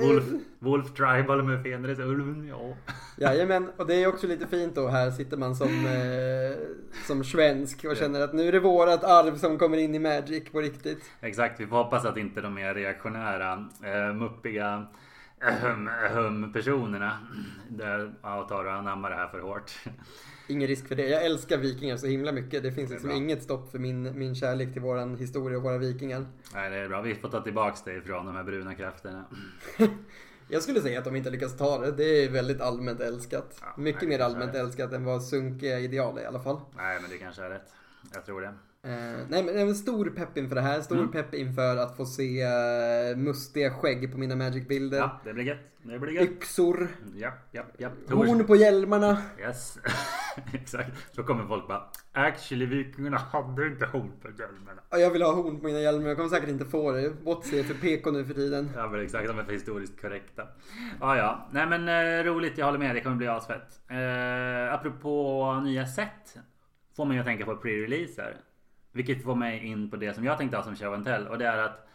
Wolf, 0.00 0.24
Wolf 0.58 0.94
Tribal 0.94 1.42
med 1.42 1.62
Fenris 1.62 1.98
ulven, 1.98 2.48
ja. 2.48 2.76
Jajamän, 3.16 3.70
och 3.76 3.86
det 3.86 3.94
är 3.94 4.06
också 4.06 4.26
lite 4.26 4.46
fint 4.46 4.74
då. 4.74 4.88
Här 4.88 5.10
sitter 5.10 5.36
man 5.36 5.56
som, 5.56 5.86
eh, 5.86 6.58
som 7.06 7.24
svensk 7.24 7.84
och 7.84 7.96
känner 7.96 8.20
att 8.20 8.32
nu 8.32 8.48
är 8.48 8.52
det 8.52 8.60
vårat 8.60 9.04
arv 9.04 9.36
som 9.36 9.58
kommer 9.58 9.76
in 9.76 9.94
i 9.94 9.98
Magic 9.98 10.52
på 10.52 10.60
riktigt. 10.60 11.10
Exakt, 11.20 11.60
vi 11.60 11.66
får 11.66 11.76
hoppas 11.76 12.04
att 12.04 12.16
inte 12.16 12.40
de 12.40 12.58
är 12.58 12.74
reaktionära, 12.74 13.68
eh, 13.84 14.14
muppiga 14.14 14.86
ehm, 15.40 15.88
ehm, 15.88 16.52
personerna 16.52 17.18
där 17.68 18.14
ja, 18.22 18.46
tar 18.48 18.64
och 18.64 18.72
anammar 18.72 19.10
det 19.10 19.16
här 19.16 19.28
för 19.28 19.40
hårt. 19.40 19.72
Ingen 20.48 20.68
risk 20.68 20.88
för 20.88 20.94
det. 20.94 21.08
Jag 21.08 21.24
älskar 21.24 21.58
vikingar 21.58 21.96
så 21.96 22.06
himla 22.06 22.32
mycket. 22.32 22.62
Det 22.62 22.72
finns 22.72 22.88
Det 22.88 22.94
liksom 22.94 23.08
bra. 23.08 23.16
inget 23.18 23.42
stopp 23.42 23.70
för 23.70 23.78
min, 23.78 24.18
min 24.18 24.34
kärlek 24.34 24.72
till 24.72 24.82
våran 24.82 25.16
historia 25.16 25.56
och 25.58 25.64
våra 25.64 25.78
vikingar. 25.78 26.26
Nej, 26.54 26.70
det 26.70 26.76
är 26.76 26.88
bra. 26.88 27.02
Vi 27.02 27.14
får 27.14 27.28
ta 27.28 27.40
tillbaks 27.42 27.82
det 27.82 27.92
ifrån 27.96 28.26
de 28.26 28.36
här 28.36 28.44
bruna 28.44 28.74
krafterna. 28.74 29.24
Jag 30.48 30.62
skulle 30.62 30.80
säga 30.80 30.98
att 30.98 31.04
de 31.04 31.16
inte 31.16 31.30
lyckas 31.30 31.56
ta 31.56 31.78
det. 31.78 31.92
Det 31.92 32.04
är 32.24 32.30
väldigt 32.30 32.60
allmänt 32.60 33.00
älskat. 33.00 33.58
Ja, 33.60 33.74
mycket 33.76 34.02
nej, 34.02 34.08
mer 34.08 34.24
allmänt 34.24 34.54
älskat 34.54 34.92
än 34.92 35.04
vad 35.04 35.22
sunkiga 35.24 35.78
ideal 35.78 36.18
är 36.18 36.22
i 36.22 36.26
alla 36.26 36.40
fall. 36.40 36.60
Nej, 36.76 36.98
men 37.00 37.10
det 37.10 37.18
kanske 37.18 37.42
är 37.42 37.50
rätt. 37.50 37.72
Jag 38.14 38.26
tror 38.26 38.40
det. 38.40 38.54
Eh, 38.84 39.26
nej 39.28 39.44
men 39.44 39.58
en 39.58 39.74
stor 39.74 40.10
pepp 40.10 40.36
inför 40.38 40.54
det 40.54 40.60
här. 40.60 40.80
Stor 40.80 40.96
Mm. 40.98 41.10
pepp 41.10 41.34
inför 41.34 41.76
att 41.76 41.96
få 41.96 42.06
se 42.06 42.42
eh, 42.42 43.16
mustiga 43.16 43.70
skägg 43.70 44.12
på 44.12 44.18
mina 44.18 44.36
Magic-bilder. 44.36 44.98
Ja, 44.98 45.20
det 45.24 45.32
blir 45.34 45.44
gött. 45.44 45.58
Det 45.82 45.98
blir 45.98 46.12
gött. 46.12 46.24
Yxor. 46.28 46.88
Ja, 47.14 47.32
ja, 47.50 47.62
ja. 47.78 47.88
Horn 48.10 48.44
på 48.44 48.56
hjälmarna. 48.56 49.18
Yes. 49.40 49.78
Exakt. 50.54 51.14
Så 51.14 51.22
kommer 51.22 51.46
folk 51.46 51.68
bara. 51.68 51.82
Actually, 52.12 52.66
vikingarna 52.66 53.18
hade 53.18 53.66
inte 53.66 53.86
horn 53.86 54.12
på 54.22 54.28
hjälmarna. 54.28 54.82
Ja, 54.90 54.98
jag 54.98 55.10
vill 55.10 55.22
ha 55.22 55.32
horn 55.32 55.60
på 55.60 55.66
mina 55.66 55.80
hjälmar. 55.80 56.08
Jag 56.08 56.16
kommer 56.16 56.28
säkert 56.30 56.48
inte 56.48 56.64
få 56.64 56.92
det. 56.92 57.08
What's 57.08 57.54
är 57.54 57.62
för 57.62 57.74
PK 57.74 58.10
nu 58.10 58.24
för 58.24 58.34
tiden. 58.34 58.70
Ja 58.76 58.88
men 58.88 59.00
exakt, 59.02 59.28
de 59.28 59.38
är 59.38 59.44
för 59.44 59.52
historiskt 59.52 60.00
korrekta. 60.00 60.42
Ja 61.00 61.16
ja, 61.16 61.48
nej 61.52 61.66
men 61.66 61.88
eh, 61.88 62.24
roligt, 62.24 62.58
jag 62.58 62.66
håller 62.66 62.78
med, 62.78 62.94
det 62.94 63.00
kommer 63.00 63.16
bli 63.16 63.28
asfett. 63.28 63.80
Eh, 63.88 64.74
apropå 64.74 65.54
nya 65.64 65.86
set. 65.86 66.36
Får 66.96 67.04
mig 67.04 67.18
att 67.18 67.26
tänka 67.26 67.44
på 67.44 67.52
pre-releaser. 67.54 68.34
Vilket 68.92 69.24
får 69.24 69.34
mig 69.34 69.66
in 69.66 69.90
på 69.90 69.96
det 69.96 70.14
som 70.14 70.24
jag 70.24 70.38
tänkte 70.38 70.56
ha 70.56 70.64
som 70.64 70.76
show 70.76 70.94
and 70.94 71.04
tell. 71.04 71.26
Och 71.26 71.38
det 71.38 71.46
är 71.46 71.58
att 71.58 71.88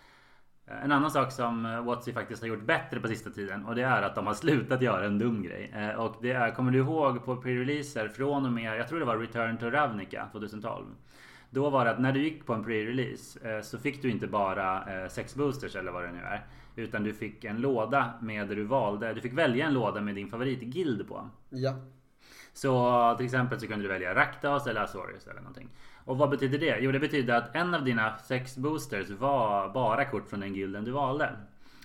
eh, 0.68 0.84
en 0.84 0.91
annan 0.91 1.12
sak 1.12 1.32
som 1.32 1.66
eh, 1.66 1.82
Watsy 1.84 2.14
faktiskt 2.14 2.41
har 2.41 2.48
gjort 2.50 2.66
bättre 2.66 3.00
på 3.00 3.08
sista 3.08 3.30
tiden 3.30 3.66
och 3.66 3.76
det 3.76 3.82
är 3.84 4.02
att 4.02 4.16
de 4.16 4.28
har 4.28 4.34
slutat 4.43 4.82
göra 4.82 5.06
en 5.06 5.20
dum 5.20 5.43
grej. 5.43 5.72
Eh, 5.76 5.89
Och 6.00 6.16
det 6.22 6.32
är, 6.32 6.52
kommer 6.52 6.72
du 6.72 6.78
ihåg 6.78 7.26
på 7.26 7.36
pre-releaser 7.36 8.08
från 8.08 8.45
och 8.45 8.52
med, 8.52 8.80
jag 8.80 8.88
tror 8.88 9.00
det 9.00 9.06
var 9.06 9.18
Return 9.18 9.58
to 9.58 9.70
Ravnica 9.70 10.28
2012. 10.32 10.86
Då 11.50 11.70
var 11.70 11.86
det 11.86 11.91
att 11.91 12.00
när 12.00 12.12
du 12.12 12.24
gick 12.24 12.45
på 12.45 12.54
en 12.54 12.66
pre-release 12.66 13.62
så 13.62 13.78
fick 13.78 14.02
du 14.02 14.10
inte 14.12 14.28
bara 14.28 15.10
sex 15.10 15.36
boosters 15.36 15.76
eller 15.76 15.91
vad 15.91 16.04
det 16.04 16.12
nu 16.12 16.20
är. 16.20 16.45
Utan 16.76 17.04
du 17.04 17.14
fick 17.14 17.43
en 17.43 17.62
låda 17.62 18.14
med 18.22 18.48
det 18.48 18.56
du 18.56 18.64
valde. 18.64 19.14
Du 19.14 19.22
fick 19.22 19.34
välja 19.34 19.66
en 19.68 19.74
låda 19.74 20.02
med 20.02 20.16
din 20.16 20.28
favoritguild 20.28 21.08
på. 21.08 21.30
Ja. 21.50 21.76
Så 22.54 23.14
till 23.18 23.26
exempel 23.26 23.60
så 23.60 23.68
kunde 23.68 23.84
du 23.86 23.89
välja 23.89 24.16
Raktas 24.16 24.68
eller 24.68 24.82
Azorius 24.82 25.28
eller 25.28 25.41
någonting. 25.41 25.70
Och 26.08 26.18
vad 26.18 26.30
betyder 26.30 26.58
det? 26.58 26.78
Jo 26.80 26.91
det 26.91 26.99
betyder 26.99 27.34
att 27.34 27.55
en 27.55 27.74
av 27.74 27.84
dina 27.84 28.18
sex 28.18 28.58
boosters 28.58 29.10
var 29.10 29.70
bara 29.70 30.05
kort 30.05 30.30
från 30.30 30.39
den 30.39 30.55
gilden 30.55 30.84
du 30.84 30.91
valde. 30.91 31.36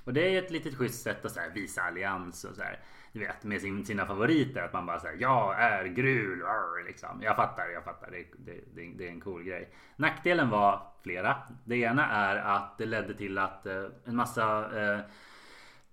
Och 0.04 0.12
det 0.12 0.34
är 0.34 0.42
ett 0.42 0.50
litet 0.50 0.76
schysst 0.76 1.02
sätt 1.02 1.24
att 1.24 1.32
så 1.32 1.40
här, 1.40 1.50
visa 1.54 1.82
allians 1.82 2.44
och 2.44 2.56
så 2.56 2.62
här, 2.62 2.78
Du 3.12 3.18
vet 3.20 3.44
med 3.44 3.60
sin, 3.60 3.84
sina 3.84 4.06
favoriter. 4.06 4.62
Att 4.62 4.72
man 4.72 4.86
bara 4.86 5.00
säger 5.00 5.20
jag 5.20 5.62
är 5.62 5.84
Grul. 5.84 6.42
arr", 6.42 6.86
Liksom. 6.86 7.22
Jag 7.22 7.36
fattar, 7.36 7.68
jag 7.68 7.84
fattar. 7.84 8.10
Det, 8.10 8.24
det, 8.38 8.60
det, 8.74 8.92
det 8.98 9.06
är 9.06 9.10
en 9.10 9.20
cool 9.20 9.42
grej. 9.42 9.68
Nackdelen 9.96 10.50
var 10.50 10.82
flera. 11.02 11.36
Det 11.64 11.76
ena 11.76 12.06
är 12.10 12.36
att 12.36 12.78
det 12.78 12.86
ledde 12.86 13.14
till 13.14 13.38
att 13.38 13.66
eh, 13.66 13.84
en 14.04 14.16
massa 14.16 14.82
Eh, 14.82 15.00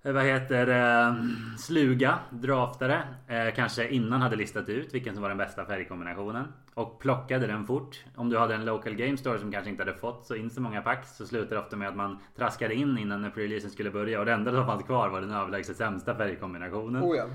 vad 0.01 0.23
heter 0.23 0.67
eh, 0.67 1.15
sluga 1.57 2.19
draftare 2.29 3.01
eh, 3.27 3.53
kanske 3.55 3.89
innan 3.89 4.21
hade 4.21 4.35
listat 4.35 4.69
ut 4.69 4.93
vilken 4.93 5.13
som 5.13 5.21
var 5.21 5.29
den 5.29 5.37
bästa 5.37 5.65
färgkombinationen 5.65 6.45
och 6.73 6.99
plockade 6.99 7.47
den 7.47 7.65
fort. 7.65 8.03
Om 8.15 8.29
du 8.29 8.37
hade 8.37 8.55
en 8.55 8.65
local 8.65 8.93
game 8.95 9.17
store 9.17 9.39
som 9.39 9.51
kanske 9.51 9.69
inte 9.69 9.83
hade 9.83 9.97
fått 9.97 10.25
så 10.25 10.35
in 10.35 10.49
så 10.49 10.61
många 10.61 10.81
packs 10.81 11.17
så 11.17 11.25
slutar 11.27 11.55
det 11.55 11.61
ofta 11.61 11.75
med 11.75 11.87
att 11.87 11.95
man 11.95 12.17
traskade 12.37 12.73
in 12.75 12.97
innan 12.97 13.31
pre-releasen 13.31 13.69
skulle 13.69 13.91
börja 13.91 14.19
och 14.19 14.25
det 14.25 14.33
enda 14.33 14.51
som 14.51 14.65
fanns 14.65 14.83
kvar 14.83 15.09
var 15.09 15.21
den 15.21 15.31
överlägset 15.31 15.77
sämsta 15.77 16.15
färgkombinationen. 16.15 17.03
Oh 17.03 17.17
ja. 17.17 17.25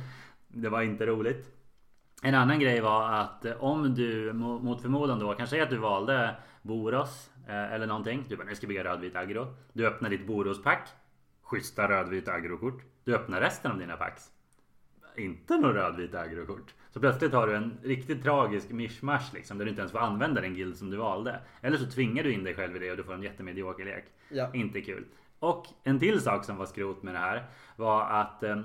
Det 0.49 0.69
var 0.69 0.83
inte 0.83 1.07
roligt. 1.07 1.51
En 2.23 2.35
annan 2.35 2.61
grej 2.61 2.81
var 2.81 3.13
att 3.13 3.45
eh, 3.45 3.53
om 3.65 3.95
du 3.95 4.33
mo- 4.33 4.63
mot 4.63 4.83
förmodan 4.83 5.19
då 5.19 5.35
kanske 5.35 5.63
att 5.63 5.71
du 5.71 5.77
valde 5.77 6.35
Boros 6.63 7.31
eh, 7.49 7.73
eller 7.73 7.87
någonting. 7.87 8.25
Du 8.29 8.37
bara 8.37 8.45
nu 8.45 8.55
ska 8.55 8.65
jag 8.65 8.69
bygga 8.69 8.85
rödvit 8.85 9.17
aggro. 9.17 9.47
Du 9.73 9.87
öppnar 9.87 10.11
ditt 10.11 10.27
Boros-pack. 10.27 10.89
Schyssta 11.45 11.89
rödvita 11.89 12.33
agrokort. 12.33 12.83
Du 13.05 13.15
öppnar 13.15 13.41
resten 13.41 13.71
av 13.71 13.79
dina 13.79 13.97
packs. 13.97 14.31
Inte 15.17 15.57
några 15.57 15.75
rödvita 15.75 16.21
agrokort. 16.21 16.75
Så 16.91 17.01
plötsligt 17.01 17.33
har 17.33 17.47
du 17.47 17.57
en 17.57 17.79
riktigt 17.83 18.23
tragisk 18.23 18.71
mischmasch 18.71 19.35
liksom 19.35 19.59
där 19.59 19.65
du 19.65 19.69
inte 19.69 19.81
ens 19.81 19.93
får 19.93 19.99
använda 19.99 20.41
den 20.41 20.55
guild 20.55 20.77
som 20.77 20.91
du 20.91 20.97
valde. 20.97 21.41
Eller 21.61 21.79
så 21.79 21.87
tvingar 21.87 22.23
du 22.23 22.33
in 22.33 22.45
dig 22.45 22.55
själv 22.55 22.77
i 22.77 22.79
det 22.79 22.91
och 22.91 22.97
du 22.97 23.05
får 23.05 23.15
en 23.15 23.23
jättemedioker 23.23 23.85
lek. 23.85 24.05
Ja. 24.29 24.51
Inte 24.53 24.81
kul. 24.81 25.05
Och 25.39 25.67
en 25.83 25.99
till 25.99 26.21
sak 26.21 26.45
som 26.45 26.57
var 26.57 26.67
skrot 26.67 27.03
med 27.03 27.15
det 27.15 27.19
här 27.19 27.45
var 27.77 28.11
att 28.11 28.43
eh, 28.43 28.61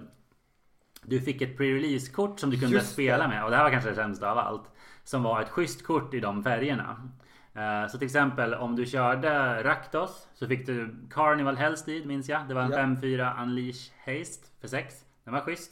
du 1.04 1.22
fick 1.22 1.42
ett 1.42 1.58
pre-release 1.58 2.14
kort 2.14 2.40
som 2.40 2.50
du 2.50 2.60
kunde 2.60 2.82
spela 2.82 3.28
med 3.28 3.44
och 3.44 3.50
det 3.50 3.56
här 3.56 3.64
var 3.64 3.72
kanske 3.72 3.90
det 3.90 3.96
sämsta 3.96 4.32
av 4.32 4.38
allt. 4.38 4.72
Som 5.04 5.24
var 5.24 5.42
ett 5.42 5.50
schysst 5.50 5.84
kort 5.84 6.14
i 6.14 6.20
de 6.20 6.44
färgerna. 6.44 7.10
Eh, 7.54 7.88
Så 7.88 7.98
till 7.98 8.06
exempel 8.06 8.54
om 8.54 8.76
du 8.76 8.86
körde 8.86 9.64
Raktos 9.64 10.28
så 10.34 10.48
fick 10.48 10.66
du 10.66 10.96
Carnival 11.10 11.56
Hellsteed 11.58 12.06
minns 12.06 12.30
jag. 12.30 12.48
Det 12.48 12.54
var 12.54 12.62
en 12.62 12.72
Ja. 12.72 12.78
5-4 12.78 13.44
Unleash 13.44 13.92
Haste 14.06 14.48
för 14.62 14.68
6. 14.68 14.96
Den 15.24 15.34
var 15.34 15.42
schysst. 15.42 15.72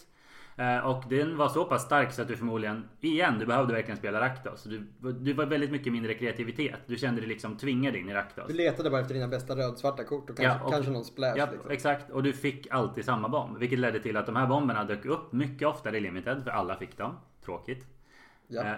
Eh, 0.55 0.77
Och 0.77 1.03
den 1.09 1.37
var 1.37 1.49
så 1.49 1.65
pass 1.65 1.83
stark 1.85 2.11
så 2.11 2.21
att 2.21 2.27
du 2.27 2.35
förmodligen, 2.37 2.89
igen, 3.01 3.39
du 3.39 3.45
behövde 3.45 3.73
verkligen 3.73 3.97
spela 3.97 4.21
Raktos. 4.21 4.63
Du, 4.63 4.87
du 5.11 5.33
var 5.33 5.45
väldigt 5.45 5.71
mycket 5.71 5.93
mindre 5.93 6.13
kreativitet. 6.13 6.79
Du 6.85 6.95
kände 6.97 7.21
dig 7.21 7.27
liksom 7.29 7.57
tvingad 7.57 7.95
in 7.95 8.09
i 8.09 8.13
Raktos. 8.13 8.47
Du 8.47 8.53
letade 8.53 8.89
bara 8.89 9.01
efter 9.01 9.13
dina 9.13 9.27
bästa 9.27 9.55
rödsvarta 9.55 10.03
kort 10.03 10.29
och 10.29 10.37
kanske, 10.37 10.43
Ja, 10.59 10.65
och- 10.65 10.71
kanske 10.71 10.91
någon 10.91 11.05
splash. 11.05 11.33
Ja, 11.37 11.47
liksom. 11.51 11.71
exakt. 11.71 12.09
Och 12.09 12.23
du 12.23 12.33
fick 12.33 12.67
alltid 12.71 13.05
samma 13.05 13.29
bomb. 13.29 13.57
Vilket 13.57 13.79
ledde 13.79 13.99
till 13.99 14.17
att 14.17 14.25
de 14.25 14.35
här 14.35 14.47
bomberna 14.47 14.83
dök 14.83 15.05
upp 15.05 15.31
mycket 15.33 15.67
oftare 15.67 15.97
i 15.97 15.99
Limited. 15.99 16.43
För 16.43 16.51
alla 16.51 16.75
fick 16.75 16.97
dem. 16.97 17.17
Tråkigt. 17.45 17.85
Ja. 18.47 18.75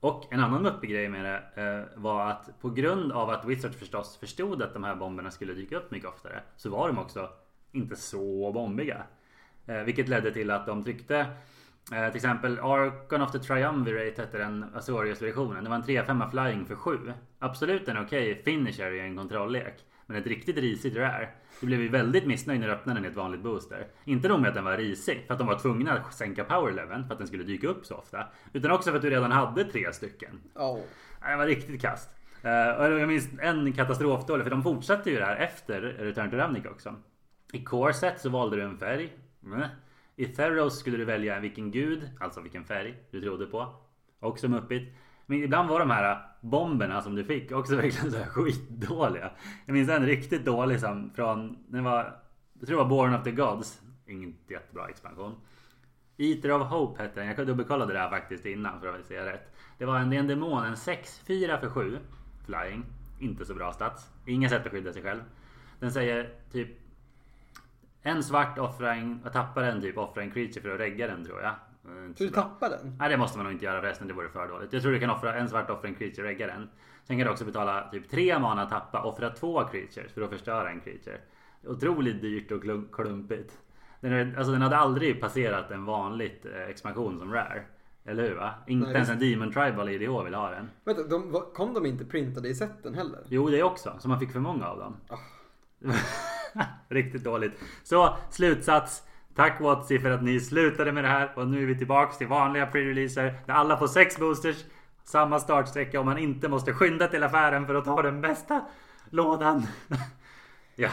Och 0.00 0.32
en 0.32 0.40
annan 0.40 0.66
uppe 0.66 0.86
grej 0.86 1.08
med 1.08 1.24
det 1.24 1.62
eh, 1.62 2.02
var 2.02 2.30
att 2.30 2.60
på 2.60 2.70
grund 2.70 3.12
av 3.12 3.30
att 3.30 3.44
Wizards 3.44 3.76
förstås 3.76 4.16
förstod 4.16 4.62
att 4.62 4.74
de 4.74 4.84
här 4.84 4.96
bomberna 4.96 5.30
skulle 5.30 5.54
dyka 5.54 5.76
upp 5.76 5.90
mycket 5.90 6.08
oftare. 6.08 6.40
Så 6.56 6.70
var 6.70 6.88
de 6.88 6.98
också 6.98 7.28
inte 7.72 7.96
så 7.96 8.52
bombiga. 8.52 9.02
Eh, 9.66 9.82
vilket 9.82 10.08
ledde 10.08 10.32
till 10.32 10.50
att 10.50 10.66
de 10.66 10.84
tryckte 10.84 11.18
eh, 11.92 12.08
till 12.08 12.16
exempel 12.16 12.58
Arcon 12.58 13.22
of 13.22 13.32
the 13.32 13.38
Triumvirate 13.38 14.22
hette 14.22 14.38
den 14.38 14.64
Azorius-versionen. 14.74 15.64
Det 15.64 15.70
var 15.70 15.76
en 15.76 15.82
3-5 15.82 16.30
flying 16.30 16.66
för 16.66 16.74
7. 16.74 17.12
Absolut 17.38 17.88
en 17.88 17.98
okej 17.98 18.42
finisher 18.44 18.90
i 18.90 19.00
en 19.00 19.16
kontrolllek. 19.16 19.84
Men 20.06 20.16
ett 20.16 20.26
riktigt 20.26 20.56
risigt 20.58 20.96
rare. 20.96 21.28
Du 21.60 21.66
blev 21.66 21.80
ju 21.82 21.88
väldigt 21.88 22.26
missnöjd 22.26 22.60
när 22.60 22.66
du 22.66 22.72
öppnade 22.72 22.98
den 22.98 23.04
i 23.04 23.08
ett 23.08 23.16
vanligt 23.16 23.40
booster. 23.42 23.86
Inte 24.04 24.28
nog 24.28 24.40
med 24.40 24.48
att 24.48 24.54
den 24.54 24.64
var 24.64 24.76
risig 24.76 25.24
för 25.26 25.32
att 25.34 25.38
de 25.38 25.46
var 25.46 25.58
tvungna 25.58 25.92
att 25.92 26.14
sänka 26.14 26.44
power 26.44 26.72
leveln 26.72 27.04
för 27.06 27.12
att 27.12 27.18
den 27.18 27.26
skulle 27.28 27.44
dyka 27.44 27.68
upp 27.68 27.86
så 27.86 27.94
ofta. 27.94 28.26
Utan 28.52 28.70
också 28.70 28.90
för 28.90 28.96
att 28.96 29.02
du 29.02 29.10
redan 29.10 29.32
hade 29.32 29.64
tre 29.64 29.92
stycken. 29.92 30.40
Nej, 31.20 31.30
Det 31.30 31.36
var 31.36 31.46
riktigt 31.46 31.80
kast. 31.80 32.10
Eh, 32.42 32.50
jag 32.50 33.08
minns 33.08 33.28
en 33.40 33.72
katastrofdålig 33.72 34.44
för 34.44 34.50
de 34.50 34.62
fortsatte 34.62 35.10
ju 35.10 35.16
det 35.18 35.24
här 35.24 35.36
efter 35.36 35.80
Return 35.80 36.30
to 36.30 36.36
Ravnica 36.36 36.70
också. 36.70 36.94
I 37.52 37.64
Corset 37.64 38.20
så 38.20 38.28
valde 38.28 38.56
du 38.56 38.62
en 38.62 38.78
färg. 38.78 39.12
I 40.16 40.26
Theros 40.26 40.78
skulle 40.78 40.96
du 40.96 41.04
välja 41.04 41.40
vilken 41.40 41.70
gud, 41.70 42.10
alltså 42.20 42.40
vilken 42.40 42.64
färg 42.64 42.94
du 43.10 43.20
trodde 43.20 43.46
på. 43.46 43.74
Också 44.20 44.48
muppigt. 44.48 44.94
Men 45.26 45.42
ibland 45.42 45.68
var 45.68 45.80
de 45.80 45.90
här 45.90 46.22
bomberna 46.40 47.02
som 47.02 47.14
du 47.14 47.24
fick 47.24 47.52
också 47.52 47.76
verkligen 47.82 48.12
så 48.12 48.18
här 48.18 48.26
skitdåliga. 48.26 49.30
Jag 49.66 49.74
minns 49.74 49.88
en 49.88 50.06
riktigt 50.06 50.44
dålig 50.44 50.80
som 50.80 51.10
från, 51.14 51.58
den 51.68 51.84
var, 51.84 52.20
jag 52.58 52.68
tror 52.68 52.78
det 52.78 52.82
var 52.84 52.90
Born 52.90 53.14
of 53.14 53.24
the 53.24 53.30
Gods. 53.30 53.82
Ingen 54.06 54.36
jättebra 54.48 54.88
expansion. 54.88 55.34
Eater 56.16 56.52
of 56.52 56.62
Hope 56.68 57.02
hette 57.02 57.20
den. 57.20 57.34
Jag 57.36 57.46
dubbelkollade 57.46 57.92
det 57.92 57.98
här 57.98 58.10
faktiskt 58.10 58.46
innan 58.46 58.80
för 58.80 58.98
att 58.98 59.06
säga 59.06 59.32
rätt. 59.32 59.54
Det 59.78 59.84
var 59.84 59.98
en, 59.98 60.12
en 60.12 60.26
demon, 60.26 60.64
en 60.64 60.74
6-4 60.74 61.60
för 61.60 61.70
7 61.70 61.98
flying. 62.46 62.84
Inte 63.20 63.44
så 63.44 63.54
bra 63.54 63.72
stats. 63.72 64.10
Inga 64.26 64.48
sätt 64.48 64.66
att 64.66 64.72
skydda 64.72 64.92
sig 64.92 65.02
själv. 65.02 65.20
Den 65.80 65.92
säger 65.92 66.30
typ 66.52 66.68
en 68.02 68.22
svart 68.22 68.58
offra 68.58 68.94
en, 68.94 69.20
tappar 69.32 69.62
en 69.62 69.80
typ 69.80 69.98
offra 69.98 70.22
en 70.22 70.30
creature 70.30 70.60
för 70.60 70.74
att 70.74 70.80
regga 70.80 71.06
den 71.06 71.24
tror 71.24 71.42
jag. 71.42 71.54
Så 72.16 72.24
du 72.24 72.30
tappar 72.30 72.70
den? 72.70 72.96
Nej 72.98 73.08
det 73.08 73.16
måste 73.16 73.38
man 73.38 73.44
nog 73.44 73.52
inte 73.52 73.64
göra 73.64 73.80
förresten, 73.80 74.08
det 74.08 74.14
vore 74.14 74.28
för 74.28 74.48
dåligt. 74.48 74.72
Jag 74.72 74.82
tror 74.82 74.92
du 74.92 75.00
kan 75.00 75.10
offra 75.10 75.34
en 75.34 75.48
svart 75.48 75.70
offra 75.70 75.88
en 75.88 75.94
creature 75.94 76.26
regga 76.26 76.46
den. 76.46 76.68
Sen 77.04 77.18
kan 77.18 77.26
du 77.26 77.32
också 77.32 77.44
betala 77.44 77.88
typ 77.92 78.10
tre 78.10 78.38
mana 78.38 78.66
tappa, 78.66 79.02
offra 79.02 79.30
två 79.30 79.64
creatures 79.64 80.12
för 80.12 80.22
att 80.22 80.30
förstöra 80.30 80.70
en 80.70 80.80
creature. 80.80 81.18
Otroligt 81.66 82.20
dyrt 82.20 82.52
och 82.52 82.62
klumpigt. 82.92 83.58
Den, 84.00 84.36
alltså 84.36 84.52
den 84.52 84.62
hade 84.62 84.76
aldrig 84.76 85.20
passerat 85.20 85.70
en 85.70 85.84
vanligt 85.84 86.46
eh, 86.46 86.68
expansion 86.68 87.18
som 87.18 87.32
rare. 87.32 87.62
Eller 88.04 88.22
hur 88.22 88.34
va? 88.34 88.54
Inte 88.66 88.86
Nej, 88.86 88.94
ens 88.94 89.08
en 89.08 89.18
Demon 89.18 89.52
Tribal 89.52 89.88
IDH 89.88 90.24
vill 90.24 90.34
ha 90.34 90.50
den. 90.50 90.70
Vänta, 90.84 91.02
de, 91.02 91.42
kom 91.54 91.74
de 91.74 91.86
inte 91.86 92.04
printade 92.04 92.48
i 92.48 92.54
setten 92.54 92.94
heller? 92.94 93.20
Jo 93.28 93.48
det 93.48 93.62
också, 93.62 93.96
så 93.98 94.08
man 94.08 94.20
fick 94.20 94.32
för 94.32 94.40
många 94.40 94.66
av 94.66 94.78
dem. 94.78 94.96
Oh. 95.08 95.94
Riktigt 96.88 97.24
dåligt. 97.24 97.52
Så 97.82 98.16
slutsats. 98.30 99.05
Tack 99.36 99.60
Watsy 99.60 99.98
för 99.98 100.10
att 100.10 100.22
ni 100.22 100.40
slutade 100.40 100.92
med 100.92 101.04
det 101.04 101.08
här 101.08 101.32
och 101.34 101.48
nu 101.48 101.62
är 101.62 101.66
vi 101.66 101.78
tillbaks 101.78 102.18
till 102.18 102.26
vanliga 102.26 102.66
pre-releaser 102.66 103.34
där 103.46 103.54
alla 103.54 103.78
får 103.78 103.86
sex 103.86 104.18
boosters. 104.18 104.64
Samma 105.04 105.40
startsträcka 105.40 106.00
och 106.00 106.06
man 106.06 106.18
inte 106.18 106.48
måste 106.48 106.72
skynda 106.72 107.08
till 107.08 107.22
affären 107.22 107.66
för 107.66 107.74
att 107.74 107.84
ta 107.84 108.02
den 108.02 108.20
bästa 108.20 108.60
lådan. 109.10 109.66
ja, 110.76 110.90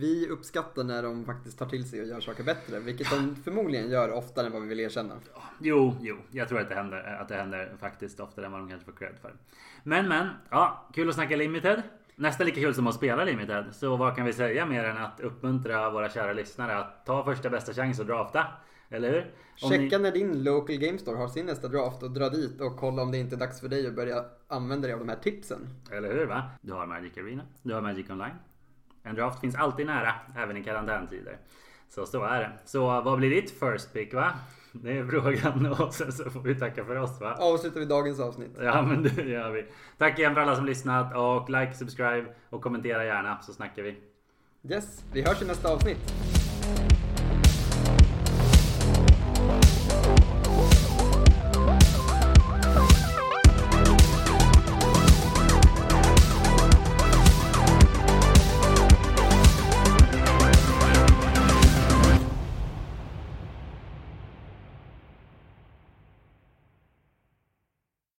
vi 0.00 0.28
uppskattar 0.28 0.84
när 0.84 1.02
de 1.02 1.24
faktiskt 1.24 1.58
tar 1.58 1.66
till 1.66 1.90
sig 1.90 2.00
och 2.00 2.06
gör 2.06 2.20
saker 2.20 2.44
bättre. 2.44 2.80
Vilket 2.80 3.10
de 3.10 3.36
förmodligen 3.36 3.90
gör 3.90 4.12
oftare 4.12 4.46
än 4.46 4.52
vad 4.52 4.62
vi 4.62 4.68
vill 4.68 4.80
erkänna. 4.80 5.14
Jo, 5.60 5.96
jo, 6.00 6.16
jag 6.30 6.48
tror 6.48 6.60
att 6.60 6.68
det 6.68 6.74
händer, 6.74 7.18
att 7.20 7.28
det 7.28 7.34
händer 7.34 7.72
faktiskt 7.80 8.20
oftare 8.20 8.46
än 8.46 8.52
vad 8.52 8.60
de 8.60 8.68
kanske 8.68 8.90
får 8.90 8.98
cred 8.98 9.14
för. 9.22 9.32
Men, 9.82 10.08
men, 10.08 10.28
ja, 10.50 10.88
kul 10.94 11.08
att 11.08 11.14
snacka 11.14 11.36
limited. 11.36 11.82
Nästan 12.20 12.46
lika 12.46 12.60
kul 12.60 12.74
som 12.74 12.86
att 12.86 12.94
spela 12.94 13.24
limited. 13.24 13.64
Så 13.72 13.96
vad 13.96 14.16
kan 14.16 14.24
vi 14.24 14.32
säga 14.32 14.66
mer 14.66 14.84
än 14.84 14.96
att 14.96 15.20
uppmuntra 15.20 15.90
våra 15.90 16.10
kära 16.10 16.32
lyssnare 16.32 16.78
att 16.78 17.06
ta 17.06 17.24
första 17.24 17.50
bästa 17.50 17.72
chans 17.72 18.00
och 18.00 18.06
drafta. 18.06 18.46
Eller 18.90 19.10
hur? 19.10 19.34
Om 19.62 19.70
Checka 19.70 19.98
ni... 19.98 20.02
när 20.02 20.12
din 20.12 20.44
local 20.44 20.76
game 20.76 20.98
store 20.98 21.16
har 21.16 21.28
sin 21.28 21.46
nästa 21.46 21.68
draft 21.68 22.02
och 22.02 22.10
dra 22.10 22.28
dit 22.28 22.60
och 22.60 22.76
kolla 22.76 23.02
om 23.02 23.12
det 23.12 23.18
inte 23.18 23.34
är 23.34 23.38
dags 23.38 23.60
för 23.60 23.68
dig 23.68 23.86
att 23.86 23.94
börja 23.94 24.24
använda 24.48 24.86
dig 24.86 24.94
av 24.94 24.98
de 24.98 25.08
här 25.08 25.16
tipsen. 25.16 25.68
Eller 25.92 26.12
hur 26.12 26.26
va? 26.26 26.50
Du 26.60 26.72
har 26.72 26.86
Magic 26.86 27.18
Arena, 27.18 27.42
du 27.62 27.74
har 27.74 27.80
Magic 27.80 28.10
Online. 28.10 28.36
En 29.02 29.14
draft 29.14 29.40
finns 29.40 29.54
alltid 29.54 29.86
nära, 29.86 30.14
även 30.36 30.56
i 30.56 30.64
karantäntider. 30.64 31.38
Så 31.88 32.06
så 32.06 32.24
är 32.24 32.40
det. 32.40 32.52
Så 32.64 32.86
vad 32.86 33.18
blir 33.18 33.30
ditt 33.30 33.50
first 33.50 33.92
pick 33.92 34.14
va? 34.14 34.32
Det 34.82 34.98
är 34.98 35.06
frågan 35.06 35.66
och 35.66 35.94
sen 35.94 36.12
så 36.12 36.30
får 36.30 36.40
vi 36.40 36.54
tacka 36.54 36.84
för 36.84 36.96
oss 36.96 37.20
va? 37.20 37.36
Avslutar 37.38 37.80
vi 37.80 37.86
dagens 37.86 38.20
avsnitt. 38.20 38.50
Ja 38.60 38.82
men 38.82 39.02
det 39.02 39.22
gör 39.22 39.50
vi. 39.50 39.64
Tack 39.98 40.18
igen 40.18 40.34
för 40.34 40.40
alla 40.40 40.56
som 40.56 40.66
lyssnat 40.66 41.16
och 41.16 41.50
like, 41.50 41.74
subscribe 41.74 42.26
och 42.50 42.62
kommentera 42.62 43.04
gärna 43.04 43.40
så 43.42 43.52
snackar 43.52 43.82
vi. 43.82 43.96
Yes, 44.68 45.04
vi 45.12 45.22
hörs 45.22 45.42
i 45.42 45.44
nästa 45.44 45.72
avsnitt. 45.72 46.39